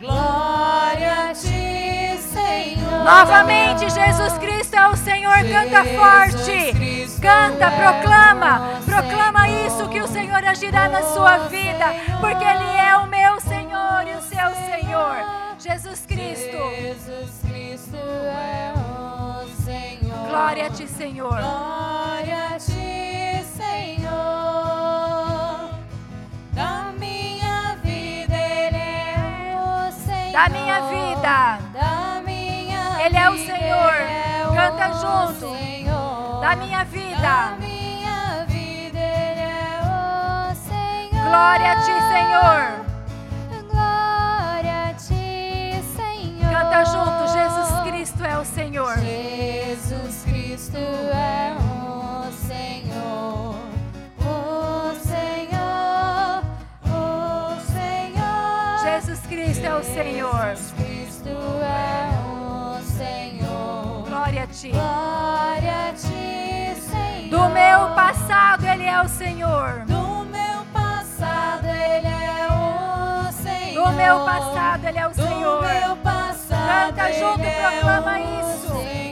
Glória 0.00 1.30
a 1.30 1.34
ti, 1.34 2.18
Senhor. 2.32 3.04
Novamente, 3.04 3.88
Jesus 3.90 4.32
Cristo 4.38 4.74
é 4.74 4.88
o 4.88 4.96
Senhor. 4.96 5.36
Canta 5.36 5.84
forte. 5.84 7.08
Canta, 7.20 7.70
proclama. 7.70 8.80
Proclama 8.84 9.48
isso 9.48 9.88
que 9.88 10.00
o 10.00 10.08
Senhor 10.08 10.44
agirá 10.44 10.88
na 10.88 11.02
sua 11.02 11.38
vida. 11.48 11.86
Porque 12.20 12.44
Ele 12.44 12.78
é 12.78 12.96
o 12.96 13.06
meu 13.06 13.40
Senhor 13.40 14.06
e 14.06 14.14
o 14.14 14.22
seu 14.22 14.50
Senhor. 14.66 15.16
Jesus 15.58 16.06
Cristo. 16.06 16.56
Jesus 16.80 17.30
Cristo 17.46 17.96
é 17.96 18.72
o 18.72 18.76
Senhor. 18.76 18.87
Glória 20.28 20.66
a 20.66 20.70
ti, 20.70 20.86
Senhor. 20.86 21.28
Glória 21.30 22.46
a 22.54 22.58
ti, 22.58 23.42
Senhor. 23.56 24.10
Da 26.52 26.92
minha 26.98 27.76
vida, 27.82 28.34
Ele 28.36 28.76
é 28.76 29.56
o 29.56 29.92
Senhor. 29.92 30.32
Da 30.32 30.48
minha 30.48 30.80
vida. 30.82 31.58
Da 31.72 32.20
minha 32.24 33.06
Ele 33.06 33.16
é 33.16 33.30
o 33.30 33.36
Senhor. 33.36 33.92
É 33.94 34.44
Canta 34.54 34.88
o 34.90 34.92
junto. 35.00 35.56
Senhor. 35.56 36.40
Da 36.40 36.56
minha 36.56 36.78
Da 36.78 36.84
vida. 36.84 37.56
minha 37.58 38.44
vida, 38.46 38.98
Ele 38.98 39.40
é 39.40 39.80
o 39.82 40.54
Senhor. 40.54 41.24
Glória 41.28 41.72
a 41.72 41.76
ti, 41.76 41.92
Senhor. 42.12 42.77
Senhor. 48.78 48.96
Jesus 48.98 50.24
Cristo 50.24 50.76
é 50.76 51.56
o 51.58 52.30
Senhor, 52.46 53.56
o 54.20 54.94
Senhor, 55.02 56.44
o 56.84 57.60
Senhor. 57.72 58.78
Jesus 58.84 59.20
Cristo 59.26 59.64
é 59.64 59.74
o 59.74 59.82
Senhor. 59.82 60.46
Jesus 60.46 60.74
Cristo 60.76 61.28
é 61.28 62.08
o 62.30 62.80
Senhor. 62.84 64.04
Glória 64.08 64.44
a 64.44 64.46
ti. 64.46 64.70
Glória 64.70 65.88
a 65.88 65.92
ti, 65.92 66.80
Senhor. 66.80 67.30
Do 67.30 67.48
meu 67.50 67.94
passado, 67.96 68.64
Ele 68.64 68.84
é 68.84 69.02
o 69.02 69.08
Senhor. 69.08 69.84
Do 69.86 70.24
meu 70.26 70.64
passado 70.72 71.66
ele 71.66 72.06
é 72.06 72.46
o 72.46 73.32
Senhor. 73.32 73.84
Do 73.84 73.92
meu 73.96 74.24
passado, 74.24 74.84
Ele 74.86 74.98
é 74.98 75.08
o 75.08 75.14
Senhor. 75.14 75.38
Canta 76.68 77.10
junto, 77.14 77.38
proclama 77.38 78.20
isso. 78.20 79.07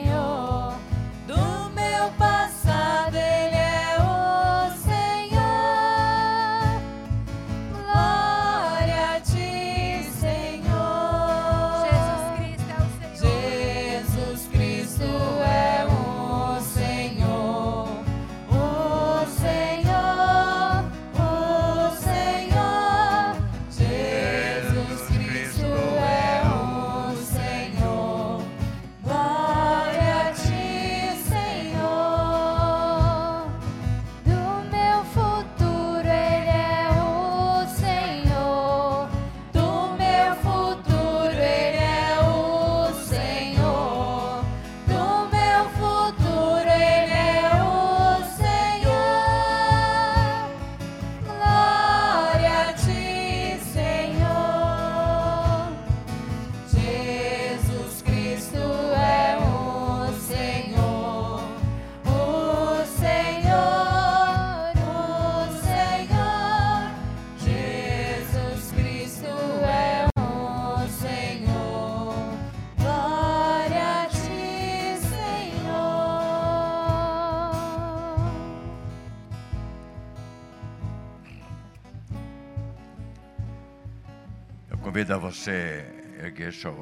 Eu 85.17 85.21
convido 85.21 85.27
a 85.27 85.31
você 85.31 85.85
a 86.21 86.27
erguer 86.27 86.53
sua, 86.53 86.75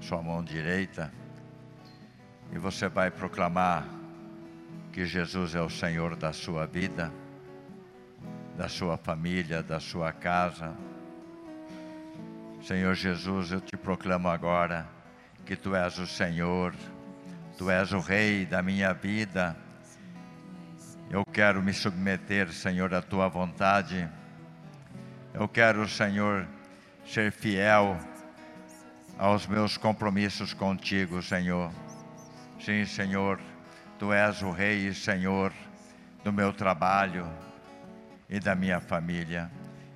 sua 0.00 0.22
mão 0.22 0.42
direita 0.42 1.12
e 2.52 2.58
você 2.58 2.88
vai 2.88 3.10
proclamar 3.10 3.84
que 4.92 5.04
Jesus 5.04 5.56
é 5.56 5.60
o 5.60 5.68
Senhor 5.68 6.14
da 6.14 6.32
sua 6.32 6.64
vida, 6.64 7.12
da 8.56 8.68
sua 8.68 8.96
família, 8.96 9.64
da 9.64 9.80
sua 9.80 10.12
casa. 10.12 10.76
Senhor 12.62 12.94
Jesus, 12.94 13.50
eu 13.50 13.60
te 13.60 13.76
proclamo 13.76 14.28
agora 14.28 14.86
que 15.44 15.56
tu 15.56 15.74
és 15.74 15.98
o 15.98 16.06
Senhor, 16.06 16.72
tu 17.58 17.68
és 17.68 17.92
o 17.92 17.98
Rei 17.98 18.46
da 18.46 18.62
minha 18.62 18.92
vida. 18.94 19.56
Eu 21.10 21.24
quero 21.24 21.60
me 21.62 21.72
submeter, 21.72 22.52
Senhor, 22.52 22.94
à 22.94 23.02
tua 23.02 23.28
vontade. 23.28 24.08
Eu 25.34 25.48
quero, 25.48 25.88
Senhor, 25.88 26.46
ser 27.06 27.30
fiel 27.30 27.96
aos 29.16 29.46
meus 29.46 29.76
compromissos 29.76 30.52
contigo, 30.52 31.22
Senhor. 31.22 31.70
Sim, 32.60 32.84
Senhor, 32.84 33.40
tu 33.98 34.12
és 34.12 34.42
o 34.42 34.50
Rei 34.50 34.88
e 34.88 34.94
Senhor 34.94 35.52
do 36.24 36.32
meu 36.32 36.52
trabalho 36.52 37.26
e 38.28 38.40
da 38.40 38.54
minha 38.54 38.80
família. 38.80 39.50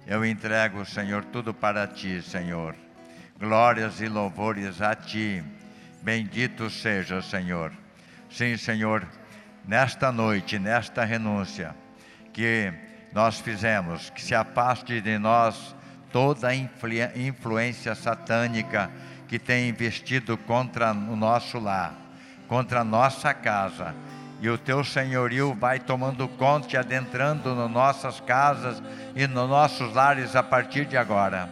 Eu 0.06 0.24
entrego, 0.24 0.84
Senhor, 0.84 1.24
tudo 1.26 1.52
para 1.52 1.86
ti, 1.86 2.22
Senhor. 2.22 2.74
Glórias 3.38 4.00
e 4.00 4.08
louvores 4.08 4.80
a 4.80 4.94
ti. 4.94 5.42
Bendito 6.02 6.70
seja, 6.70 7.20
Senhor. 7.20 7.72
Sim, 8.30 8.56
Senhor, 8.56 9.06
nesta 9.66 10.12
noite, 10.12 10.58
nesta 10.58 11.04
renúncia 11.04 11.74
que 12.32 12.72
nós 13.12 13.40
fizemos, 13.40 14.08
que 14.10 14.22
se 14.22 14.34
afaste 14.34 15.00
de 15.00 15.18
nós 15.18 15.74
toda 16.12 16.48
a 16.48 16.54
influ- 16.54 16.90
influência 17.16 17.94
satânica 17.94 18.90
que 19.28 19.38
tem 19.38 19.68
investido 19.68 20.36
contra 20.36 20.92
o 20.92 21.16
nosso 21.16 21.58
lar, 21.58 21.94
contra 22.48 22.80
a 22.80 22.84
nossa 22.84 23.32
casa. 23.32 23.94
E 24.40 24.48
o 24.48 24.56
teu 24.56 24.82
senhorio 24.82 25.54
vai 25.54 25.78
tomando 25.78 26.26
conta 26.26 26.74
e 26.74 26.76
adentrando 26.78 27.54
nas 27.54 27.70
nossas 27.70 28.20
casas 28.20 28.82
e 29.14 29.26
nos 29.26 29.48
nossos 29.48 29.94
lares 29.94 30.34
a 30.34 30.42
partir 30.42 30.86
de 30.86 30.96
agora. 30.96 31.48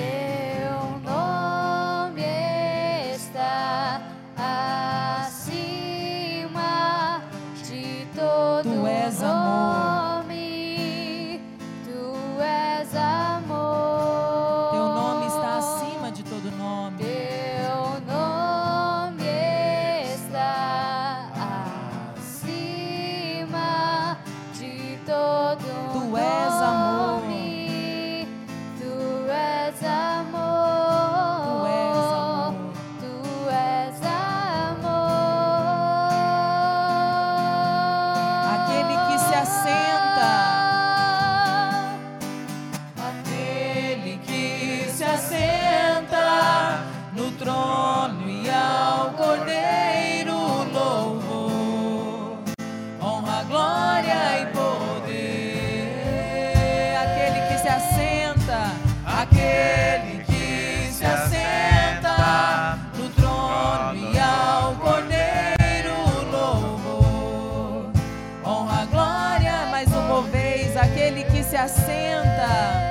se 71.48 71.56
assenta. 71.56 72.87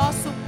nosso 0.00 0.39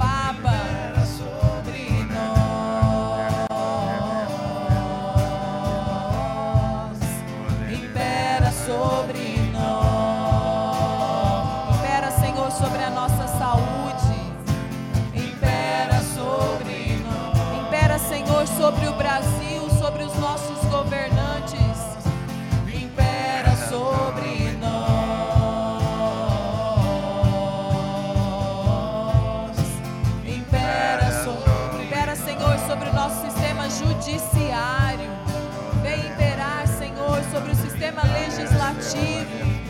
educativo. 38.97 39.63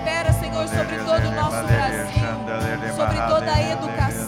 Impera, 0.00 0.32
Senhor, 0.32 0.68
sobre 0.68 0.96
todo 0.96 1.28
o 1.28 1.32
nosso 1.32 1.66
Brasil, 1.66 2.94
sobre 2.96 3.20
toda 3.28 3.52
a 3.52 3.62
educação 3.62 4.19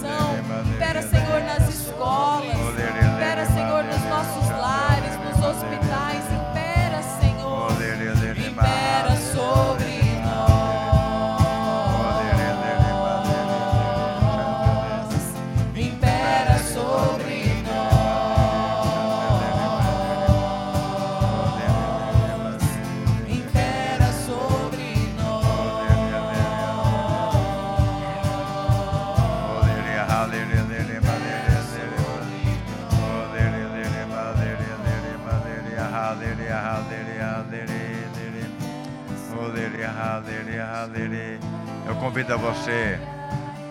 convido 42.03 42.35
a 42.35 42.37
você 42.37 42.99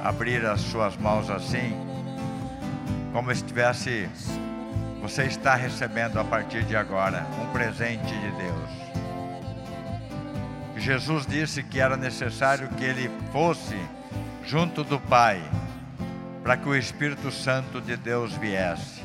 a 0.02 0.08
abrir 0.08 0.45
as 0.45 0.62
suas 0.62 0.95
mãos 0.95 1.30
assim, 1.30 1.76
como 3.12 3.30
estivesse 3.30 4.10
você 5.02 5.24
está 5.24 5.56
recebendo 5.56 6.18
a 6.18 6.24
partir 6.24 6.64
de 6.64 6.74
agora 6.74 7.28
um 7.41 7.52
presente 7.52 8.08
de 8.08 8.32
Deus. 8.32 8.70
Jesus 10.78 11.26
disse 11.26 11.62
que 11.62 11.82
era 11.82 11.98
necessário 11.98 12.70
que 12.70 12.86
ele 12.86 13.12
fosse 13.34 13.76
junto 14.45 14.82
do 14.86 14.98
Pai 14.98 15.44
para 16.41 16.56
que 16.56 16.70
o 16.70 16.76
Espírito 16.76 17.32
Santo 17.32 17.82
de 17.82 17.98
Deus 17.98 18.32
viesse. 18.38 19.03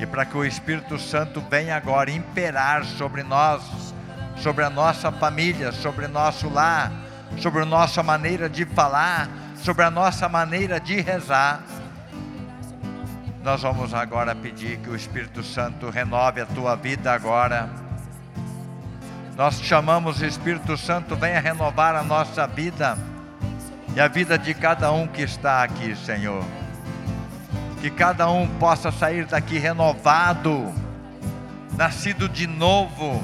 E 0.00 0.04
para 0.04 0.24
que 0.24 0.36
o 0.36 0.44
Espírito 0.44 0.98
Santo 0.98 1.40
venha 1.48 1.76
agora 1.76 2.10
imperar 2.10 2.84
sobre 2.84 3.22
nós, 3.22 3.62
sobre 4.36 4.64
a 4.64 4.70
nossa 4.70 5.12
família, 5.12 5.70
sobre 5.70 6.08
nosso 6.08 6.48
lar, 6.48 6.90
sobre 7.38 7.62
a 7.62 7.66
nossa 7.66 8.02
maneira 8.02 8.48
de 8.48 8.64
falar, 8.64 9.28
sobre 9.56 9.84
a 9.84 9.90
nossa 9.90 10.28
maneira 10.28 10.80
de 10.80 11.00
rezar. 11.00 11.62
Nós 13.42 13.62
vamos 13.62 13.94
agora 13.94 14.34
pedir 14.34 14.78
que 14.78 14.90
o 14.90 14.96
Espírito 14.96 15.42
Santo 15.42 15.88
renove 15.88 16.40
a 16.40 16.46
tua 16.46 16.76
vida 16.76 17.12
agora. 17.12 17.70
Nós 19.36 19.58
te 19.58 19.66
chamamos, 19.66 20.20
Espírito 20.20 20.76
Santo, 20.76 21.16
venha 21.16 21.40
renovar 21.40 21.94
a 21.94 22.02
nossa 22.02 22.46
vida 22.46 22.98
e 23.96 24.00
a 24.00 24.06
vida 24.06 24.38
de 24.38 24.52
cada 24.52 24.92
um 24.92 25.06
que 25.06 25.22
está 25.22 25.62
aqui, 25.62 25.96
Senhor. 25.96 26.44
Que 27.80 27.90
cada 27.90 28.30
um 28.30 28.46
possa 28.58 28.92
sair 28.92 29.24
daqui 29.24 29.58
renovado, 29.58 30.70
nascido 31.76 32.28
de 32.28 32.46
novo. 32.46 33.22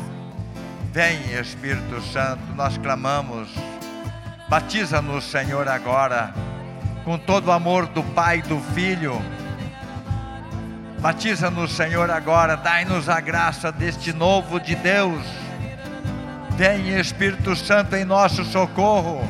Vem, 0.91 1.35
Espírito 1.39 2.01
Santo, 2.01 2.43
nós 2.55 2.79
clamamos. 2.79 3.55
Batiza-nos, 4.49 5.25
Senhor, 5.25 5.67
agora, 5.67 6.33
com 7.05 7.19
todo 7.19 7.49
o 7.49 7.53
amor 7.53 7.87
do 7.87 8.03
Pai 8.03 8.39
e 8.39 8.43
do 8.43 8.61
Filho. 8.61 9.21
Batiza-nos, 11.01 11.73
Senhor, 11.73 12.09
agora, 12.11 12.57
dai-nos 12.57 13.09
a 13.09 13.19
graça 13.19 13.73
deste 13.73 14.13
novo 14.13 14.61
de 14.61 14.77
Deus. 14.77 15.21
Vem, 16.51 16.97
Espírito 16.97 17.57
Santo, 17.57 17.97
em 17.97 18.05
nosso 18.05 18.45
socorro. 18.45 19.21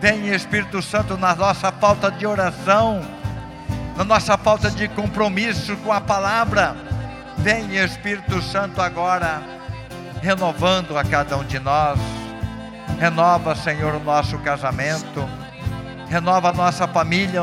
Vem, 0.00 0.28
Espírito 0.34 0.82
Santo, 0.82 1.16
na 1.16 1.34
nossa 1.36 1.70
falta 1.70 2.10
de 2.10 2.26
oração, 2.26 3.02
na 3.96 4.02
nossa 4.02 4.36
falta 4.36 4.68
de 4.68 4.88
compromisso 4.88 5.76
com 5.76 5.92
a 5.92 6.00
palavra. 6.00 6.76
Vem, 7.38 7.76
Espírito 7.76 8.42
Santo, 8.42 8.82
agora, 8.82 9.40
renovando 10.20 10.98
a 10.98 11.04
cada 11.04 11.36
um 11.36 11.44
de 11.44 11.60
nós. 11.60 12.23
Renova, 12.98 13.54
Senhor, 13.54 13.94
o 13.94 14.00
nosso 14.00 14.38
casamento. 14.38 15.28
Renova 16.08 16.50
a 16.50 16.52
nossa 16.52 16.86
família. 16.86 17.42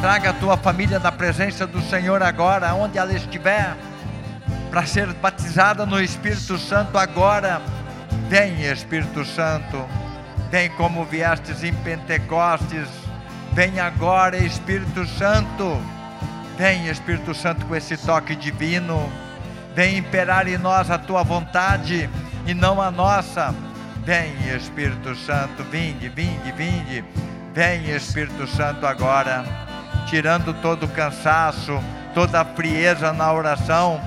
Traga 0.00 0.30
a 0.30 0.32
tua 0.32 0.56
família 0.56 0.98
na 0.98 1.12
presença 1.12 1.66
do 1.66 1.80
Senhor 1.82 2.22
agora, 2.22 2.74
onde 2.74 2.98
ela 2.98 3.12
estiver, 3.12 3.76
para 4.70 4.86
ser 4.86 5.12
batizada 5.14 5.84
no 5.84 6.00
Espírito 6.00 6.58
Santo 6.58 6.96
agora. 6.98 7.60
Vem, 8.28 8.62
Espírito 8.62 9.24
Santo 9.24 9.86
Vem 10.50 10.70
como 10.70 11.04
viestes 11.04 11.62
em 11.62 11.74
Pentecostes. 11.74 12.88
Vem 13.52 13.78
agora, 13.78 14.38
Espírito 14.38 15.06
Santo. 15.06 15.78
Vem, 16.56 16.88
Espírito 16.88 17.34
Santo, 17.34 17.66
com 17.66 17.76
esse 17.76 17.98
toque 17.98 18.34
divino. 18.34 19.12
Vem 19.74 19.98
imperar 19.98 20.48
em 20.48 20.56
nós 20.56 20.90
a 20.90 20.96
tua 20.96 21.22
vontade 21.22 22.08
e 22.46 22.54
não 22.54 22.80
a 22.80 22.90
nossa. 22.90 23.54
Vem, 24.08 24.32
Espírito 24.56 25.14
Santo, 25.14 25.62
vinde, 25.64 26.08
vinde, 26.08 26.50
vinde. 26.52 27.04
Vem, 27.52 27.90
Espírito 27.94 28.46
Santo, 28.46 28.86
agora, 28.86 29.44
tirando 30.06 30.54
todo 30.62 30.86
o 30.86 30.88
cansaço, 30.88 31.78
toda 32.14 32.40
a 32.40 32.44
frieza 32.46 33.12
na 33.12 33.30
oração. 33.30 34.00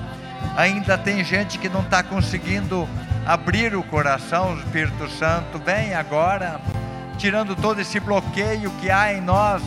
Ainda 0.56 0.98
tem 0.98 1.22
gente 1.22 1.56
que 1.56 1.68
não 1.68 1.82
está 1.82 2.02
conseguindo 2.02 2.88
abrir 3.24 3.76
o 3.76 3.82
coração, 3.84 4.58
Espírito 4.58 5.08
Santo, 5.08 5.60
vem 5.64 5.94
agora, 5.94 6.60
tirando 7.16 7.54
todo 7.54 7.80
esse 7.80 8.00
bloqueio 8.00 8.72
que 8.80 8.90
há 8.90 9.14
em 9.14 9.20
nós. 9.20 9.62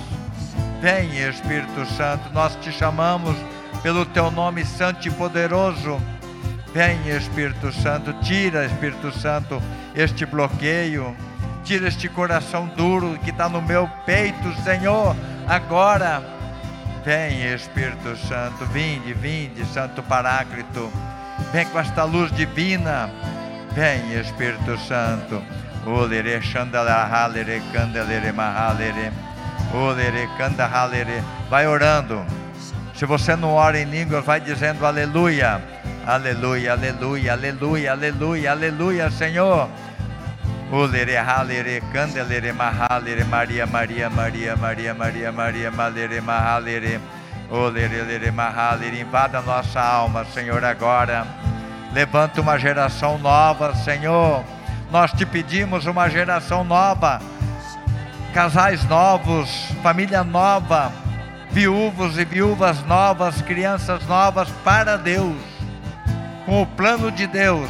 Vem, 0.82 1.18
Espírito 1.18 1.86
Santo, 1.96 2.30
nós 2.34 2.58
te 2.58 2.74
chamamos 2.74 3.38
pelo 3.82 4.06
teu 4.06 4.30
nome 4.30 4.66
santo 4.66 5.08
e 5.08 5.12
poderoso. 5.12 5.98
Vem, 6.74 7.08
Espírito 7.08 7.72
Santo, 7.72 8.12
tira, 8.22 8.66
Espírito 8.66 9.18
Santo, 9.18 9.64
este 9.96 10.26
bloqueio, 10.26 11.16
tira 11.64 11.88
este 11.88 12.10
coração 12.10 12.68
duro 12.76 13.18
que 13.24 13.30
está 13.30 13.48
no 13.50 13.62
meu 13.62 13.88
peito, 14.06 14.54
Senhor, 14.64 15.16
agora. 15.48 16.24
Vem, 17.04 17.54
Espírito 17.54 18.16
Santo, 18.18 18.66
vinde, 18.66 19.14
vinde, 19.14 19.64
Santo 19.66 20.02
Paráclito, 20.02 20.92
vem 21.54 21.66
com 21.68 21.80
esta 21.80 22.04
luz 22.04 22.32
divina 22.32 23.12
Vem, 23.76 24.18
Espírito 24.18 24.78
Santo. 24.88 25.44
Vai 31.50 31.68
orando. 31.68 32.26
Se 32.96 33.06
você 33.06 33.36
não 33.36 33.52
ora 33.52 33.78
em 33.78 33.84
línguas, 33.84 34.24
vai 34.24 34.40
dizendo 34.40 34.86
aleluia. 34.86 35.62
Aleluia, 36.06 36.74
aleluia, 36.74 37.34
aleluia, 37.34 37.92
aleluia, 37.92 38.52
aleluia, 38.52 39.10
Senhor. 39.10 39.68
Olere 40.72 41.18
halere 41.18 41.82
candelere 41.92 42.52
mahalere 42.52 43.24
Maria, 43.24 43.66
Maria, 43.66 44.10
Maria, 44.10 44.56
Maria, 44.56 44.94
Maria, 44.94 45.32
Maria, 45.32 45.72
malere 45.72 46.22
mahalere. 46.22 47.00
Olere 47.50 48.30
mahalere. 48.30 49.00
Invada 49.02 49.42
nossa 49.42 49.82
alma, 49.82 50.24
Senhor, 50.26 50.64
agora. 50.64 51.26
Levanta 51.92 52.40
uma 52.40 52.60
geração 52.60 53.18
nova, 53.18 53.74
Senhor. 53.74 54.44
Nós 54.92 55.12
te 55.12 55.26
pedimos 55.26 55.88
uma 55.88 56.08
geração 56.08 56.64
nova, 56.64 57.20
casais 58.32 58.84
novos, 58.86 59.50
família 59.82 60.24
nova, 60.24 60.92
viúvos 61.50 62.20
e 62.20 62.26
viúvas 62.26 62.84
novas, 62.86 63.42
crianças 63.42 64.06
novas 64.06 64.48
para 64.64 64.98
Deus, 64.98 65.55
com 66.46 66.62
o 66.62 66.68
plano 66.68 67.12
de 67.12 67.28
Deus. 67.28 67.70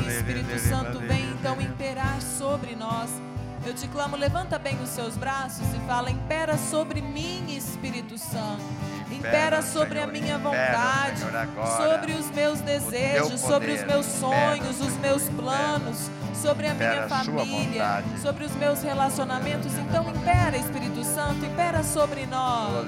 Espírito 0.00 0.58
Santo 0.58 0.98
vem 1.00 1.24
então 1.30 1.60
imperar 1.60 2.20
sobre 2.20 2.74
nós 2.74 3.10
eu 3.66 3.72
te 3.72 3.88
clamo, 3.88 4.14
levanta 4.14 4.58
bem 4.58 4.78
os 4.82 4.90
seus 4.90 5.16
braços 5.16 5.66
e 5.74 5.78
fala: 5.86 6.10
impera 6.10 6.58
sobre 6.58 7.00
mim, 7.00 7.56
Espírito 7.56 8.18
Santo. 8.18 8.62
Impera 9.28 9.62
sobre 9.62 9.98
a 10.00 10.06
minha 10.06 10.36
vontade, 10.36 11.20
sobre 11.76 12.12
os 12.12 12.30
meus 12.30 12.60
desejos, 12.60 13.40
sobre 13.40 13.72
os 13.72 13.84
meus 13.84 14.04
sonhos, 14.04 14.80
os 14.80 14.96
meus 14.98 15.28
planos, 15.30 16.10
sobre 16.34 16.66
a 16.66 16.74
minha 16.74 17.08
família, 17.08 18.04
sobre 18.20 18.44
os 18.44 18.54
meus 18.56 18.82
relacionamentos. 18.82 19.72
Então, 19.78 20.10
impera, 20.10 20.58
Espírito 20.58 21.02
Santo, 21.04 21.44
impera 21.46 21.82
sobre 21.82 22.26
nós. 22.26 22.86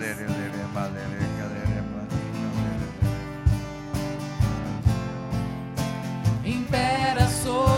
Impera 6.45 7.27
sobre 7.29 7.76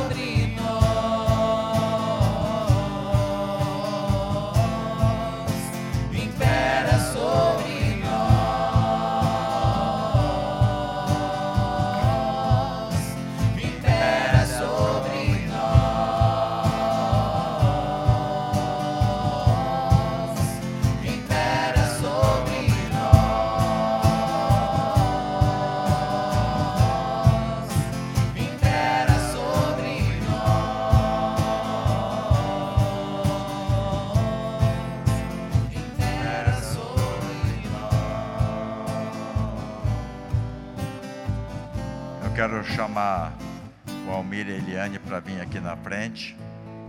vir 45.29 45.43
aqui 45.43 45.61
na 45.61 45.77
frente. 45.77 46.35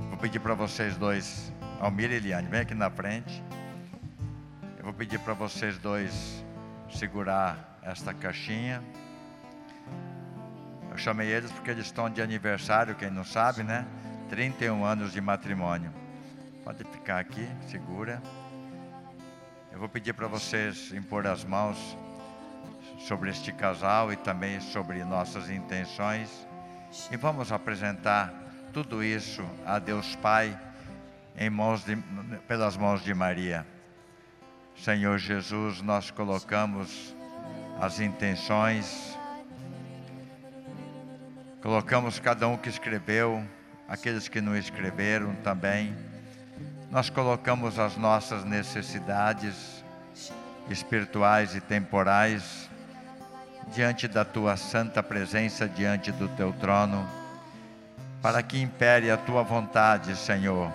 Vou 0.08 0.18
pedir 0.18 0.40
para 0.40 0.54
vocês 0.54 0.96
dois, 0.96 1.52
Almir 1.82 2.10
e 2.10 2.16
Eliane, 2.16 2.48
vem 2.48 2.62
aqui 2.62 2.74
na 2.74 2.90
frente. 2.90 3.44
Eu 4.78 4.86
vou 4.86 4.94
pedir 4.94 5.20
para 5.20 5.34
vocês 5.34 5.78
dois 5.78 6.42
segurar 6.90 7.78
esta 7.84 8.14
caixinha. 8.14 8.82
Eu 10.90 10.98
chamei 10.98 11.28
eles 11.28 11.52
porque 11.52 11.70
eles 11.70 11.88
estão 11.88 12.10
de 12.10 12.22
aniversário, 12.22 12.96
quem 12.96 13.12
não 13.12 13.26
sabe, 13.26 13.62
né? 13.62 13.86
31 14.30 14.86
anos 14.86 15.12
de 15.12 15.20
matrimônio. 15.20 15.92
Pode 16.64 16.86
ficar 16.86 17.20
aqui, 17.20 17.46
segura. 17.68 18.22
Eu 19.70 19.80
vou 19.80 19.90
pedir 19.90 20.14
para 20.14 20.28
vocês 20.28 20.94
impor 20.94 21.28
as 21.28 21.44
mãos 21.44 21.78
sobre 23.00 23.32
este 23.32 23.52
casal 23.52 24.14
e 24.14 24.16
também 24.16 24.62
sobre 24.62 25.04
nossas 25.04 25.50
intenções. 25.50 26.49
E 27.12 27.18
vamos 27.18 27.52
apresentar 27.52 28.34
tudo 28.74 29.04
isso 29.04 29.44
a 29.66 29.78
Deus 29.78 30.16
Pai 30.16 30.58
em 31.38 31.50
mãos 31.50 31.84
de, 31.84 31.96
pelas 32.48 32.76
mãos 32.76 33.04
de 33.04 33.14
Maria. 33.14 33.66
Senhor 34.76 35.18
Jesus, 35.18 35.82
nós 35.82 36.10
colocamos 36.10 37.16
as 37.80 38.00
intenções, 38.00 39.18
colocamos 41.62 42.20
cada 42.20 42.48
um 42.48 42.58
que 42.58 42.70
escreveu, 42.70 43.46
aqueles 43.88 44.28
que 44.28 44.42
não 44.42 44.56
escreveram 44.56 45.36
também. 45.44 45.96
Nós 46.90 47.10
colocamos 47.10 47.78
as 47.78 47.98
nossas 47.98 48.44
necessidades 48.44 49.84
espirituais 50.70 51.56
e 51.56 51.62
temporais, 51.62 52.69
diante 53.74 54.08
da 54.08 54.26
tua 54.26 54.58
santa 54.58 55.02
presença, 55.04 55.68
diante 55.68 56.12
do 56.12 56.28
teu 56.30 56.52
trono, 56.54 57.08
para 58.22 58.42
que 58.42 58.62
impere 58.62 59.12
a 59.12 59.18
tua 59.18 59.44
vontade, 59.44 60.16
Senhor. 60.16 60.72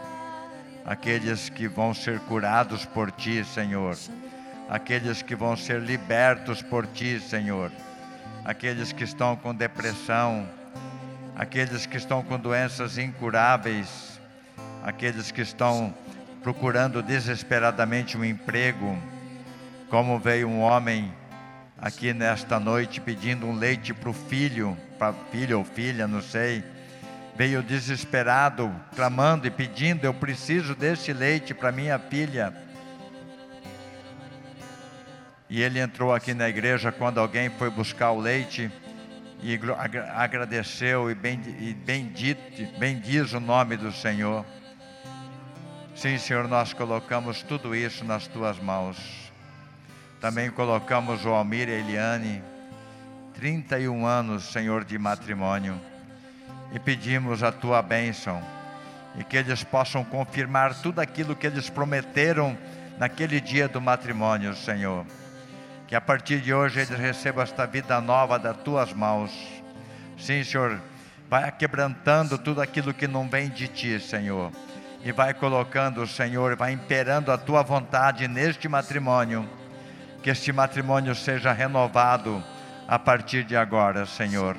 Aqueles 0.86 1.48
que 1.48 1.66
vão 1.66 1.92
ser 1.92 2.20
curados 2.20 2.84
por 2.84 3.10
ti, 3.10 3.44
Senhor. 3.44 3.96
Aqueles 4.68 5.22
que 5.22 5.34
vão 5.34 5.56
ser 5.56 5.80
libertos 5.80 6.62
por 6.62 6.86
ti, 6.86 7.18
Senhor. 7.20 7.70
Aqueles 8.44 8.92
que 8.92 9.04
estão 9.04 9.34
com 9.34 9.54
depressão, 9.54 10.46
aqueles 11.36 11.86
que 11.86 11.96
estão 11.96 12.22
com 12.22 12.38
doenças 12.38 12.98
incuráveis, 12.98 14.20
aqueles 14.82 15.30
que 15.30 15.40
estão 15.40 15.92
procurando 16.42 17.02
desesperadamente 17.02 18.16
um 18.18 18.24
emprego, 18.24 18.98
como 19.88 20.18
veio 20.18 20.46
um 20.48 20.60
homem 20.60 21.12
aqui 21.78 22.12
nesta 22.12 22.59
noite 22.59 23.01
pedindo 23.01 23.46
um 23.46 23.55
leite 23.55 23.92
para 23.92 24.10
o 24.10 24.12
filho, 24.12 24.76
para 24.98 25.12
filho 25.30 25.59
ou 25.59 25.64
filha, 25.64 26.06
não 26.06 26.22
sei. 26.22 26.64
Veio 27.36 27.62
desesperado, 27.62 28.72
clamando 28.94 29.46
e 29.46 29.51
pedindo: 29.51 30.05
Eu 30.05 30.14
preciso 30.14 30.74
desse 30.74 31.12
leite 31.12 31.52
para 31.52 31.72
minha 31.72 31.98
filha. 31.98 32.55
E 35.51 35.62
ele 35.62 35.78
entrou 35.78 36.14
aqui 36.14 36.32
na 36.32 36.48
igreja 36.48 36.90
quando 36.90 37.18
alguém 37.18 37.51
foi 37.51 37.70
buscar 37.70 38.10
o 38.12 38.20
leite 38.20 38.70
e 39.42 39.60
agradeceu 40.14 41.10
e, 41.10 41.14
bendito, 41.14 42.78
bendiz 42.78 43.32
o 43.34 43.40
nome 43.40 43.76
do 43.76 43.92
Senhor. 43.92 44.44
Sim, 45.94 46.18
Senhor, 46.18 46.48
nós 46.48 46.72
colocamos 46.72 47.42
tudo 47.42 47.74
isso 47.74 48.05
nas 48.05 48.26
tuas 48.26 48.59
mãos. 48.59 49.23
Também 50.24 50.48
colocamos 50.48 51.26
o 51.26 51.28
Almir 51.28 51.68
e 51.68 51.72
a 51.72 51.78
Eliane, 51.80 52.42
31 53.34 54.06
anos, 54.06 54.44
Senhor, 54.44 54.82
de 54.82 54.98
matrimônio, 54.98 55.78
e 56.72 56.78
pedimos 56.78 57.42
a 57.42 57.52
tua 57.52 57.82
bênção 57.82 58.42
e 59.18 59.22
que 59.22 59.36
eles 59.36 59.62
possam 59.62 60.02
confirmar 60.02 60.80
tudo 60.80 61.01
aquilo 61.01 61.36
que 61.36 61.46
eles 61.46 61.68
prometeram 61.68 62.56
naquele 62.96 63.38
dia 63.38 63.68
do 63.68 63.82
matrimônio, 63.82 64.56
Senhor. 64.56 65.05
Que 65.86 65.94
a 65.94 66.01
partir 66.01 66.40
de 66.40 66.55
hoje 66.55 66.80
eles 66.80 66.98
recebam 66.98 67.44
esta 67.44 67.66
vida 67.66 68.01
nova 68.01 68.38
das 68.38 68.56
tuas 68.56 68.94
mãos. 68.94 69.30
Sim, 70.18 70.42
Senhor, 70.42 70.80
vai 71.28 71.52
quebrantando 71.52 72.38
tudo 72.38 72.62
aquilo 72.62 72.94
que 72.94 73.06
não 73.06 73.28
vem 73.28 73.51
de 73.51 73.68
ti, 73.68 74.01
Senhor 74.01 74.51
e 75.05 75.12
vai 75.12 75.34
colocando, 75.34 76.06
Senhor, 76.06 76.56
vai 76.56 76.72
imperando 76.72 77.30
a 77.30 77.36
tua 77.36 77.62
vontade 77.62 78.26
neste 78.26 78.70
matrimônio. 78.70 79.46
Que 80.24 80.30
este 80.30 80.55
matrimônio 80.55 81.14
seja 81.14 81.52
renovado 81.52 82.42
a 82.88 82.98
partir 82.98 83.44
de 83.44 83.55
agora, 83.55 84.06
Senhor. 84.06 84.56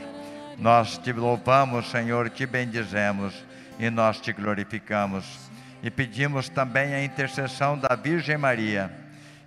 Nós 0.59 0.99
te 0.99 1.11
louvamos, 1.11 1.89
Senhor, 1.89 2.29
te 2.29 2.45
bendizemos 2.45 3.33
e 3.79 3.89
nós 3.89 4.21
te 4.21 4.31
glorificamos. 4.31 5.25
E 5.81 5.89
pedimos 5.89 6.49
também 6.49 6.93
a 6.93 7.03
intercessão 7.03 7.79
da 7.79 7.95
Virgem 7.95 8.37
Maria, 8.37 8.95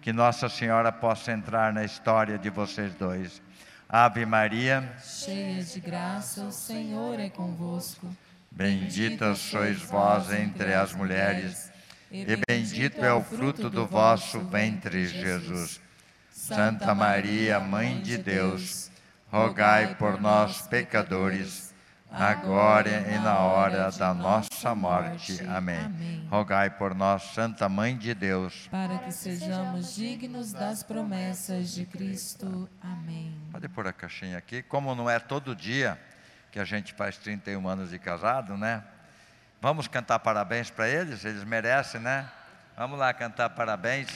que 0.03 0.13
Nossa 0.13 0.49
Senhora 0.49 0.91
possa 0.91 1.31
entrar 1.31 1.73
na 1.73 1.85
história 1.85 2.37
de 2.37 2.51
vocês 2.51 2.93
dois. 2.97 3.41
Ave 3.89 4.27
Maria, 4.27 4.93
cheia 5.01 5.63
de 5.63 5.79
graça, 5.79 6.43
o 6.43 6.51
Senhor 6.51 7.21
é 7.21 7.29
convosco. 7.29 8.09
Bendita 8.51 9.37
sois 9.37 9.81
vós 9.83 10.33
entre 10.33 10.75
as 10.75 10.93
mulheres, 10.93 11.71
e 12.11 12.37
bendito 12.49 13.05
é 13.05 13.13
o 13.13 13.23
fruto 13.23 13.71
do 13.71 13.87
vosso 13.87 14.41
ventre, 14.41 15.07
Jesus. 15.07 15.87
Santa 16.49 16.95
Maria, 16.95 17.61
Mãe 17.61 18.01
de 18.01 18.17
Deus, 18.17 18.91
rogai 19.31 19.95
por 19.97 20.19
nós, 20.19 20.63
pecadores, 20.63 21.75
agora 22.11 22.89
e 22.89 23.19
na 23.19 23.39
hora 23.41 23.91
da 23.91 24.15
nossa 24.15 24.75
morte. 24.75 25.45
Amém. 25.47 26.27
Rogai 26.31 26.71
por 26.71 26.95
nós, 26.95 27.23
Santa 27.35 27.69
Mãe 27.69 27.95
de 27.95 28.15
Deus, 28.15 28.67
para 28.71 28.97
que 28.97 29.13
sejamos 29.13 29.95
dignos 29.95 30.51
das 30.51 30.83
promessas 30.83 31.75
de 31.75 31.85
Cristo. 31.85 32.67
Amém. 32.81 33.35
Pode 33.53 33.69
pôr 33.69 33.87
a 33.87 33.93
caixinha 33.93 34.39
aqui, 34.39 34.63
como 34.63 34.95
não 34.95 35.09
é 35.09 35.19
todo 35.19 35.55
dia 35.55 36.01
que 36.51 36.59
a 36.59 36.65
gente 36.65 36.95
faz 36.95 37.19
31 37.19 37.69
anos 37.69 37.91
de 37.91 37.99
casado, 37.99 38.57
né? 38.57 38.83
Vamos 39.61 39.87
cantar 39.87 40.19
parabéns 40.21 40.71
para 40.71 40.89
eles, 40.89 41.27
eles 41.27 41.45
merecem, 41.45 42.01
né? 42.01 42.27
Vamos 42.75 42.99
lá 42.99 43.13
cantar 43.13 43.51
parabéns. 43.51 44.09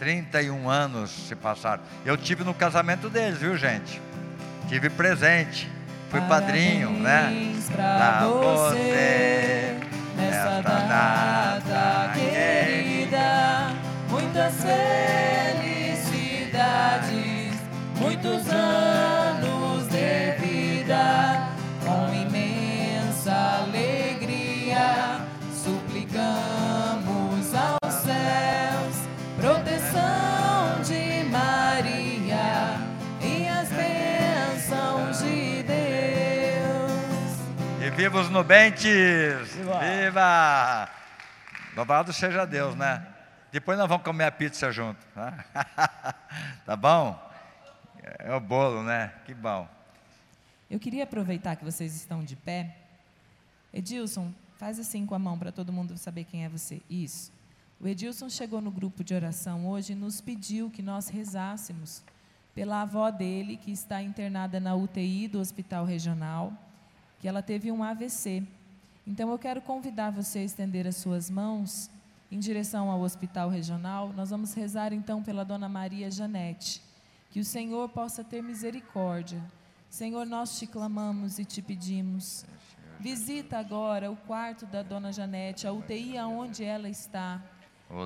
31 0.00 0.68
anos 0.70 1.10
se 1.28 1.36
passaram. 1.36 1.82
Eu 2.06 2.16
tive 2.16 2.42
no 2.42 2.54
casamento 2.54 3.10
deles, 3.10 3.38
viu, 3.38 3.54
gente? 3.54 4.00
Tive 4.66 4.88
presente. 4.88 5.70
Fui 6.10 6.20
parabéns 6.22 6.46
padrinho, 6.46 6.90
né? 6.90 7.54
Para 7.70 8.26
você, 8.26 9.76
nessa 10.16 10.62
data 10.62 12.12
querida, 12.14 13.72
muitas 14.08 14.54
felicidades, 16.00 17.60
muitos 18.00 18.48
anos 18.48 18.99
viva 38.00 38.18
os 38.18 38.30
nubentes! 38.30 39.52
Viva! 39.52 39.78
viva! 39.78 40.88
Louvado 41.76 42.14
seja 42.14 42.46
Deus, 42.46 42.74
né? 42.74 43.06
Depois 43.52 43.76
nós 43.76 43.86
vamos 43.86 44.02
comer 44.02 44.24
a 44.24 44.32
pizza 44.32 44.72
junto. 44.72 44.98
Tá, 45.14 45.44
tá 46.64 46.76
bom? 46.76 47.20
É 48.18 48.34
o 48.34 48.40
bolo, 48.40 48.82
né? 48.82 49.12
Que 49.26 49.34
bom. 49.34 49.68
Eu 50.70 50.80
queria 50.80 51.04
aproveitar 51.04 51.56
que 51.56 51.64
vocês 51.64 51.94
estão 51.94 52.24
de 52.24 52.36
pé 52.36 52.74
Edilson, 53.70 54.32
faz 54.56 54.78
assim 54.78 55.04
com 55.04 55.14
a 55.14 55.18
mão 55.18 55.38
para 55.38 55.52
todo 55.52 55.70
mundo 55.70 55.98
saber 55.98 56.24
quem 56.24 56.46
é 56.46 56.48
você. 56.48 56.80
Isso. 56.88 57.30
O 57.78 57.86
Edilson 57.86 58.30
chegou 58.30 58.62
no 58.62 58.70
grupo 58.70 59.04
de 59.04 59.12
oração 59.12 59.66
hoje 59.66 59.92
e 59.92 59.96
nos 59.96 60.22
pediu 60.22 60.70
que 60.70 60.82
nós 60.82 61.08
rezássemos 61.08 62.02
pela 62.54 62.80
avó 62.80 63.10
dele, 63.10 63.58
que 63.58 63.70
está 63.70 64.02
internada 64.02 64.58
na 64.58 64.74
UTI 64.74 65.28
do 65.28 65.38
Hospital 65.38 65.84
Regional, 65.84 66.52
que 67.20 67.28
ela 67.28 67.42
teve 67.42 67.70
um 67.70 67.84
AVC. 67.84 68.42
Então 69.06 69.30
eu 69.30 69.38
quero 69.38 69.60
convidar 69.60 70.10
você 70.10 70.40
a 70.40 70.44
estender 70.44 70.86
as 70.86 70.96
suas 70.96 71.30
mãos 71.30 71.90
em 72.30 72.38
direção 72.38 72.90
ao 72.90 73.00
Hospital 73.00 73.48
Regional. 73.48 74.12
Nós 74.14 74.30
vamos 74.30 74.54
rezar 74.54 74.92
então 74.92 75.22
pela 75.22 75.44
Dona 75.44 75.68
Maria 75.68 76.10
Janete. 76.10 76.82
Que 77.30 77.38
o 77.38 77.44
Senhor 77.44 77.88
possa 77.90 78.24
ter 78.24 78.42
misericórdia. 78.42 79.40
Senhor, 79.88 80.26
nós 80.26 80.58
te 80.58 80.66
clamamos 80.66 81.38
e 81.38 81.44
te 81.44 81.62
pedimos 81.62 82.44
Visita 83.00 83.58
agora 83.58 84.10
o 84.10 84.16
quarto 84.16 84.66
da 84.66 84.82
dona 84.82 85.10
Janete, 85.10 85.66
a 85.66 85.72
UTI 85.72 86.18
aonde 86.18 86.62
ela 86.62 86.86
está. 86.86 87.42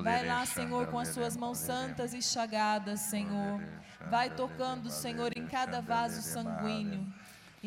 Vai 0.01 0.25
lá, 0.25 0.45
Senhor, 0.45 0.87
com 0.87 0.97
as 0.97 1.09
suas 1.09 1.35
mãos 1.35 1.57
santas 1.57 2.13
e 2.13 2.21
chagadas, 2.21 3.01
Senhor. 3.01 3.61
Vai 4.09 4.29
tocando, 4.29 4.89
Senhor, 4.89 5.37
em 5.37 5.45
cada 5.47 5.81
vaso 5.81 6.21
sanguíneo, 6.21 7.05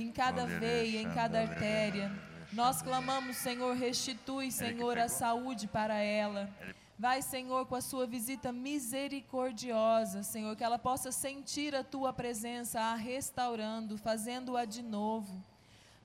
em 0.03 0.13
cada 0.13 0.47
veia, 0.47 1.01
em 1.01 1.11
cada 1.11 1.41
artéria. 1.41 2.11
Nós 2.53 2.81
clamamos, 2.83 3.37
Senhor, 3.37 3.77
restitui, 3.77 4.51
Senhor, 4.51 4.99
a 4.99 5.09
saúde 5.09 5.67
para 5.67 5.99
ela. 5.99 6.49
Vai, 6.99 7.23
Senhor, 7.23 7.67
com 7.67 7.77
a 7.77 7.81
sua 7.81 8.07
visita 8.07 8.51
misericordiosa, 8.51 10.23
Senhor, 10.23 10.57
que 10.57 10.65
ela 10.65 10.79
possa 10.79 11.13
sentir 11.13 11.75
a 11.75 11.85
tua 11.85 12.13
presença 12.13 12.81
a 12.81 12.95
restaurando, 12.95 13.97
fazendo-a 13.97 14.65
de 14.65 14.83
novo. 14.83 15.43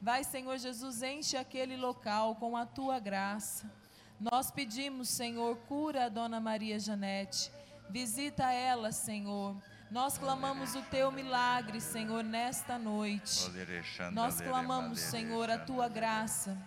Vai, 0.01 0.23
Senhor 0.23 0.57
Jesus, 0.57 1.01
enche 1.01 1.37
aquele 1.37 1.77
local 1.77 2.35
com 2.35 2.57
a 2.57 2.65
tua 2.65 2.99
graça. 2.99 3.71
Nós 4.19 4.51
pedimos, 4.51 5.09
Senhor, 5.09 5.55
cura 5.67 6.05
a 6.05 6.09
dona 6.09 6.39
Maria 6.39 6.79
Janete. 6.79 7.51
Visita 7.89 8.51
ela, 8.51 8.91
Senhor. 8.91 9.55
Nós 9.93 10.17
clamamos 10.17 10.73
o 10.73 10.81
teu 10.81 11.11
milagre, 11.11 11.79
Senhor, 11.79 12.23
nesta 12.23 12.79
noite. 12.79 13.47
Nós 14.11 14.41
clamamos, 14.41 14.99
Senhor, 14.99 15.51
a 15.51 15.59
tua 15.59 15.87
graça. 15.87 16.57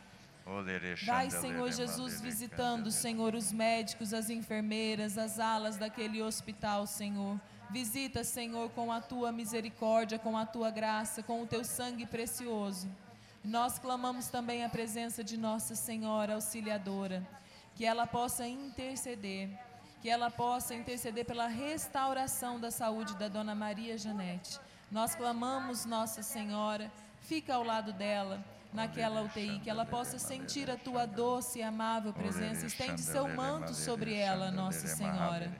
Vai, 1.04 1.28
Senhor 1.28 1.72
Jesus, 1.72 2.20
visitando, 2.20 2.88
Senhor, 2.92 3.34
os 3.34 3.50
médicos, 3.50 4.14
as 4.14 4.30
enfermeiras, 4.30 5.18
as 5.18 5.40
alas 5.40 5.76
daquele 5.76 6.22
hospital, 6.22 6.86
Senhor. 6.86 7.40
Visita, 7.68 8.22
Senhor, 8.22 8.70
com 8.70 8.92
a 8.92 9.00
tua 9.00 9.32
misericórdia, 9.32 10.20
com 10.20 10.38
a 10.38 10.46
tua 10.46 10.70
graça, 10.70 11.20
com 11.20 11.42
o 11.42 11.48
teu 11.48 11.64
sangue 11.64 12.06
precioso. 12.06 12.88
Nós 13.42 13.76
clamamos 13.76 14.28
também 14.28 14.64
a 14.64 14.68
presença 14.68 15.24
de 15.24 15.36
Nossa 15.36 15.74
Senhora 15.74 16.34
Auxiliadora, 16.34 17.26
que 17.74 17.84
ela 17.84 18.06
possa 18.06 18.46
interceder 18.46 19.65
que 20.00 20.08
ela 20.08 20.30
possa 20.30 20.74
interceder 20.74 21.24
pela 21.24 21.46
restauração 21.46 22.60
da 22.60 22.70
saúde 22.70 23.16
da 23.16 23.28
dona 23.28 23.54
Maria 23.54 23.96
Janete. 23.96 24.58
Nós 24.90 25.14
clamamos, 25.14 25.84
Nossa 25.84 26.22
Senhora, 26.22 26.90
fica 27.20 27.54
ao 27.54 27.64
lado 27.64 27.92
dela 27.92 28.44
naquela 28.72 29.22
UTI, 29.22 29.58
que 29.60 29.70
ela 29.70 29.86
possa 29.86 30.18
sentir 30.18 30.70
a 30.70 30.76
tua 30.76 31.06
doce 31.06 31.58
e 31.60 31.62
amável 31.62 32.12
presença. 32.12 32.66
Estende 32.66 33.00
seu 33.00 33.26
manto 33.28 33.74
sobre 33.74 34.14
ela, 34.14 34.50
Nossa 34.50 34.86
Senhora. 34.86 35.50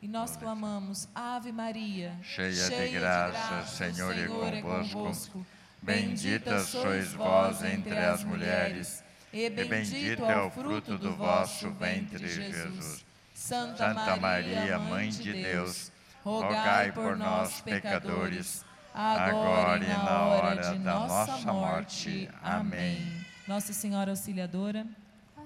E 0.00 0.08
nós 0.08 0.36
clamamos, 0.36 1.08
Ave 1.14 1.52
Maria, 1.52 2.16
cheia, 2.22 2.88
de 2.88 2.88
graça, 2.88 3.66
Senhor, 3.66 4.14
é 4.16 4.62
convosco. 4.62 5.44
Bendita 5.82 6.60
sois 6.60 7.12
vós 7.12 7.62
entre 7.64 7.96
as 7.98 8.24
mulheres, 8.24 9.02
e 9.32 9.48
bendito 9.50 10.24
é 10.24 10.40
o 10.40 10.50
fruto 10.50 10.96
do 10.96 11.14
vosso 11.16 11.70
ventre, 11.72 12.26
Jesus. 12.28 13.04
Santa 13.40 14.16
Maria, 14.18 14.78
Mãe 14.78 15.08
de 15.08 15.32
Deus, 15.32 15.90
rogai 16.22 16.92
por 16.92 17.16
nós, 17.16 17.62
pecadores, 17.62 18.62
agora 18.92 19.82
e 19.82 19.88
na 19.88 20.20
hora 20.26 20.56
da 20.56 20.74
nossa 21.00 21.50
morte. 21.50 22.28
Amém. 22.42 23.24
Nossa 23.48 23.72
Senhora 23.72 24.10
Auxiliadora, 24.10 24.86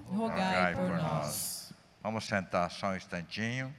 rogai 0.09 0.75
por 0.75 0.97
nós. 0.97 1.73
Vamos 2.03 2.25
sentar 2.25 2.69
só 2.69 2.87
um 2.87 2.97
instantinho. 2.97 3.73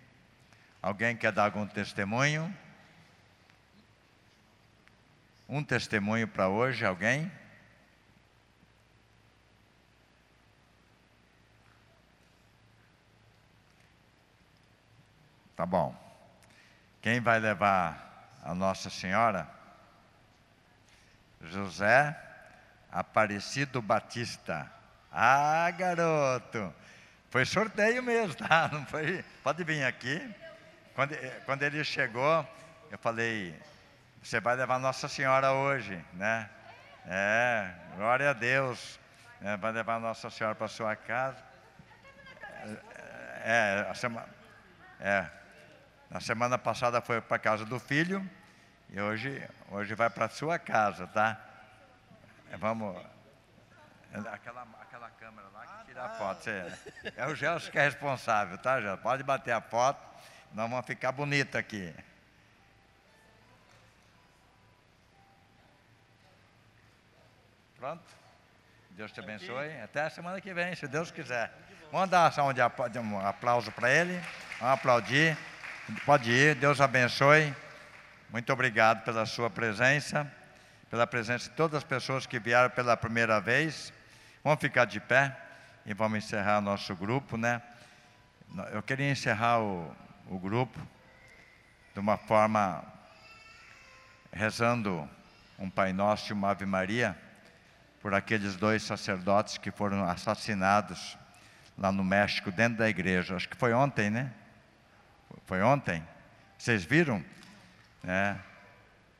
Alguém 0.81 1.15
quer 1.15 1.31
dar 1.31 1.45
algum 1.45 1.67
testemunho? 1.67 2.53
Um 5.47 5.63
testemunho 5.63 6.27
para 6.27 6.49
hoje, 6.49 6.87
alguém? 6.87 7.31
Tá 15.57 15.65
bom. 15.65 15.97
Quem 17.01 17.19
vai 17.19 17.39
levar 17.39 18.31
a 18.45 18.55
Nossa 18.55 18.91
Senhora? 18.91 19.49
José 21.41 22.15
Aparecido 22.93 23.81
Batista. 23.81 24.70
Ah, 25.11 25.70
garoto! 25.70 26.73
Foi 27.31 27.45
sorteio 27.47 28.03
mesmo, 28.03 28.35
tá? 28.35 28.69
Não 28.70 28.85
foi? 28.87 29.24
Pode 29.43 29.65
vir 29.65 29.83
aqui. 29.85 30.35
Quando, 30.95 31.16
quando 31.47 31.62
ele 31.62 31.83
chegou, 31.85 32.47
eu 32.91 32.99
falei: 32.99 33.59
Você 34.23 34.39
vai 34.41 34.57
levar 34.57 34.78
Nossa 34.78 35.09
Senhora 35.09 35.53
hoje, 35.53 36.03
né? 36.12 36.51
É, 37.07 37.70
glória 37.97 38.31
a 38.31 38.33
Deus. 38.35 39.01
É, 39.41 39.57
vai 39.57 39.73
levar 39.73 40.01
Nossa 40.01 40.28
Senhora 40.28 40.55
para 40.55 40.69
sua 40.69 40.95
casa. 40.97 41.43
É, 43.43 43.85
é 43.87 43.91
a 43.91 43.95
semana. 43.95 44.28
É, 45.01 45.27
na 46.11 46.20
semana 46.20 46.57
passada 46.57 47.01
foi 47.01 47.20
para 47.20 47.37
a 47.37 47.41
casa 47.41 47.65
do 47.65 47.78
filho 47.78 48.28
e 48.91 49.01
hoje, 49.01 49.47
hoje 49.70 49.95
vai 49.95 50.09
para 50.09 50.27
a 50.27 50.28
sua 50.28 50.59
casa, 50.59 51.07
tá? 51.09 51.41
É, 52.51 52.57
vamos. 52.57 52.97
É, 54.12 54.19
aquela, 54.33 54.66
aquela 54.81 55.11
câmera 55.11 55.49
lá 55.53 55.66
que 55.66 55.87
tira 55.87 56.05
a 56.05 56.09
foto. 56.11 56.49
É, 56.49 56.78
é 57.16 57.27
o 57.27 57.35
Gelson 57.35 57.70
que 57.70 57.78
é 57.78 57.83
responsável, 57.83 58.57
tá, 58.59 58.81
Gelson? 58.81 59.03
Pode 59.03 59.23
bater 59.23 59.53
a 59.53 59.61
foto, 59.61 60.01
nós 60.53 60.70
vamos 60.70 60.87
ficar 60.87 61.12
bonito 61.12 61.59
aqui. 61.59 61.93
Pronto? 67.77 68.05
Deus 68.91 69.12
te 69.12 69.20
abençoe. 69.20 69.81
Até 69.83 70.03
a 70.03 70.11
semana 70.11 70.41
que 70.41 70.55
vem, 70.55 70.74
se 70.74 70.89
Deus 70.89 71.11
quiser. 71.11 71.53
Vamos 71.93 72.09
dar 72.09 72.33
um 73.01 73.19
aplauso 73.27 73.70
para 73.73 73.91
ele. 73.91 74.19
Vamos 74.59 74.74
aplaudir. 74.74 75.37
Pode 76.05 76.33
ir, 76.33 76.57
Deus 76.57 76.81
abençoe. 76.81 77.55
Muito 78.33 78.53
obrigado 78.53 79.05
pela 79.05 79.25
sua 79.25 79.49
presença, 79.49 80.29
pela 80.91 81.07
presença 81.07 81.49
de 81.49 81.55
todas 81.55 81.79
as 81.79 81.85
pessoas 81.85 82.27
que 82.27 82.41
vieram 82.41 82.69
pela 82.71 82.97
primeira 82.97 83.41
vez. 83.41 83.93
Vamos 84.43 84.59
ficar 84.59 84.85
de 84.85 84.99
pé 84.99 85.37
e 85.85 85.95
vamos 85.95 86.19
encerrar 86.19 86.61
nosso 86.61 86.93
grupo, 86.97 87.37
né? 87.37 87.63
Eu 88.73 88.83
queria 88.83 89.09
encerrar 89.09 89.61
o, 89.61 89.97
o 90.29 90.41
grupo 90.41 90.77
de 91.95 92.01
uma 92.01 92.17
forma 92.17 92.83
rezando 94.33 95.09
um 95.57 95.71
Pai 95.71 95.93
Nosso 95.93 96.33
e 96.33 96.35
uma 96.35 96.51
Ave 96.51 96.67
Maria 96.67 97.17
por 98.03 98.13
aqueles 98.13 98.57
dois 98.57 98.83
sacerdotes 98.83 99.57
que 99.57 99.71
foram 99.71 100.05
assassinados 100.05 101.17
lá 101.79 101.93
no 101.93 102.03
México, 102.03 102.51
dentro 102.51 102.79
da 102.79 102.89
igreja. 102.89 103.37
Acho 103.37 103.49
que 103.49 103.57
foi 103.57 103.73
ontem, 103.73 104.11
né? 104.11 104.33
Foi 105.45 105.63
ontem? 105.63 106.03
Vocês 106.59 106.85
viram? 106.85 107.25
É, 108.05 108.37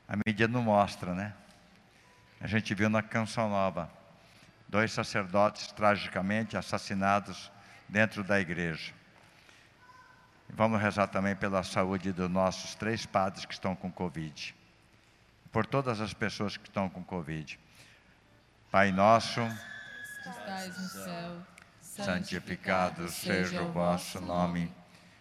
a 0.09 0.17
mídia 0.27 0.49
não 0.49 0.63
mostra, 0.63 1.15
né? 1.15 1.35
A 2.41 2.47
gente 2.47 2.75
viu 2.75 2.89
na 2.89 3.03
Canção 3.03 3.49
Nova 3.49 3.91
dois 4.69 4.93
sacerdotes 4.93 5.69
tragicamente 5.73 6.57
assassinados 6.57 7.51
dentro 7.89 8.25
da 8.25 8.41
igreja. 8.41 8.93
Vamos 10.51 10.81
rezar 10.81 11.09
também 11.09 11.35
pela 11.35 11.63
saúde 11.63 12.13
dos 12.13 12.31
nossos 12.31 12.75
três 12.75 13.05
padres 13.05 13.45
que 13.45 13.53
estão 13.53 13.75
com 13.75 13.91
Covid. 13.91 14.55
Por 15.51 15.67
todas 15.67 16.01
as 16.01 16.15
pessoas 16.15 16.57
que 16.57 16.69
estão 16.69 16.89
com 16.89 17.03
Covid. 17.03 17.59
Pai 18.71 18.93
nosso, 18.93 19.41
que 20.23 20.29
estais 20.29 20.79
no 20.79 20.89
céu, 20.89 21.43
santificado 21.81 23.09
seja 23.09 23.63
o 23.63 23.73
vosso 23.73 24.21
nome 24.21 24.73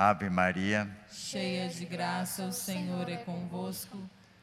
Ave 0.00 0.30
Maria, 0.30 0.88
cheia 1.10 1.68
de 1.68 1.84
graça, 1.84 2.44
o 2.44 2.52
Senhor 2.52 3.08
é 3.08 3.16
convosco. 3.16 3.98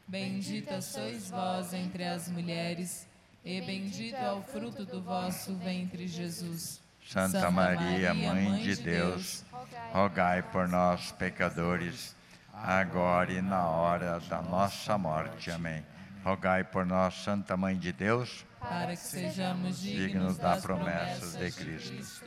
Bendita 0.06 0.82
sois 0.82 1.30
vós 1.30 1.74
entre 1.74 2.04
as 2.04 2.28
mulheres, 2.28 3.08
e 3.42 3.62
bendito 3.62 4.18
é 4.18 4.34
o 4.34 4.42
fruto 4.42 4.84
do 4.84 5.02
vosso 5.02 5.56
ventre, 5.56 6.10
Jesus. 6.10 6.82
Santa, 7.08 7.50
Maria, 7.50 8.14
Mãe 8.14 8.64
de 8.64 8.76
Deus, 8.76 9.46
rogai 9.94 10.44
por 10.44 10.68
nós, 10.68 11.14
pecadores, 11.14 12.14
agora 12.54 13.32
e 13.32 13.42
na 13.42 13.66
hora 13.66 14.20
da 14.28 14.42
nossa 14.42 14.98
morte. 14.98 15.52
Amém. 15.52 15.86
Rogai 16.22 16.66
por 16.66 16.86
nós, 16.86 17.14
Santa 17.24 17.56
Mãe 17.56 17.78
de 17.78 17.94
Deus, 17.94 18.46
para 18.60 18.90
que 18.90 18.98
sejamos 18.98 19.80
dignos, 19.80 20.06
dignos 20.06 20.38
das 20.38 20.62
promessas 20.62 21.34
de 21.38 21.50
Cristo. 21.50 22.26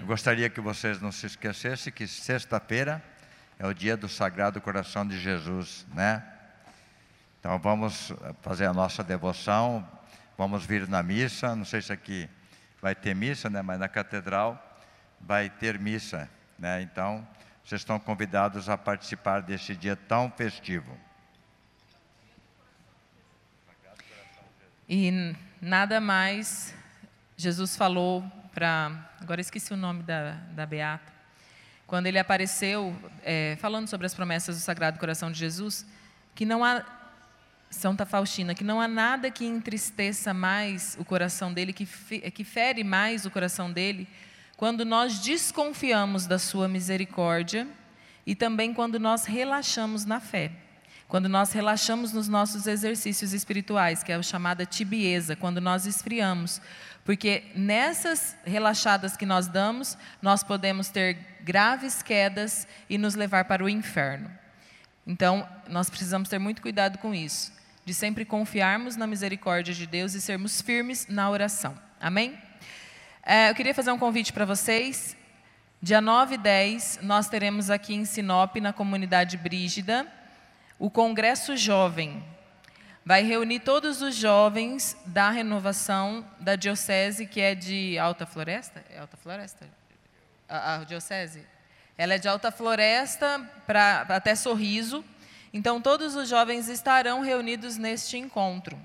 Eu 0.00 0.06
gostaria 0.06 0.48
que 0.48 0.60
vocês 0.60 1.00
não 1.00 1.12
se 1.12 1.26
esquecessem 1.26 1.92
que 1.92 2.06
sexta-feira 2.06 3.02
é 3.58 3.66
o 3.66 3.74
dia 3.74 3.96
do 3.96 4.08
Sagrado 4.08 4.60
Coração 4.60 5.06
de 5.06 5.18
Jesus, 5.18 5.86
né? 5.94 6.22
Então 7.40 7.58
vamos 7.58 8.12
fazer 8.40 8.66
a 8.66 8.72
nossa 8.72 9.02
devoção, 9.02 9.86
vamos 10.36 10.64
vir 10.64 10.88
na 10.88 11.02
missa, 11.02 11.54
não 11.54 11.64
sei 11.64 11.82
se 11.82 11.92
aqui 11.92 12.28
vai 12.80 12.94
ter 12.94 13.14
missa, 13.14 13.50
né? 13.50 13.62
Mas 13.62 13.78
na 13.78 13.88
catedral 13.88 14.62
vai 15.20 15.50
ter 15.50 15.78
missa, 15.78 16.28
né? 16.58 16.80
Então 16.82 17.26
vocês 17.64 17.80
estão 17.80 17.98
convidados 17.98 18.68
a 18.68 18.78
participar 18.78 19.42
desse 19.42 19.76
dia 19.76 19.94
tão 19.94 20.30
festivo. 20.30 20.96
E 24.88 25.34
nada 25.60 26.00
mais 26.00 26.74
Jesus 27.36 27.76
falou 27.76 28.24
para. 28.58 29.12
Agora 29.20 29.40
esqueci 29.40 29.72
o 29.72 29.76
nome 29.76 30.02
da, 30.02 30.32
da 30.50 30.66
Beata. 30.66 31.12
Quando 31.86 32.08
ele 32.08 32.18
apareceu, 32.18 32.92
é, 33.22 33.56
falando 33.60 33.86
sobre 33.86 34.04
as 34.04 34.12
promessas 34.12 34.56
do 34.56 34.60
Sagrado 34.60 34.98
Coração 34.98 35.30
de 35.30 35.38
Jesus, 35.38 35.86
que 36.34 36.44
não 36.44 36.64
há. 36.64 36.84
Santa 37.70 38.06
Faustina, 38.06 38.54
que 38.54 38.64
não 38.64 38.80
há 38.80 38.88
nada 38.88 39.30
que 39.30 39.44
entristeça 39.44 40.32
mais 40.32 40.96
o 40.98 41.04
coração 41.04 41.52
dele, 41.52 41.70
que, 41.74 41.84
que 42.30 42.42
fere 42.42 42.82
mais 42.82 43.26
o 43.26 43.30
coração 43.30 43.70
dele, 43.70 44.08
quando 44.56 44.86
nós 44.86 45.18
desconfiamos 45.18 46.26
da 46.26 46.38
sua 46.38 46.66
misericórdia 46.66 47.68
e 48.26 48.34
também 48.34 48.72
quando 48.72 48.98
nós 48.98 49.26
relaxamos 49.26 50.06
na 50.06 50.18
fé. 50.18 50.50
Quando 51.08 51.28
nós 51.28 51.52
relaxamos 51.52 52.12
nos 52.14 52.26
nossos 52.26 52.66
exercícios 52.66 53.34
espirituais, 53.34 54.02
que 54.02 54.12
é 54.12 54.14
a 54.14 54.22
chamada 54.22 54.64
tibieza, 54.64 55.36
quando 55.36 55.60
nós 55.60 55.84
esfriamos, 55.84 56.60
porque 57.08 57.44
nessas 57.54 58.36
relaxadas 58.44 59.16
que 59.16 59.24
nós 59.24 59.48
damos, 59.48 59.96
nós 60.20 60.42
podemos 60.42 60.90
ter 60.90 61.16
graves 61.40 62.02
quedas 62.02 62.68
e 62.86 62.98
nos 62.98 63.14
levar 63.14 63.46
para 63.46 63.64
o 63.64 63.68
inferno. 63.68 64.30
Então, 65.06 65.48
nós 65.70 65.88
precisamos 65.88 66.28
ter 66.28 66.38
muito 66.38 66.60
cuidado 66.60 66.98
com 66.98 67.14
isso, 67.14 67.50
de 67.82 67.94
sempre 67.94 68.26
confiarmos 68.26 68.94
na 68.94 69.06
misericórdia 69.06 69.72
de 69.72 69.86
Deus 69.86 70.12
e 70.12 70.20
sermos 70.20 70.60
firmes 70.60 71.06
na 71.08 71.30
oração. 71.30 71.78
Amém? 71.98 72.38
É, 73.22 73.48
eu 73.48 73.54
queria 73.54 73.74
fazer 73.74 73.90
um 73.90 73.98
convite 73.98 74.30
para 74.30 74.44
vocês. 74.44 75.16
Dia 75.80 76.02
9 76.02 76.34
e 76.34 76.38
10, 76.38 76.98
nós 77.00 77.26
teremos 77.26 77.70
aqui 77.70 77.94
em 77.94 78.04
Sinop, 78.04 78.56
na 78.56 78.74
comunidade 78.74 79.38
Brígida, 79.38 80.06
o 80.78 80.90
Congresso 80.90 81.56
Jovem. 81.56 82.22
Vai 83.08 83.22
reunir 83.22 83.60
todos 83.60 84.02
os 84.02 84.14
jovens 84.14 84.94
da 85.06 85.30
renovação 85.30 86.22
da 86.38 86.56
diocese, 86.56 87.26
que 87.26 87.40
é 87.40 87.54
de 87.54 87.98
Alta 87.98 88.26
Floresta? 88.26 88.84
É 88.90 88.98
Alta 88.98 89.16
Floresta? 89.16 89.66
A, 90.46 90.74
a 90.74 90.84
diocese? 90.84 91.42
Ela 91.96 92.16
é 92.16 92.18
de 92.18 92.28
Alta 92.28 92.52
Floresta 92.52 93.40
para 93.66 94.02
até 94.10 94.34
Sorriso. 94.34 95.02
Então, 95.54 95.80
todos 95.80 96.16
os 96.16 96.28
jovens 96.28 96.68
estarão 96.68 97.22
reunidos 97.22 97.78
neste 97.78 98.18
encontro. 98.18 98.78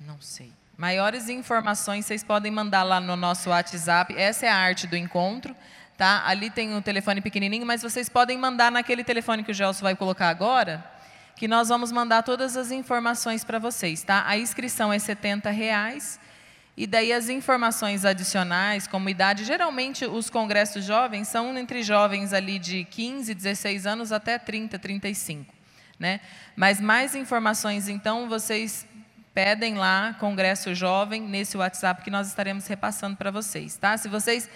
Não 0.00 0.18
sei. 0.22 0.50
Maiores 0.78 1.28
informações 1.28 2.06
vocês 2.06 2.24
podem 2.24 2.50
mandar 2.50 2.84
lá 2.84 2.98
no 3.02 3.16
nosso 3.16 3.50
WhatsApp. 3.50 4.16
Essa 4.16 4.46
é 4.46 4.48
a 4.48 4.56
arte 4.56 4.86
do 4.86 4.96
encontro, 4.96 5.54
tá? 5.94 6.26
Ali 6.26 6.48
tem 6.48 6.72
o 6.72 6.78
um 6.78 6.80
telefone 6.80 7.20
pequenininho, 7.20 7.66
mas 7.66 7.82
vocês 7.82 8.08
podem 8.08 8.38
mandar 8.38 8.72
naquele 8.72 9.04
telefone 9.04 9.44
que 9.44 9.50
o 9.50 9.54
Gelson 9.54 9.82
vai 9.82 9.94
colocar 9.94 10.30
agora, 10.30 10.95
que 11.36 11.46
nós 11.46 11.68
vamos 11.68 11.92
mandar 11.92 12.22
todas 12.22 12.56
as 12.56 12.70
informações 12.70 13.44
para 13.44 13.58
vocês, 13.58 14.02
tá? 14.02 14.24
A 14.26 14.38
inscrição 14.38 14.92
é 14.92 14.96
R$ 14.96 15.50
reais 15.50 16.18
e 16.76 16.86
daí 16.86 17.12
as 17.12 17.28
informações 17.28 18.04
adicionais, 18.04 18.86
como 18.86 19.08
idade, 19.08 19.44
geralmente 19.44 20.04
os 20.04 20.28
congressos 20.28 20.84
jovens 20.84 21.28
são 21.28 21.56
entre 21.56 21.82
jovens 21.82 22.32
ali 22.32 22.58
de 22.58 22.84
15, 22.84 23.34
16 23.34 23.86
anos 23.86 24.12
até 24.12 24.38
30, 24.38 24.78
35, 24.78 25.54
né? 25.98 26.20
Mas 26.54 26.80
mais 26.80 27.14
informações, 27.14 27.88
então, 27.88 28.28
vocês 28.28 28.86
pedem 29.32 29.74
lá, 29.74 30.16
Congresso 30.18 30.74
Jovem, 30.74 31.20
nesse 31.20 31.58
WhatsApp 31.58 32.02
que 32.02 32.10
nós 32.10 32.26
estaremos 32.26 32.66
repassando 32.66 33.16
para 33.16 33.30
vocês, 33.30 33.76
tá? 33.76 33.94
Se 33.98 34.08
vocês, 34.08 34.48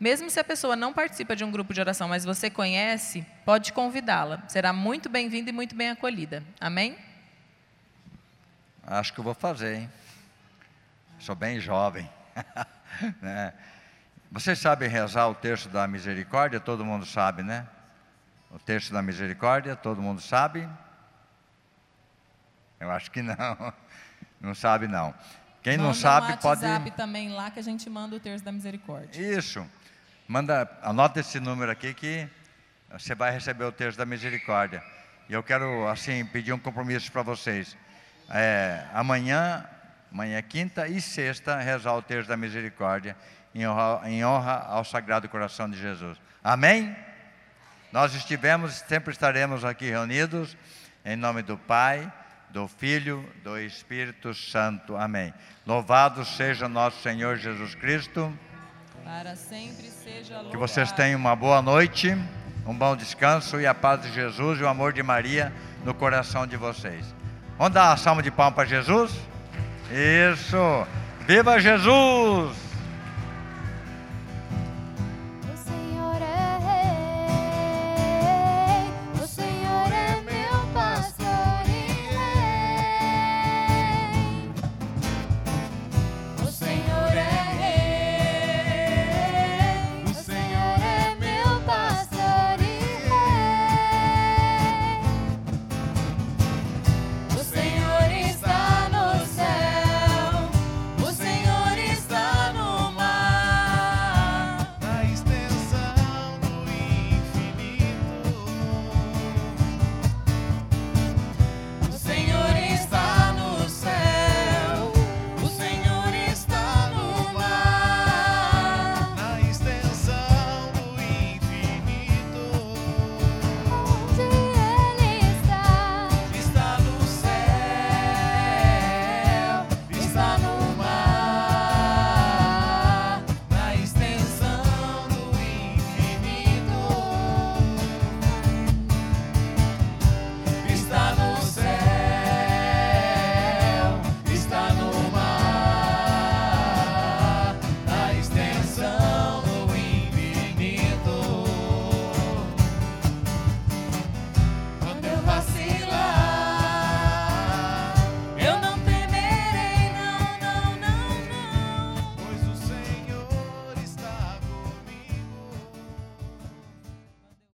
mesmo 0.00 0.30
se 0.30 0.40
a 0.40 0.44
pessoa 0.44 0.74
não 0.74 0.94
participa 0.94 1.36
de 1.36 1.44
um 1.44 1.50
grupo 1.50 1.74
de 1.74 1.80
oração, 1.80 2.08
mas 2.08 2.24
você 2.24 2.48
conhece, 2.48 3.24
pode 3.44 3.72
convidá-la. 3.72 4.42
Será 4.48 4.72
muito 4.72 5.10
bem-vinda 5.10 5.50
e 5.50 5.52
muito 5.52 5.76
bem 5.76 5.90
acolhida. 5.90 6.42
Amém? 6.58 6.96
Acho 8.82 9.12
que 9.12 9.20
eu 9.20 9.24
vou 9.24 9.34
fazer, 9.34 9.76
hein? 9.76 9.92
Sou 11.18 11.34
bem 11.34 11.60
jovem. 11.60 12.08
né? 13.20 13.52
Vocês 14.32 14.58
sabem 14.58 14.88
rezar 14.88 15.28
o 15.28 15.34
texto 15.34 15.68
da 15.68 15.86
misericórdia? 15.86 16.58
Todo 16.58 16.82
mundo 16.82 17.04
sabe, 17.04 17.42
né? 17.42 17.66
O 18.50 18.58
texto 18.58 18.92
da 18.92 19.02
misericórdia, 19.02 19.76
todo 19.76 20.00
mundo 20.00 20.20
sabe? 20.22 20.66
Eu 22.80 22.90
acho 22.90 23.10
que 23.10 23.20
não. 23.20 23.36
Não 24.40 24.54
sabe, 24.54 24.88
não. 24.88 25.14
Quem 25.62 25.76
manda 25.76 25.88
não 25.88 25.94
sabe 25.94 26.32
um 26.32 26.36
pode. 26.38 26.64
WhatsApp 26.64 26.90
também 26.92 27.28
lá 27.28 27.50
que 27.50 27.58
a 27.58 27.62
gente 27.62 27.90
manda 27.90 28.16
o 28.16 28.20
terço 28.20 28.42
da 28.42 28.50
misericórdia. 28.50 29.20
Isso. 29.20 29.66
Manda, 30.30 30.70
anota 30.80 31.18
esse 31.18 31.40
número 31.40 31.72
aqui 31.72 31.92
que 31.92 32.24
você 32.88 33.16
vai 33.16 33.32
receber 33.32 33.64
o 33.64 33.72
terço 33.72 33.98
da 33.98 34.06
misericórdia. 34.06 34.80
E 35.28 35.32
eu 35.32 35.42
quero, 35.42 35.88
assim, 35.88 36.24
pedir 36.24 36.52
um 36.52 36.58
compromisso 36.58 37.10
para 37.10 37.22
vocês. 37.22 37.76
É, 38.28 38.86
amanhã, 38.94 39.68
amanhã 40.12 40.38
é 40.38 40.42
quinta 40.42 40.86
e 40.86 41.00
sexta, 41.00 41.58
rezar 41.58 41.94
o 41.94 42.00
terço 42.00 42.28
da 42.28 42.36
misericórdia 42.36 43.16
em 43.52 43.66
honra, 43.66 44.08
em 44.08 44.24
honra 44.24 44.66
ao 44.68 44.84
Sagrado 44.84 45.28
Coração 45.28 45.68
de 45.68 45.76
Jesus. 45.76 46.16
Amém? 46.44 46.96
Nós 47.90 48.14
estivemos, 48.14 48.74
sempre 48.74 49.12
estaremos 49.12 49.64
aqui 49.64 49.90
reunidos, 49.90 50.56
em 51.04 51.16
nome 51.16 51.42
do 51.42 51.58
Pai 51.58 52.08
do 52.50 52.68
Filho, 52.68 53.28
do 53.42 53.58
Espírito 53.58 54.32
Santo. 54.32 54.96
Amém. 54.96 55.34
Louvado 55.66 56.24
seja 56.24 56.68
nosso 56.68 57.02
Senhor 57.02 57.36
Jesus 57.36 57.74
Cristo. 57.74 58.32
Para 59.04 59.36
sempre 59.36 59.90
seja 60.04 60.34
louvado. 60.34 60.50
Que 60.50 60.56
vocês 60.56 60.92
tenham 60.92 61.18
uma 61.18 61.34
boa 61.34 61.60
noite, 61.60 62.16
um 62.66 62.74
bom 62.74 62.94
descanso 62.96 63.60
e 63.60 63.66
a 63.66 63.74
paz 63.74 64.02
de 64.02 64.12
Jesus 64.12 64.60
e 64.60 64.62
o 64.62 64.68
amor 64.68 64.92
de 64.92 65.02
Maria 65.02 65.52
no 65.84 65.92
coração 65.94 66.46
de 66.46 66.56
vocês. 66.56 67.04
Vamos 67.58 67.74
dar 67.74 67.90
uma 67.90 67.96
salva 67.96 68.22
de 68.22 68.30
palmas 68.30 68.54
para 68.54 68.64
Jesus? 68.64 69.12
Isso! 69.90 70.86
Viva 71.26 71.60
Jesus! 71.60 72.69